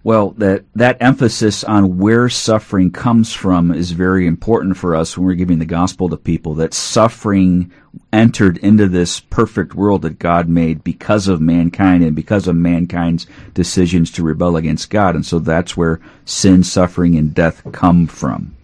Well, 0.02 0.32
that 0.38 0.64
that 0.76 0.97
emphasis 1.02 1.64
on 1.64 1.97
where 1.97 2.30
suffering 2.30 2.89
comes 2.91 3.34
from 3.34 3.72
is 3.72 3.91
very 3.91 4.28
important 4.28 4.78
for 4.78 4.95
us 4.95 5.18
when 5.18 5.28
we're 5.28 5.34
giving 5.34 5.60
the 5.60 5.66
gospel 5.66 6.08
to 6.08 6.16
people. 6.16 6.56
That 6.56 6.74
suffering 6.74 7.72
entered 8.14 8.58
into 8.60 8.88
this 8.88 9.20
perfect 9.20 9.76
world 9.76 10.04
that 10.04 10.18
God 10.18 10.47
made 10.47 10.86
because 10.86 11.28
of 11.28 11.41
mankind 11.41 12.04
and 12.04 12.16
because 12.16 12.47
of 12.47 12.56
mankind's 12.56 13.28
decisions 13.54 14.10
to 14.12 14.24
rebel 14.24 14.56
against 14.56 14.89
God, 14.89 15.16
and 15.16 15.26
so 15.26 15.38
that's 15.38 15.76
where 15.76 16.00
sin, 16.24 16.64
suffering, 16.64 17.18
and 17.18 17.36
death 17.36 17.62
come 17.74 18.08
from. 18.08 18.56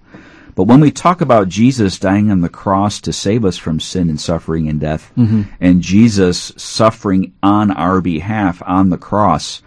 But 0.55 0.63
when 0.63 0.79
we 0.79 0.89
talk 0.89 1.19
about 1.19 1.49
Jesus 1.49 1.99
dying 1.99 2.31
on 2.31 2.39
the 2.39 2.47
cross 2.47 3.01
to 3.01 3.11
save 3.11 3.43
us 3.43 3.57
from 3.57 3.81
sin 3.81 4.09
and 4.09 4.19
suffering 4.19 4.69
and 4.69 4.79
death, 4.79 5.11
mm-hmm. 5.17 5.43
and 5.59 5.81
Jesus 5.81 6.53
suffering 6.55 7.33
on 7.43 7.71
our 7.71 7.99
behalf 7.99 8.63
on 8.65 8.89
the 8.89 8.97
cross, 8.97 9.61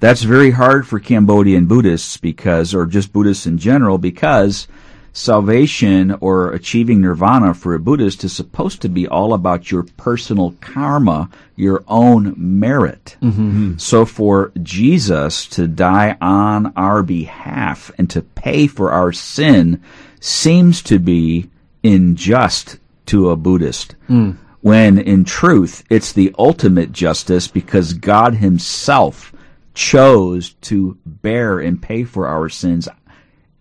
that's 0.00 0.22
very 0.22 0.50
hard 0.50 0.86
for 0.86 0.98
Cambodian 0.98 1.66
Buddhists 1.66 2.16
because, 2.16 2.74
or 2.74 2.86
just 2.86 3.12
Buddhists 3.12 3.46
in 3.46 3.58
general, 3.58 3.98
because 3.98 4.66
salvation 5.12 6.16
or 6.20 6.52
achieving 6.52 7.00
nirvana 7.00 7.52
for 7.52 7.74
a 7.74 7.78
Buddhist 7.78 8.24
is 8.24 8.32
supposed 8.32 8.80
to 8.82 8.88
be 8.88 9.06
all 9.06 9.34
about 9.34 9.70
your 9.70 9.82
personal 9.96 10.54
karma, 10.60 11.28
your 11.56 11.84
own 11.88 12.34
merit. 12.36 13.16
Mm-hmm. 13.20 13.76
So 13.76 14.04
for 14.04 14.52
Jesus 14.62 15.46
to 15.48 15.66
die 15.66 16.16
on 16.20 16.72
our 16.76 17.02
behalf 17.02 17.90
and 17.98 18.08
to 18.10 18.22
pay 18.22 18.66
for 18.66 18.90
our 18.92 19.12
sin 19.12 19.82
seems 20.20 20.82
to 20.82 20.98
be 20.98 21.50
unjust 21.82 22.78
to 23.06 23.30
a 23.30 23.36
Buddhist. 23.36 23.96
Mm. 24.08 24.36
When 24.60 24.98
in 24.98 25.24
truth, 25.24 25.82
it's 25.90 26.12
the 26.12 26.34
ultimate 26.38 26.92
justice 26.92 27.48
because 27.48 27.94
God 27.94 28.34
himself 28.34 29.32
chose 29.74 30.54
to 30.62 30.98
bear 31.06 31.58
and 31.58 31.80
pay 31.80 32.04
for 32.04 32.26
our 32.26 32.48
sins 32.48 32.88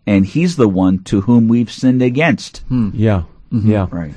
and 0.07 0.25
he's 0.25 0.55
the 0.55 0.67
one 0.67 1.03
to 1.03 1.21
whom 1.21 1.47
we've 1.47 1.71
sinned 1.71 2.01
against. 2.01 2.63
Yeah, 2.71 3.23
yeah. 3.51 3.87
Right. 3.91 4.13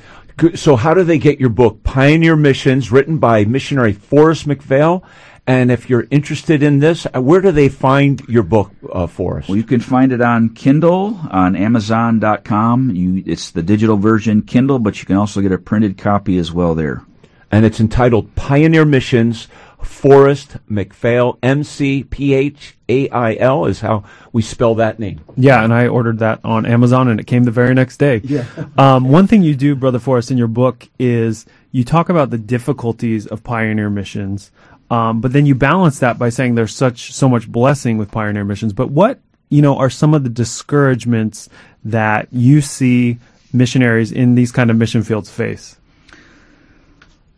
So, 0.55 0.75
how 0.75 0.95
do 0.95 1.03
they 1.03 1.19
get 1.19 1.39
your 1.39 1.49
book, 1.49 1.83
Pioneer 1.83 2.35
Missions, 2.35 2.91
written 2.91 3.19
by 3.19 3.45
missionary 3.45 3.93
Forrest 3.93 4.47
McPhail? 4.47 5.03
And 5.45 5.69
if 5.71 5.89
you're 5.91 6.07
interested 6.09 6.63
in 6.63 6.79
this, 6.79 7.05
uh, 7.13 7.21
where 7.21 7.41
do 7.41 7.51
they 7.51 7.69
find 7.69 8.21
your 8.27 8.41
book, 8.41 8.71
uh, 8.91 9.05
Forrest? 9.05 9.49
Well, 9.49 9.57
you 9.57 9.63
can 9.63 9.81
find 9.81 10.11
it 10.11 10.21
on 10.21 10.49
Kindle, 10.55 11.19
on 11.29 11.55
Amazon.com. 11.55 12.95
You, 12.95 13.23
it's 13.27 13.51
the 13.51 13.61
digital 13.61 13.97
version 13.97 14.41
Kindle, 14.41 14.79
but 14.79 14.99
you 14.99 15.05
can 15.05 15.17
also 15.17 15.41
get 15.41 15.51
a 15.51 15.59
printed 15.59 15.97
copy 15.99 16.39
as 16.39 16.51
well 16.51 16.73
there. 16.73 17.03
and 17.51 17.65
it's 17.65 17.79
entitled 17.79 18.33
Pioneer 18.33 18.85
Missions 18.85 19.47
Forrest 19.83 20.57
McPhail, 20.69 21.37
M 21.43 21.63
C 21.63 22.03
P 22.03 22.33
H 22.33 22.75
A 22.89 23.09
I 23.09 23.35
L 23.35 23.65
is 23.65 23.81
how 23.81 24.03
we 24.31 24.41
spell 24.41 24.75
that 24.75 24.99
name. 24.99 25.21
Yeah, 25.37 25.63
and 25.63 25.73
I 25.73 25.87
ordered 25.87 26.19
that 26.19 26.39
on 26.43 26.65
Amazon, 26.65 27.07
and 27.07 27.19
it 27.19 27.27
came 27.27 27.43
the 27.43 27.51
very 27.51 27.73
next 27.73 27.97
day. 27.97 28.21
Yeah. 28.23 28.45
um, 28.77 29.05
one 29.09 29.27
thing 29.27 29.43
you 29.43 29.55
do, 29.55 29.75
Brother 29.75 29.99
Forrest, 29.99 30.31
in 30.31 30.37
your 30.37 30.47
book 30.47 30.87
is 30.99 31.45
you 31.71 31.83
talk 31.83 32.09
about 32.09 32.29
the 32.29 32.37
difficulties 32.37 33.27
of 33.27 33.43
pioneer 33.43 33.89
missions, 33.89 34.51
um, 34.89 35.21
but 35.21 35.33
then 35.33 35.45
you 35.45 35.55
balance 35.55 35.99
that 35.99 36.19
by 36.19 36.29
saying 36.29 36.55
there's 36.55 36.75
such 36.75 37.13
so 37.13 37.29
much 37.29 37.51
blessing 37.51 37.97
with 37.97 38.11
pioneer 38.11 38.45
missions. 38.45 38.73
But 38.73 38.89
what 38.91 39.19
you 39.49 39.61
know 39.61 39.77
are 39.77 39.89
some 39.89 40.13
of 40.13 40.23
the 40.23 40.29
discouragements 40.29 41.49
that 41.83 42.27
you 42.31 42.61
see 42.61 43.19
missionaries 43.51 44.11
in 44.11 44.35
these 44.35 44.51
kind 44.51 44.69
of 44.69 44.77
mission 44.77 45.03
fields 45.03 45.29
face? 45.29 45.77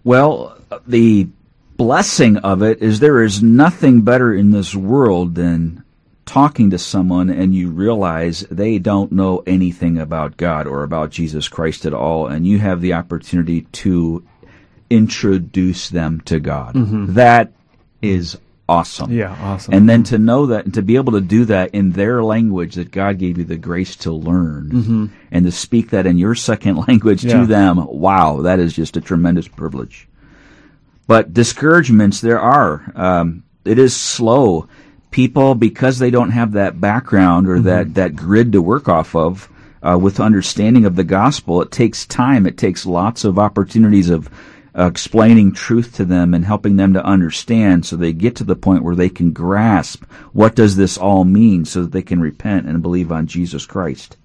Well, 0.04 0.58
the 0.86 1.28
blessing 1.78 2.38
of 2.38 2.62
it 2.62 2.82
is 2.82 3.00
there 3.00 3.22
is 3.24 3.42
nothing 3.44 4.02
better 4.02 4.34
in 4.34 4.52
this 4.52 4.74
world 4.76 5.36
than 5.36 5.84
talking 6.26 6.72
to 6.72 6.78
someone 6.80 7.30
and 7.30 7.54
you 7.54 7.70
realize 7.70 8.42
they 8.50 8.80
don't 8.80 9.12
know 9.12 9.44
anything 9.46 9.98
about 10.00 10.38
God 10.38 10.66
or 10.66 10.84
about 10.84 11.12
Jesus 11.12 11.48
Christ 11.48 11.86
at 11.86 11.94
all, 11.94 12.28
and 12.28 12.48
you 12.48 12.58
have 12.60 12.82
the 12.82 12.94
opportunity 12.94 13.62
to 13.74 14.26
introduce 14.90 15.90
them 15.90 16.22
to 16.22 16.40
God. 16.40 16.76
Mm-hmm. 16.76 17.14
That 17.14 17.52
is 18.02 18.38
awesome. 18.68 19.12
Yeah, 19.12 19.36
awesome. 19.40 19.74
And 19.74 19.88
then 19.88 20.04
to 20.06 20.18
know 20.18 20.48
that 20.48 20.66
and 20.66 20.74
to 20.74 20.82
be 20.82 20.96
able 20.96 21.14
to 21.14 21.22
do 21.22 21.46
that 21.46 21.76
in 21.76 21.92
their 21.92 22.24
language 22.24 22.76
that 22.76 22.92
God 22.92 23.20
gave 23.20 23.38
you 23.38 23.44
the 23.44 23.58
grace 23.58 23.96
to 23.98 24.12
learn 24.12 24.70
Mm-hmm. 24.72 25.06
and 25.32 25.46
to 25.46 25.52
speak 25.52 25.92
that 25.92 26.08
in 26.08 26.18
your 26.18 26.34
second 26.36 26.76
language 26.88 27.24
Yeah. 27.24 27.42
to 27.42 27.46
them, 27.46 27.86
wow, 27.86 28.42
that 28.42 28.60
is 28.60 28.74
just 28.74 28.98
a 28.98 29.02
tremendous 29.02 29.48
privilege. 29.48 30.08
But 31.08 31.34
discouragements 31.34 32.22
there 32.22 32.40
are. 32.40 32.92
Um, 32.96 33.44
it 33.64 33.80
is 33.80 33.96
slow. 33.96 34.68
People, 35.12 35.56
because 35.56 36.00
they 36.00 36.12
don't 36.12 36.32
have 36.32 36.54
that 36.54 36.82
background 36.82 37.48
or 37.48 37.60
that, 37.62 37.94
that 37.94 38.16
grid 38.16 38.52
to 38.52 38.62
work 38.62 38.90
off 38.90 39.16
of, 39.16 39.50
uh, 39.82 39.98
with 39.98 40.20
understanding 40.20 40.86
of 40.86 40.96
the 40.96 41.04
gospel, 41.04 41.62
it 41.62 41.72
takes 41.72 42.06
time. 42.06 42.46
It 42.48 42.58
takes 42.58 42.86
lots 42.86 43.24
of 43.24 43.38
opportunities 43.38 44.10
of 44.10 44.30
uh, 44.78 44.88
explaining 44.88 45.54
truth 45.54 45.96
to 45.96 46.06
them 46.06 46.34
and 46.34 46.44
helping 46.44 46.76
them 46.76 46.94
to 46.94 47.06
understand 47.06 47.86
so 47.86 47.96
they 47.96 48.12
get 48.12 48.36
to 48.36 48.44
the 48.44 48.56
point 48.56 48.84
where 48.84 48.96
they 48.96 49.10
can 49.10 49.32
grasp 49.32 50.04
what 50.34 50.56
does 50.56 50.76
this 50.76 50.98
all 50.98 51.24
mean 51.24 51.64
so 51.64 51.84
that 51.84 51.92
they 51.92 52.02
can 52.02 52.20
repent 52.20 52.68
and 52.68 52.82
believe 52.82 53.12
on 53.12 53.28
Jesus 53.28 53.66
Christ. 53.66 54.18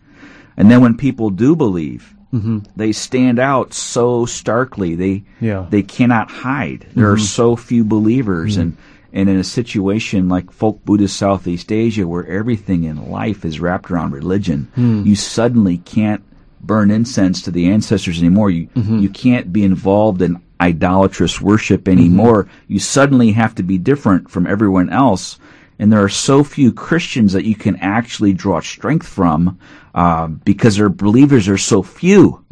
And 0.57 0.71
then 0.71 0.81
when 0.81 0.97
people 0.97 1.31
do 1.31 1.55
believe, 1.55 2.15
Mm-hmm. 2.33 2.59
they 2.77 2.93
stand 2.93 3.39
out 3.41 3.75
so 3.75 4.25
starkly. 4.25 4.95
They 4.95 5.25
Yeah. 5.41 5.67
they 5.69 5.83
cannot 5.83 6.31
hide. 6.31 6.87
There 6.95 7.11
are 7.11 7.17
mm-hmm. 7.17 7.25
so 7.25 7.57
few 7.57 7.85
believers, 7.85 8.53
mm-hmm. 8.53 8.61
and 8.61 8.77
and 9.13 9.29
in 9.29 9.37
a 9.37 9.45
situation 9.45 10.29
like 10.29 10.53
folk 10.53 10.85
Buddhist 10.85 11.17
Southeast 11.17 11.73
Asia, 11.73 12.07
where 12.07 12.27
everything 12.27 12.85
in 12.85 13.11
life 13.11 13.45
is 13.45 13.59
wrapped 13.59 13.91
around 13.91 14.13
religion, 14.13 14.71
mm. 14.77 15.05
you 15.05 15.17
suddenly 15.17 15.79
can't 15.79 16.23
burn 16.61 16.91
incense 16.91 17.43
to 17.43 17.51
the 17.51 17.69
ancestors 17.69 18.21
anymore. 18.21 18.51
You 18.51 18.69
you 19.01 19.09
can't 19.09 19.53
be 19.53 19.65
involved 19.65 20.23
in 20.23 20.41
idolatrous 20.61 21.41
worship 21.41 21.89
anymore. 21.89 22.47
You 22.69 22.79
suddenly 22.79 23.33
have 23.33 23.55
to 23.57 23.63
be 23.63 23.79
different 23.79 24.31
from 24.31 24.47
everyone 24.47 24.91
else. 24.91 25.39
And 25.81 25.91
there 25.91 26.05
are 26.05 26.11
so 26.11 26.45
few 26.45 26.75
Christians 26.75 27.33
that 27.33 27.47
you 27.47 27.55
can 27.55 27.77
actually 27.77 28.35
draw 28.35 28.61
strength 28.61 29.09
from 29.09 29.59
uh, 29.95 30.27
because 30.27 30.77
their 30.77 30.91
believers 30.91 31.49
are 31.49 31.57
so 31.57 31.83
few. 31.83 32.45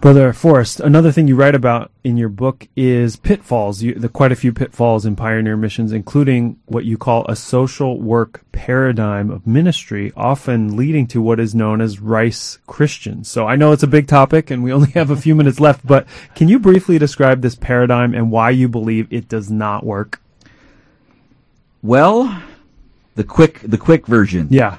Brother 0.00 0.32
Forrest, 0.32 0.80
another 0.80 1.12
thing 1.12 1.28
you 1.28 1.36
write 1.36 1.54
about 1.54 1.92
in 2.04 2.16
your 2.16 2.28
book 2.28 2.68
is 2.74 3.16
pitfalls. 3.16 3.82
You, 3.82 3.94
the 3.94 4.08
quite 4.08 4.32
a 4.32 4.36
few 4.36 4.52
pitfalls 4.52 5.06
in 5.06 5.16
pioneer 5.16 5.56
missions, 5.56 5.92
including 5.92 6.58
what 6.66 6.84
you 6.84 6.98
call 6.98 7.24
a 7.28 7.36
social 7.36 8.00
work 8.00 8.44
paradigm 8.52 9.30
of 9.30 9.46
ministry, 9.46 10.12
often 10.16 10.76
leading 10.76 11.06
to 11.08 11.22
what 11.22 11.40
is 11.40 11.54
known 11.54 11.80
as 11.80 12.00
rice 12.00 12.58
Christians. 12.66 13.28
So 13.28 13.46
I 13.46 13.56
know 13.56 13.72
it's 13.72 13.82
a 13.82 13.88
big 13.88 14.06
topic, 14.06 14.50
and 14.50 14.62
we 14.62 14.72
only 14.72 14.90
have 14.92 15.10
a 15.10 15.16
few 15.16 15.34
minutes 15.40 15.60
left. 15.60 15.86
But 15.86 16.06
can 16.34 16.48
you 16.48 16.58
briefly 16.58 16.98
describe 16.98 17.42
this 17.42 17.54
paradigm 17.54 18.14
and 18.14 18.30
why 18.30 18.50
you 18.50 18.68
believe 18.68 19.08
it 19.10 19.28
does 19.28 19.50
not 19.50 19.84
work? 19.84 20.20
Well, 21.82 22.42
the 23.16 23.24
quick 23.24 23.60
the 23.62 23.78
quick 23.78 24.06
version. 24.06 24.46
Yeah. 24.50 24.78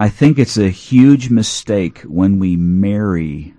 I 0.00 0.08
think 0.08 0.38
it's 0.38 0.58
a 0.58 0.70
huge 0.70 1.30
mistake 1.30 2.00
when 2.00 2.40
we 2.40 2.56
marry 2.56 3.54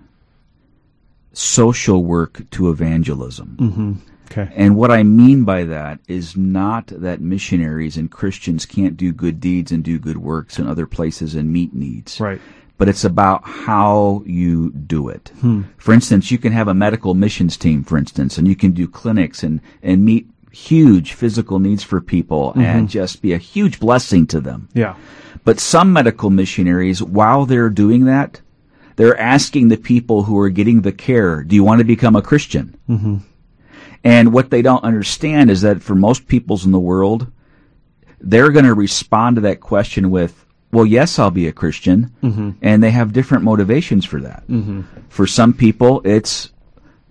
social 1.32 2.04
work 2.04 2.48
to 2.50 2.70
evangelism. 2.70 3.56
Mm-hmm. 3.58 3.92
Okay. 4.26 4.52
And 4.54 4.76
what 4.76 4.90
I 4.90 5.02
mean 5.02 5.44
by 5.44 5.64
that 5.64 6.00
is 6.08 6.36
not 6.36 6.88
that 6.88 7.20
missionaries 7.20 7.96
and 7.96 8.10
Christians 8.10 8.66
can't 8.66 8.96
do 8.96 9.12
good 9.12 9.40
deeds 9.40 9.72
and 9.72 9.82
do 9.82 9.98
good 9.98 10.18
works 10.18 10.58
in 10.58 10.66
other 10.66 10.86
places 10.86 11.34
and 11.34 11.52
meet 11.52 11.74
needs. 11.74 12.20
Right. 12.20 12.40
But 12.76 12.88
it's 12.88 13.04
about 13.04 13.42
how 13.44 14.22
you 14.26 14.70
do 14.72 15.08
it. 15.08 15.32
Hmm. 15.40 15.62
For 15.78 15.94
instance, 15.94 16.30
you 16.30 16.38
can 16.38 16.52
have 16.52 16.68
a 16.68 16.74
medical 16.74 17.14
missions 17.14 17.56
team, 17.56 17.82
for 17.82 17.96
instance, 17.96 18.36
and 18.36 18.46
you 18.46 18.56
can 18.56 18.72
do 18.72 18.86
clinics 18.86 19.42
and, 19.42 19.62
and 19.82 20.04
meet 20.04 20.28
huge 20.56 21.12
physical 21.12 21.58
needs 21.58 21.82
for 21.82 22.00
people 22.00 22.52
and 22.54 22.64
mm-hmm. 22.64 22.86
just 22.86 23.20
be 23.20 23.34
a 23.34 23.38
huge 23.38 23.78
blessing 23.78 24.26
to 24.26 24.40
them. 24.40 24.68
Yeah. 24.72 24.96
But 25.44 25.60
some 25.60 25.92
medical 25.92 26.30
missionaries, 26.30 27.02
while 27.02 27.44
they're 27.44 27.68
doing 27.68 28.06
that, 28.06 28.40
they're 28.96 29.20
asking 29.20 29.68
the 29.68 29.76
people 29.76 30.22
who 30.22 30.38
are 30.38 30.48
getting 30.48 30.80
the 30.80 30.92
care, 30.92 31.44
do 31.44 31.54
you 31.54 31.62
want 31.62 31.80
to 31.80 31.84
become 31.84 32.16
a 32.16 32.22
Christian? 32.22 32.78
Mm-hmm. 32.88 33.16
And 34.02 34.32
what 34.32 34.50
they 34.50 34.62
don't 34.62 34.82
understand 34.82 35.50
is 35.50 35.60
that 35.60 35.82
for 35.82 35.94
most 35.94 36.26
peoples 36.26 36.64
in 36.64 36.72
the 36.72 36.80
world, 36.80 37.30
they're 38.20 38.50
going 38.50 38.64
to 38.64 38.74
respond 38.74 39.36
to 39.36 39.42
that 39.42 39.60
question 39.60 40.10
with, 40.10 40.46
well, 40.72 40.86
yes, 40.86 41.18
I'll 41.18 41.30
be 41.30 41.48
a 41.48 41.52
Christian. 41.52 42.12
Mm-hmm. 42.22 42.50
And 42.62 42.82
they 42.82 42.90
have 42.90 43.12
different 43.12 43.44
motivations 43.44 44.06
for 44.06 44.20
that. 44.22 44.46
Mm-hmm. 44.48 44.82
For 45.10 45.26
some 45.26 45.52
people, 45.52 46.00
it's, 46.04 46.50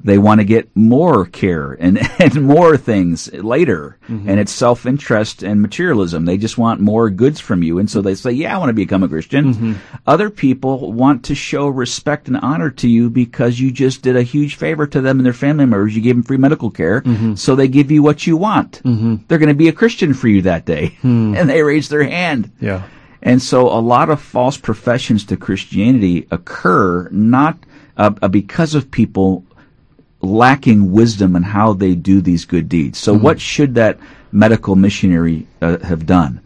they 0.03 0.17
want 0.17 0.39
to 0.39 0.45
get 0.45 0.69
more 0.75 1.25
care 1.25 1.73
and, 1.73 1.99
and 2.19 2.43
more 2.43 2.77
things 2.77 3.31
later. 3.33 3.97
Mm-hmm. 4.07 4.29
And 4.29 4.39
it's 4.39 4.51
self-interest 4.51 5.43
and 5.43 5.61
materialism. 5.61 6.25
They 6.25 6.37
just 6.37 6.57
want 6.57 6.79
more 6.79 7.09
goods 7.09 7.39
from 7.39 7.63
you. 7.63 7.79
And 7.79 7.89
so 7.89 8.01
they 8.01 8.15
say, 8.15 8.31
yeah, 8.31 8.53
I 8.53 8.59
want 8.59 8.69
to 8.69 8.73
become 8.73 9.03
a 9.03 9.07
Christian. 9.07 9.53
Mm-hmm. 9.53 9.73
Other 10.05 10.29
people 10.29 10.91
want 10.91 11.25
to 11.25 11.35
show 11.35 11.67
respect 11.67 12.27
and 12.27 12.37
honor 12.37 12.69
to 12.71 12.89
you 12.89 13.09
because 13.09 13.59
you 13.59 13.71
just 13.71 14.01
did 14.01 14.15
a 14.15 14.23
huge 14.23 14.55
favor 14.55 14.85
to 14.87 15.01
them 15.01 15.17
and 15.17 15.25
their 15.25 15.33
family 15.33 15.65
members. 15.65 15.95
You 15.95 16.01
gave 16.01 16.15
them 16.15 16.23
free 16.23 16.37
medical 16.37 16.69
care. 16.69 17.01
Mm-hmm. 17.01 17.35
So 17.35 17.55
they 17.55 17.67
give 17.67 17.89
you 17.89 18.03
what 18.03 18.27
you 18.27 18.37
want. 18.37 18.81
They're 19.27 19.39
going 19.39 19.49
to 19.49 19.55
be 19.55 19.69
a 19.69 19.73
Christian 19.73 20.13
for 20.13 20.27
you 20.27 20.41
that 20.43 20.65
day. 20.65 20.97
Hmm. 21.01 21.35
And 21.45 21.49
they 21.49 21.61
raise 21.63 21.89
their 21.89 22.03
hand. 22.03 22.51
Yeah. 22.61 22.83
And 23.21 23.41
so 23.41 23.67
a 23.67 23.81
lot 23.81 24.09
of 24.09 24.21
false 24.21 24.57
professions 24.57 25.25
to 25.25 25.37
Christianity 25.37 26.27
occur 26.31 27.09
not 27.09 27.57
uh, 27.97 28.11
uh, 28.21 28.27
because 28.27 28.75
of 28.75 28.91
people 28.91 29.44
lacking 30.25 30.91
wisdom 30.91 31.35
in 31.35 31.43
how 31.43 31.73
they 31.73 31.95
do 31.95 32.19
these 32.21 32.45
good 32.45 32.67
deeds. 32.67 32.99
So 32.99 33.13
mm-hmm. 33.13 33.23
what 33.23 33.39
should 33.39 33.75
that 33.75 33.99
medical 34.31 34.75
missionary 34.75 35.47
uh, 35.61 35.77
have 35.79 36.05
done? 36.05 36.41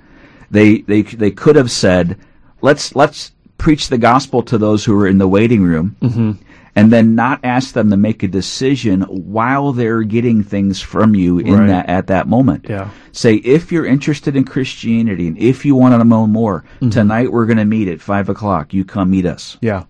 They, 0.52 0.80
they, 0.82 1.02
they 1.04 1.32
could 1.32 1.56
have 1.56 1.72
said, 1.72 2.18
let's, 2.62 2.96
let's 2.96 3.32
preach 3.58 3.90
the 3.90 3.98
gospel 3.98 4.44
to 4.44 4.58
those 4.58 4.86
who 4.86 5.00
are 5.00 5.08
in 5.08 5.18
the 5.18 5.28
waiting 5.28 5.64
room 5.64 5.96
mm-hmm. 6.02 6.32
and 6.76 6.92
then 6.92 7.14
not 7.16 7.40
ask 7.44 7.74
them 7.74 7.90
to 7.90 7.98
make 7.98 8.24
a 8.24 8.28
decision 8.28 9.02
while 9.02 9.74
they're 9.74 10.04
getting 10.04 10.44
things 10.44 10.82
from 10.82 11.14
you 11.14 11.40
in 11.40 11.54
Right. 11.54 11.68
that, 11.68 11.90
at 11.90 12.08
that 12.08 12.28
moment. 12.28 12.68
Yeah. 12.70 12.90
Say, 13.12 13.36
if 13.36 13.72
you're 13.72 13.86
interested 13.86 14.36
in 14.36 14.44
Christianity 14.46 15.28
and 15.28 15.38
if 15.38 15.66
you 15.66 15.76
want 15.76 16.00
to 16.00 16.04
know 16.08 16.26
more, 16.26 16.64
mm-hmm. 16.76 16.90
tonight 16.90 17.32
we're 17.32 17.46
going 17.46 17.58
to 17.58 17.66
meet 17.66 17.88
at 17.88 18.02
five 18.02 18.30
o'clock. 18.30 18.74
You 18.74 18.86
come 18.86 19.12
meet 19.12 19.26
us. 19.26 19.58
Yeah. 19.62 19.84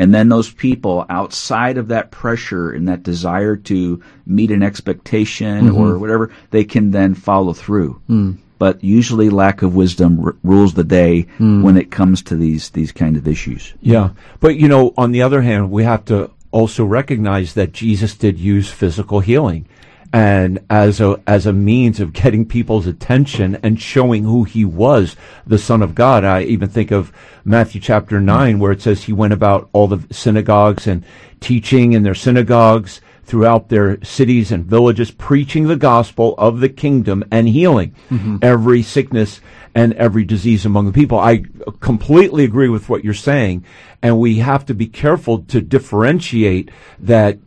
And 0.00 0.14
then 0.14 0.30
those 0.30 0.50
people 0.50 1.04
outside 1.10 1.76
of 1.76 1.88
that 1.88 2.10
pressure 2.10 2.70
and 2.70 2.88
that 2.88 3.02
desire 3.02 3.54
to 3.54 4.02
meet 4.24 4.50
an 4.50 4.62
expectation 4.62 5.68
or 5.68 5.90
mm-hmm. 5.90 6.00
whatever, 6.00 6.32
they 6.50 6.64
can 6.64 6.90
then 6.90 7.14
follow 7.14 7.52
through. 7.52 8.00
Mm. 8.08 8.38
But 8.58 8.82
usually 8.82 9.28
lack 9.28 9.60
of 9.60 9.74
wisdom 9.74 10.24
r- 10.24 10.36
rules 10.42 10.72
the 10.72 10.84
day 10.84 11.26
mm. 11.38 11.62
when 11.62 11.76
it 11.76 11.90
comes 11.90 12.22
to 12.22 12.36
these, 12.36 12.70
these 12.70 12.92
kind 12.92 13.18
of 13.18 13.28
issues. 13.28 13.74
Yeah. 13.82 14.12
But, 14.40 14.56
you 14.56 14.68
know, 14.68 14.94
on 14.96 15.12
the 15.12 15.20
other 15.20 15.42
hand, 15.42 15.70
we 15.70 15.84
have 15.84 16.06
to 16.06 16.30
also 16.50 16.86
recognize 16.86 17.52
that 17.52 17.72
Jesus 17.72 18.14
did 18.14 18.38
use 18.38 18.70
physical 18.70 19.20
healing 19.20 19.68
and 20.12 20.58
as 20.68 21.00
a, 21.00 21.20
as 21.26 21.46
a 21.46 21.52
means 21.52 22.00
of 22.00 22.12
getting 22.12 22.44
people's 22.44 22.86
attention 22.86 23.56
and 23.62 23.80
showing 23.80 24.24
who 24.24 24.44
he 24.44 24.64
was, 24.64 25.16
the 25.46 25.58
Son 25.58 25.82
of 25.82 25.94
God. 25.94 26.24
I 26.24 26.42
even 26.42 26.68
think 26.68 26.90
of 26.90 27.12
Matthew 27.44 27.80
chapter 27.80 28.20
9 28.20 28.58
where 28.58 28.72
it 28.72 28.82
says 28.82 29.04
he 29.04 29.12
went 29.12 29.32
about 29.32 29.68
all 29.72 29.86
the 29.86 30.02
synagogues 30.12 30.86
and 30.86 31.04
teaching 31.40 31.92
in 31.92 32.02
their 32.02 32.14
synagogues 32.14 33.00
throughout 33.30 33.68
their 33.68 34.02
cities 34.02 34.50
and 34.50 34.64
villages, 34.64 35.12
preaching 35.12 35.68
the 35.68 35.76
gospel 35.76 36.34
of 36.36 36.58
the 36.58 36.68
kingdom 36.68 37.22
and 37.30 37.48
healing 37.48 37.94
mm-hmm. 38.10 38.38
every 38.42 38.82
sickness 38.82 39.40
and 39.72 39.92
every 39.92 40.24
disease 40.24 40.66
among 40.66 40.86
the 40.86 40.92
people. 40.92 41.16
I 41.16 41.44
completely 41.78 42.42
agree 42.42 42.68
with 42.68 42.88
what 42.88 43.04
you're 43.04 43.14
saying, 43.14 43.64
and 44.02 44.18
we 44.18 44.38
have 44.38 44.66
to 44.66 44.74
be 44.74 44.88
careful 44.88 45.42
to 45.44 45.60
differentiate 45.60 46.72
that, 46.98 47.38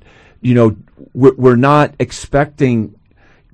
you 0.41 0.53
know, 0.53 0.77
we're, 1.13 1.33
we're 1.35 1.55
not 1.55 1.93
expecting 1.99 2.95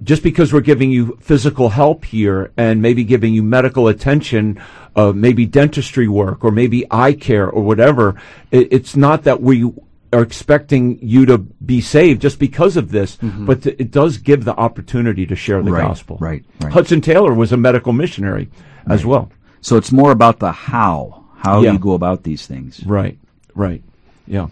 just 0.01 0.23
because 0.23 0.53
we're 0.53 0.61
giving 0.61 0.91
you 0.91 1.17
physical 1.21 1.69
help 1.69 2.05
here 2.05 2.51
and 2.55 2.81
maybe 2.81 3.03
giving 3.03 3.33
you 3.33 3.43
medical 3.43 3.89
attention, 3.89 4.61
uh, 4.95 5.11
maybe 5.13 5.45
dentistry 5.45 6.07
work 6.07 6.43
or 6.45 6.51
maybe 6.51 6.85
eye 6.89 7.11
care 7.13 7.49
or 7.49 7.61
whatever, 7.63 8.15
it, 8.49 8.69
it's 8.71 8.95
not 8.95 9.23
that 9.23 9.41
we 9.41 9.69
are 10.13 10.21
expecting 10.21 10.97
you 11.01 11.25
to 11.25 11.37
be 11.37 11.81
saved 11.81 12.21
just 12.21 12.39
because 12.39 12.77
of 12.77 12.89
this, 12.91 13.17
but 13.21 13.61
th- 13.63 13.75
it 13.77 13.91
does 13.91 14.17
give 14.17 14.45
the 14.45 14.55
opportunity 14.55 15.25
to 15.25 15.35
share 15.35 15.61
the 15.61 15.71
Right, 15.71 15.81
gospel. 15.83 16.17
right, 16.21 16.43
right. 16.61 16.71
Hudson 16.73 17.01
Taylor 17.01 17.33
was 17.33 17.51
a 17.51 17.57
medical 17.57 17.91
missionary 17.93 18.49
as 18.87 19.05
well. 19.05 19.29
So 19.61 19.75
it's 19.75 19.91
more 19.91 20.11
about 20.11 20.39
the 20.39 20.51
how, 20.53 21.25
how 21.37 21.61
Yeah. 21.61 21.73
you 21.73 21.77
go 21.79 21.93
about 21.93 22.23
these 22.23 22.47
things. 22.47 22.83
Right, 22.85 23.19
right. 23.53 23.83
Yeah. 24.25 24.47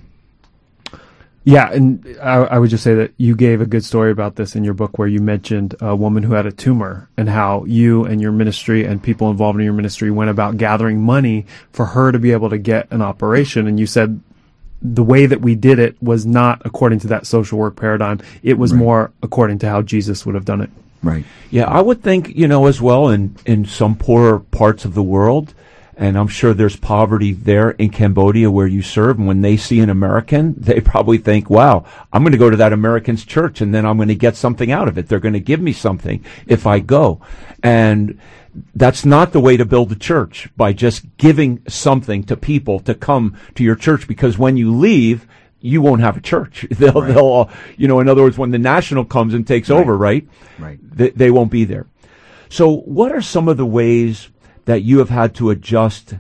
Yeah, 1.48 1.72
and 1.72 2.18
I, 2.22 2.40
I 2.40 2.60
would 2.60 2.70
just 2.70 2.84
say 2.84 2.94
that 2.96 3.14
you 3.16 3.34
gave 3.34 3.62
a 3.62 3.66
good 3.66 3.86
story 3.86 4.12
about 4.12 4.36
this 4.36 4.58
in 4.58 4.66
your 4.66 4.74
book 4.74 4.98
where 5.00 5.08
you 5.08 5.22
mentioned 5.22 5.76
a 5.80 5.96
woman 5.96 6.24
who 6.24 6.34
had 6.34 6.46
a 6.46 6.52
tumor 6.52 7.10
and 7.16 7.30
how 7.30 7.64
you 7.64 8.04
and 8.04 8.20
your 8.20 8.34
ministry 8.34 8.84
and 8.84 9.02
people 9.02 9.32
involved 9.32 9.58
in 9.58 9.64
your 9.64 9.74
ministry 9.74 10.12
went 10.12 10.30
about 10.30 10.58
gathering 10.58 11.02
money 11.02 11.46
for 11.72 11.86
her 11.86 12.12
to 12.12 12.20
be 12.20 12.34
able 12.34 12.50
to 12.50 12.58
get 12.58 12.92
an 12.92 13.02
operation. 13.02 13.66
And 13.66 13.80
you 13.80 13.88
said 13.88 14.20
the 14.82 15.06
way 15.06 15.26
that 15.26 15.40
we 15.40 15.56
did 15.56 15.80
it 15.80 15.96
was 16.04 16.26
not 16.26 16.62
according 16.66 17.00
to 17.00 17.08
that 17.08 17.26
social 17.26 17.58
work 17.58 17.78
paradigm. 17.78 18.20
It 18.44 18.58
was 18.58 18.74
more 18.74 19.14
according 19.24 19.60
to 19.60 19.70
how 19.70 19.82
Jesus 19.84 20.26
would 20.26 20.36
have 20.36 20.44
done 20.44 20.60
it. 20.60 20.70
Right. 21.02 21.24
Yeah, 21.50 21.70
I 21.70 21.80
would 21.80 22.04
think, 22.04 22.36
you 22.36 22.50
know, 22.50 22.66
as 22.66 22.82
well 22.82 23.08
in, 23.08 23.38
in 23.46 23.64
some 23.64 23.96
poorer 23.96 24.40
parts 24.40 24.84
of 24.84 24.96
the 24.96 25.04
world, 25.04 25.54
and 25.98 26.16
I'm 26.16 26.28
sure 26.28 26.54
there's 26.54 26.76
poverty 26.76 27.34
there 27.34 27.72
in 27.72 27.90
Cambodia 27.90 28.52
where 28.52 28.68
you 28.68 28.84
serve, 28.84 29.18
and 29.18 29.28
when 29.28 29.42
they 29.42 29.58
see 29.58 29.80
an 29.80 29.90
American, 29.90 30.54
they 30.58 30.80
probably 30.80 31.18
think, 31.18 31.50
wow, 31.50 31.86
I'm 32.14 32.22
going 32.22 32.34
to 32.34 32.38
go 32.38 32.52
to 32.52 32.58
that 32.58 32.72
American's 32.72 33.26
church 33.26 33.62
and 33.62 33.74
then 33.74 33.86
I'm 33.86 33.98
going 33.98 34.10
to 34.10 34.16
get 34.16 34.36
something 34.36 34.72
out 34.72 34.88
of 34.88 35.00
it. 35.00 35.08
They're 35.08 35.20
going 35.20 35.34
to 35.34 35.40
give 35.40 35.60
me 35.60 35.74
something 35.74 36.24
if 36.46 36.68
I 36.68 36.80
go. 36.80 37.20
And 37.64 38.20
that's 38.76 39.06
not 39.06 39.32
the 39.32 39.40
way 39.40 39.58
to 39.58 39.66
build 39.66 39.92
a 39.92 39.96
church 39.96 40.50
by 40.56 40.72
just 40.72 41.18
giving 41.18 41.64
something 41.68 42.24
to 42.26 42.38
people 42.38 42.80
to 42.82 42.94
come 42.94 43.36
to 43.56 43.64
your 43.64 43.76
church 43.76 44.08
because 44.08 44.38
when 44.38 44.56
you 44.56 44.76
leave, 44.76 45.28
you 45.60 45.82
won't 45.82 46.02
have 46.02 46.16
a 46.16 46.22
church. 46.22 46.68
They'll, 46.72 47.02
they'll, 47.02 47.50
uh, 47.50 47.54
you 47.76 47.88
know, 47.88 48.00
in 48.00 48.08
other 48.08 48.22
words, 48.22 48.38
when 48.38 48.52
the 48.52 48.60
national 48.60 49.06
comes 49.06 49.34
and 49.34 49.48
takes 49.48 49.72
over, 49.72 49.98
right? 49.98 50.28
Right. 50.60 50.78
They, 50.96 51.10
they 51.10 51.32
won't 51.32 51.50
be 51.50 51.66
there. 51.66 51.88
So, 52.50 52.78
what 52.82 53.12
are 53.12 53.22
some 53.22 53.48
of 53.48 53.58
the 53.58 53.66
ways 53.66 54.30
that 54.68 54.84
you 54.84 55.00
have 55.00 55.10
had 55.10 55.34
to 55.36 55.50
adjust 55.50 56.14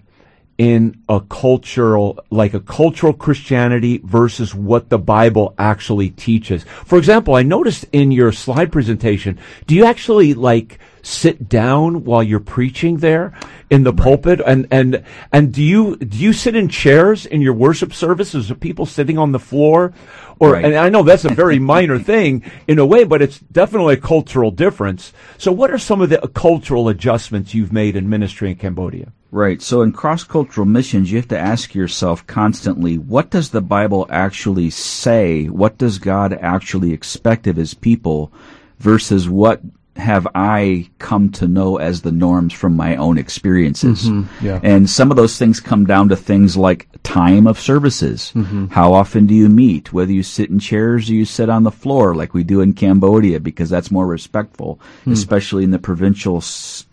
in 0.57 1.03
a 1.07 1.21
cultural, 1.21 2.19
like 2.31 2.53
a 2.53 2.59
cultural 2.59 3.13
Christianity 3.13 3.99
versus 4.03 4.55
what 4.55 4.89
the 4.89 4.97
Bible 4.97 5.53
actually 5.59 6.09
teaches? 6.09 6.63
For 6.85 6.97
example, 6.97 7.35
I 7.35 7.43
noticed 7.43 7.85
in 7.91 8.11
your 8.11 8.31
slide 8.31 8.71
presentation, 8.71 9.37
do 9.67 9.75
you 9.75 9.85
actually 9.85 10.33
like 10.33 10.79
sit 11.07 11.47
down 11.47 12.03
while 12.03 12.21
you're 12.21 12.39
preaching 12.39 12.97
there 12.97 13.33
in 13.69 13.83
the 13.83 13.93
pulpit? 13.93 14.41
And, 14.45 14.67
and, 14.69 15.03
and 15.31 15.53
do 15.53 15.63
you, 15.63 15.95
do 15.95 16.17
you 16.17 16.33
sit 16.33 16.55
in 16.55 16.67
chairs 16.69 17.25
in 17.25 17.41
your 17.41 17.53
worship 17.53 17.93
services? 17.93 18.51
Are 18.51 18.55
people 18.55 18.85
sitting 18.85 19.17
on 19.17 19.31
the 19.31 19.39
floor? 19.39 19.93
Or, 20.39 20.51
Right. 20.51 20.65
and 20.65 20.75
I 20.75 20.89
know 20.89 21.03
that's 21.03 21.25
a 21.25 21.33
very 21.33 21.57
minor 21.75 21.97
thing 21.97 22.43
in 22.67 22.77
a 22.77 22.85
way, 22.85 23.03
but 23.05 23.21
it's 23.21 23.39
definitely 23.39 23.95
a 23.95 23.97
cultural 23.97 24.51
difference. 24.51 25.13
So 25.37 25.51
what 25.51 25.71
are 25.71 25.79
some 25.79 26.01
of 26.01 26.09
the 26.09 26.19
cultural 26.33 26.89
adjustments 26.89 27.53
you've 27.53 27.73
made 27.73 27.95
in 27.95 28.09
ministry 28.09 28.51
in 28.51 28.57
Cambodia? 28.57 29.13
Right. 29.31 29.61
So 29.61 29.81
in 29.81 29.91
cross 29.91 30.23
cultural 30.23 30.65
missions, 30.65 31.11
you 31.11 31.17
have 31.17 31.27
to 31.29 31.39
ask 31.39 31.75
yourself 31.75 32.25
constantly, 32.27 32.97
what 32.97 33.29
does 33.29 33.49
the 33.49 33.61
Bible 33.61 34.07
actually 34.09 34.69
say? 34.69 35.45
What 35.45 35.77
does 35.77 35.97
God 35.99 36.33
actually 36.33 36.93
expect 36.93 37.47
of 37.47 37.57
his 37.57 37.73
people 37.73 38.31
versus 38.79 39.27
what 39.27 39.61
have 39.97 40.27
I 40.35 40.89
come 40.99 41.31
to 41.33 41.47
know 41.47 41.77
as 41.77 42.01
the 42.01 42.11
norms 42.11 42.53
from 42.53 42.75
my 42.75 42.95
own 42.95 43.17
experiences? 43.17 44.09
Mm-hmm. 44.09 44.45
yeah. 44.45 44.59
And 44.63 44.89
some 44.89 45.11
of 45.11 45.17
those 45.17 45.37
things 45.37 45.59
come 45.59 45.85
down 45.85 46.09
to 46.09 46.15
things 46.15 46.55
like 46.55 46.87
time 47.03 47.47
of 47.47 47.59
services. 47.59 48.31
Mm-hmm. 48.35 48.67
How 48.67 48.93
often 48.93 49.25
do 49.25 49.33
you 49.33 49.49
meet? 49.49 49.93
Whether 49.93 50.11
you 50.11 50.23
sit 50.23 50.49
in 50.49 50.59
chairs 50.59 51.09
or 51.09 51.13
you 51.13 51.25
sit 51.25 51.49
on 51.49 51.63
the 51.63 51.71
floor 51.71 52.15
like 52.15 52.33
we 52.33 52.43
do 52.43 52.61
in 52.61 52.73
Cambodia 52.73 53.39
because 53.39 53.69
that's 53.69 53.91
more 53.91 54.07
respectful, 54.07 54.79
mm. 55.05 55.11
especially 55.11 55.63
in 55.63 55.71
the 55.71 55.79
provincial 55.79 56.43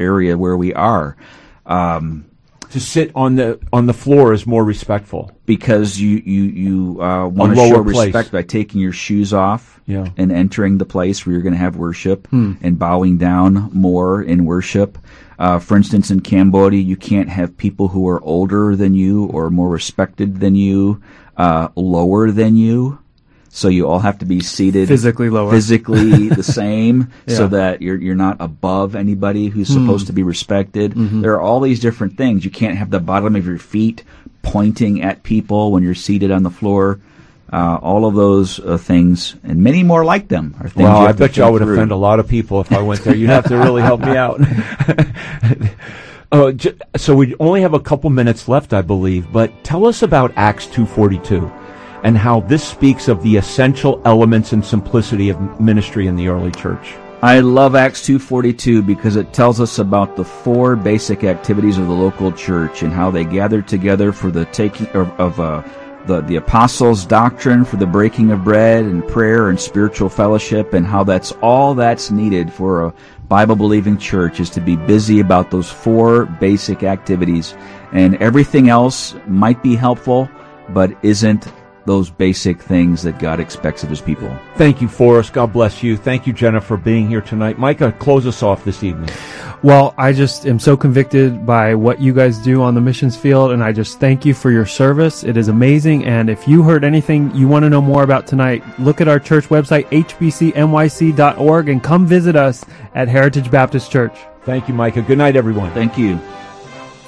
area 0.00 0.36
where 0.36 0.56
we 0.56 0.72
are. 0.74 1.16
Um, 1.66 2.26
To 2.74 2.80
sit 2.80 3.12
on 3.14 3.36
the 3.36 3.60
on 3.72 3.86
the 3.86 3.92
floor 3.94 4.32
is 4.32 4.46
more 4.46 4.64
respectful. 4.64 5.30
because 5.46 6.00
you 6.00 6.20
you 6.24 6.42
you 6.64 7.02
uh, 7.02 7.28
want 7.28 7.54
to 7.54 7.60
lower 7.60 7.68
show 7.76 7.84
place. 7.84 8.06
respect 8.06 8.32
by 8.32 8.42
taking 8.42 8.80
your 8.80 8.92
shoes 8.92 9.32
off 9.32 9.80
Yeah. 9.86 10.08
and 10.16 10.32
entering 10.32 10.78
the 10.78 10.84
place 10.84 11.24
where 11.24 11.32
you're 11.34 11.42
going 11.48 11.52
to 11.54 11.64
have 11.66 11.76
worship 11.76 12.26
and 12.32 12.76
bowing 12.78 13.16
down 13.16 13.70
more 13.72 14.22
in 14.22 14.44
worship. 14.44 14.98
Uh, 15.38 15.58
for 15.60 15.76
instance, 15.76 16.10
in 16.10 16.20
Cambodia, 16.20 16.80
you 16.80 16.96
can't 16.96 17.28
have 17.28 17.56
people 17.56 17.86
who 17.88 18.08
are 18.08 18.20
older 18.24 18.74
than 18.74 18.92
you 18.94 19.26
or 19.26 19.50
more 19.50 19.68
respected 19.68 20.40
than 20.40 20.54
you 20.56 21.00
uh, 21.36 21.68
lower 21.76 22.30
than 22.32 22.56
you. 22.56 22.98
So 23.56 23.68
you 23.68 23.86
all 23.86 24.00
have 24.00 24.18
to 24.18 24.24
be 24.24 24.40
seated 24.40 24.88
Physically 24.88 25.30
lower. 25.30 25.52
physically 25.52 26.28
the 26.40 26.42
same, 26.42 27.12
so 27.28 27.46
that 27.46 27.80
you're 27.82 27.96
you're 27.96 28.16
not 28.16 28.38
above 28.40 28.96
anybody 28.96 29.46
who's 29.48 29.68
supposed 29.68 30.08
to 30.08 30.12
be 30.12 30.24
respected. 30.24 30.92
There 31.22 31.34
are 31.34 31.40
all 31.40 31.60
these 31.60 31.78
different 31.78 32.16
things. 32.16 32.44
You 32.44 32.50
can't 32.50 32.76
have 32.76 32.90
the 32.90 32.98
bottom 32.98 33.36
of 33.36 33.46
your 33.46 33.58
feet 33.58 34.02
pointing 34.42 35.02
at 35.02 35.22
people 35.22 35.70
when 35.70 35.84
you're 35.84 35.94
seated 35.94 36.32
on 36.32 36.42
the 36.42 36.50
floor. 36.50 36.98
Uh, 37.52 37.78
all 37.80 38.06
of 38.06 38.14
those 38.16 38.58
uh, 38.58 38.76
things 38.76 39.36
and 39.44 39.62
many 39.62 39.84
more 39.84 40.04
like 40.04 40.26
them 40.26 40.56
are 40.58 40.68
things. 40.68 40.88
Wow, 40.88 40.98
you 40.98 41.04
I 41.04 41.06
have 41.08 41.16
to 41.16 41.20
bet 41.20 41.36
you 41.36 41.44
I 41.44 41.46
think 41.46 41.52
would 41.60 41.62
through. 41.62 41.74
offend 41.74 41.92
a 41.92 41.96
lot 41.96 42.18
of 42.18 42.26
people 42.26 42.60
if 42.60 42.72
I 42.72 42.82
went 42.82 43.02
there. 43.04 43.14
You'd 43.14 43.30
have 43.30 43.44
to 43.44 43.56
really 43.56 43.82
help 43.82 44.00
me 44.00 44.16
out. 44.16 44.40
uh, 46.32 46.50
j- 46.52 46.74
so 46.96 47.14
we 47.14 47.34
only 47.38 47.60
have 47.62 47.74
a 47.74 47.78
couple 47.80 48.10
minutes 48.10 48.48
left, 48.48 48.72
I 48.72 48.82
believe. 48.82 49.30
But 49.32 49.62
tell 49.62 49.86
us 49.86 50.02
about 50.02 50.32
Acts 50.36 50.66
two 50.66 50.86
forty 50.86 51.18
two, 51.20 51.46
and 52.04 52.16
how 52.16 52.40
this 52.40 52.62
speaks 52.62 53.08
of 53.08 53.22
the 53.22 53.36
essential 53.36 54.00
elements 54.04 54.52
and 54.52 54.64
simplicity 54.64 55.30
of 55.30 55.60
ministry 55.60 56.06
in 56.06 56.14
the 56.14 56.28
early 56.28 56.52
church. 56.52 56.94
I 57.22 57.40
love 57.40 57.74
Acts 57.74 58.02
2:42 58.02 58.82
because 58.82 59.16
it 59.16 59.32
tells 59.32 59.58
us 59.58 59.78
about 59.78 60.14
the 60.14 60.24
four 60.24 60.76
basic 60.76 61.24
activities 61.24 61.78
of 61.78 61.86
the 61.86 61.94
local 61.94 62.30
church 62.30 62.82
and 62.82 62.92
how 62.92 63.10
they 63.10 63.24
gathered 63.24 63.66
together 63.66 64.12
for 64.12 64.30
the 64.30 64.44
taking 64.46 64.86
of, 64.88 65.10
of 65.18 65.40
uh, 65.40 65.62
the 66.06 66.20
the 66.20 66.36
apostles' 66.36 67.06
doctrine, 67.06 67.64
for 67.64 67.76
the 67.76 67.86
breaking 67.86 68.30
of 68.30 68.44
bread 68.44 68.84
and 68.84 69.08
prayer 69.08 69.48
and 69.48 69.58
spiritual 69.58 70.10
fellowship, 70.10 70.74
and 70.74 70.86
how 70.86 71.02
that's 71.02 71.32
all 71.40 71.74
that's 71.74 72.10
needed 72.10 72.52
for 72.52 72.82
a 72.82 72.94
Bible 73.28 73.56
believing 73.56 73.96
church 73.96 74.38
is 74.38 74.50
to 74.50 74.60
be 74.60 74.76
busy 74.76 75.20
about 75.20 75.50
those 75.50 75.70
four 75.70 76.26
basic 76.26 76.82
activities, 76.82 77.54
and 77.92 78.16
everything 78.16 78.68
else 78.68 79.14
might 79.26 79.62
be 79.62 79.74
helpful, 79.74 80.28
but 80.68 80.94
isn't 81.02 81.46
those 81.86 82.10
basic 82.10 82.60
things 82.60 83.02
that 83.02 83.18
God 83.18 83.40
expects 83.40 83.82
of 83.82 83.90
His 83.90 84.00
people. 84.00 84.34
Thank 84.56 84.80
you, 84.80 84.88
Forrest. 84.88 85.32
God 85.32 85.52
bless 85.52 85.82
you. 85.82 85.96
Thank 85.96 86.26
you, 86.26 86.32
Jenna, 86.32 86.60
for 86.60 86.76
being 86.76 87.08
here 87.08 87.20
tonight. 87.20 87.58
Micah, 87.58 87.92
close 87.92 88.26
us 88.26 88.42
off 88.42 88.64
this 88.64 88.82
evening. 88.82 89.10
Well, 89.62 89.94
I 89.96 90.12
just 90.12 90.46
am 90.46 90.58
so 90.58 90.76
convicted 90.76 91.46
by 91.46 91.74
what 91.74 91.98
you 91.98 92.12
guys 92.12 92.36
do 92.38 92.62
on 92.62 92.74
the 92.74 92.82
missions 92.82 93.16
field, 93.16 93.52
and 93.52 93.64
I 93.64 93.72
just 93.72 93.98
thank 93.98 94.26
you 94.26 94.34
for 94.34 94.50
your 94.50 94.66
service. 94.66 95.24
It 95.24 95.38
is 95.38 95.48
amazing. 95.48 96.04
And 96.04 96.28
if 96.28 96.46
you 96.46 96.62
heard 96.62 96.84
anything 96.84 97.34
you 97.34 97.48
want 97.48 97.62
to 97.62 97.70
know 97.70 97.80
more 97.80 98.02
about 98.02 98.26
tonight, 98.26 98.62
look 98.78 99.00
at 99.00 99.08
our 99.08 99.18
church 99.18 99.48
website, 99.48 99.86
hbcnyc.org, 99.86 101.68
and 101.68 101.82
come 101.82 102.06
visit 102.06 102.36
us 102.36 102.64
at 102.94 103.08
Heritage 103.08 103.50
Baptist 103.50 103.90
Church. 103.90 104.14
Thank 104.42 104.68
you, 104.68 104.74
Micah. 104.74 105.00
Good 105.00 105.18
night, 105.18 105.36
everyone. 105.36 105.72
Thank 105.72 105.96
you. 105.96 106.20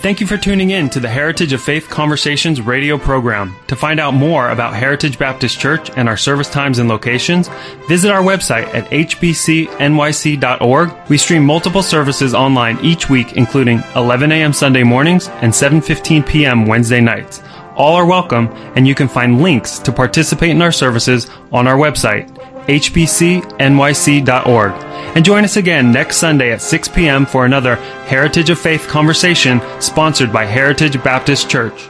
Thank 0.01 0.21
you 0.21 0.27
for 0.27 0.37
tuning 0.37 0.71
in 0.71 0.89
to 0.91 1.01
the 1.01 1.09
Heritage 1.09 1.53
of 1.53 1.61
Faith 1.61 1.89
Conversations 1.89 2.61
radio 2.61 2.97
program. 2.97 3.57
To 3.67 3.75
find 3.75 3.99
out 3.99 4.15
more 4.15 4.51
about 4.51 4.75
Heritage 4.75 5.19
Baptist 5.19 5.59
Church 5.59 5.91
and 5.97 6.09
our 6.09 6.17
service 6.17 6.49
times 6.49 6.79
and 6.79 6.89
locations, 6.89 7.49
visit 7.89 8.13
our 8.13 8.23
website 8.23 8.73
at 8.73 8.89
hbcnyc.org. 8.91 9.51
We 11.09 11.19
stream 11.19 11.45
multiple 11.45 11.83
services 11.83 12.35
online 12.35 12.79
each 12.85 13.11
week, 13.11 13.33
including 13.33 13.83
11 13.97 14.31
a.m. 14.31 14.53
Sunday 14.53 14.85
mornings 14.85 15.27
and 15.29 15.53
7.15 15.53 16.25
p.m. 16.25 16.67
Wednesday 16.67 17.01
nights. 17.01 17.43
All 17.75 17.97
are 17.97 18.07
welcome, 18.07 18.47
and 18.77 18.87
you 18.87 18.95
can 18.95 19.09
find 19.09 19.43
links 19.43 19.79
to 19.81 19.93
participate 19.93 20.51
in 20.51 20.63
our 20.63 20.73
services 20.73 21.29
on 21.53 21.67
our 21.67 21.77
website, 21.77 22.36
hbcnyc.org. 22.67 24.27
And 25.17 25.25
join 25.25 25.45
us 25.45 25.57
again 25.57 25.91
next 25.91 26.19
Sunday 26.19 26.53
at 26.53 26.61
6 26.61 26.89
p.m. 26.89 27.25
for 27.25 27.47
another 27.47 27.77
Heritage 28.07 28.51
of 28.51 28.59
Faith 28.59 28.87
conversation 28.87 29.63
sponsored 29.81 30.33
by 30.33 30.45
Heritage 30.45 31.03
Baptist 31.03 31.49
Church. 31.49 31.89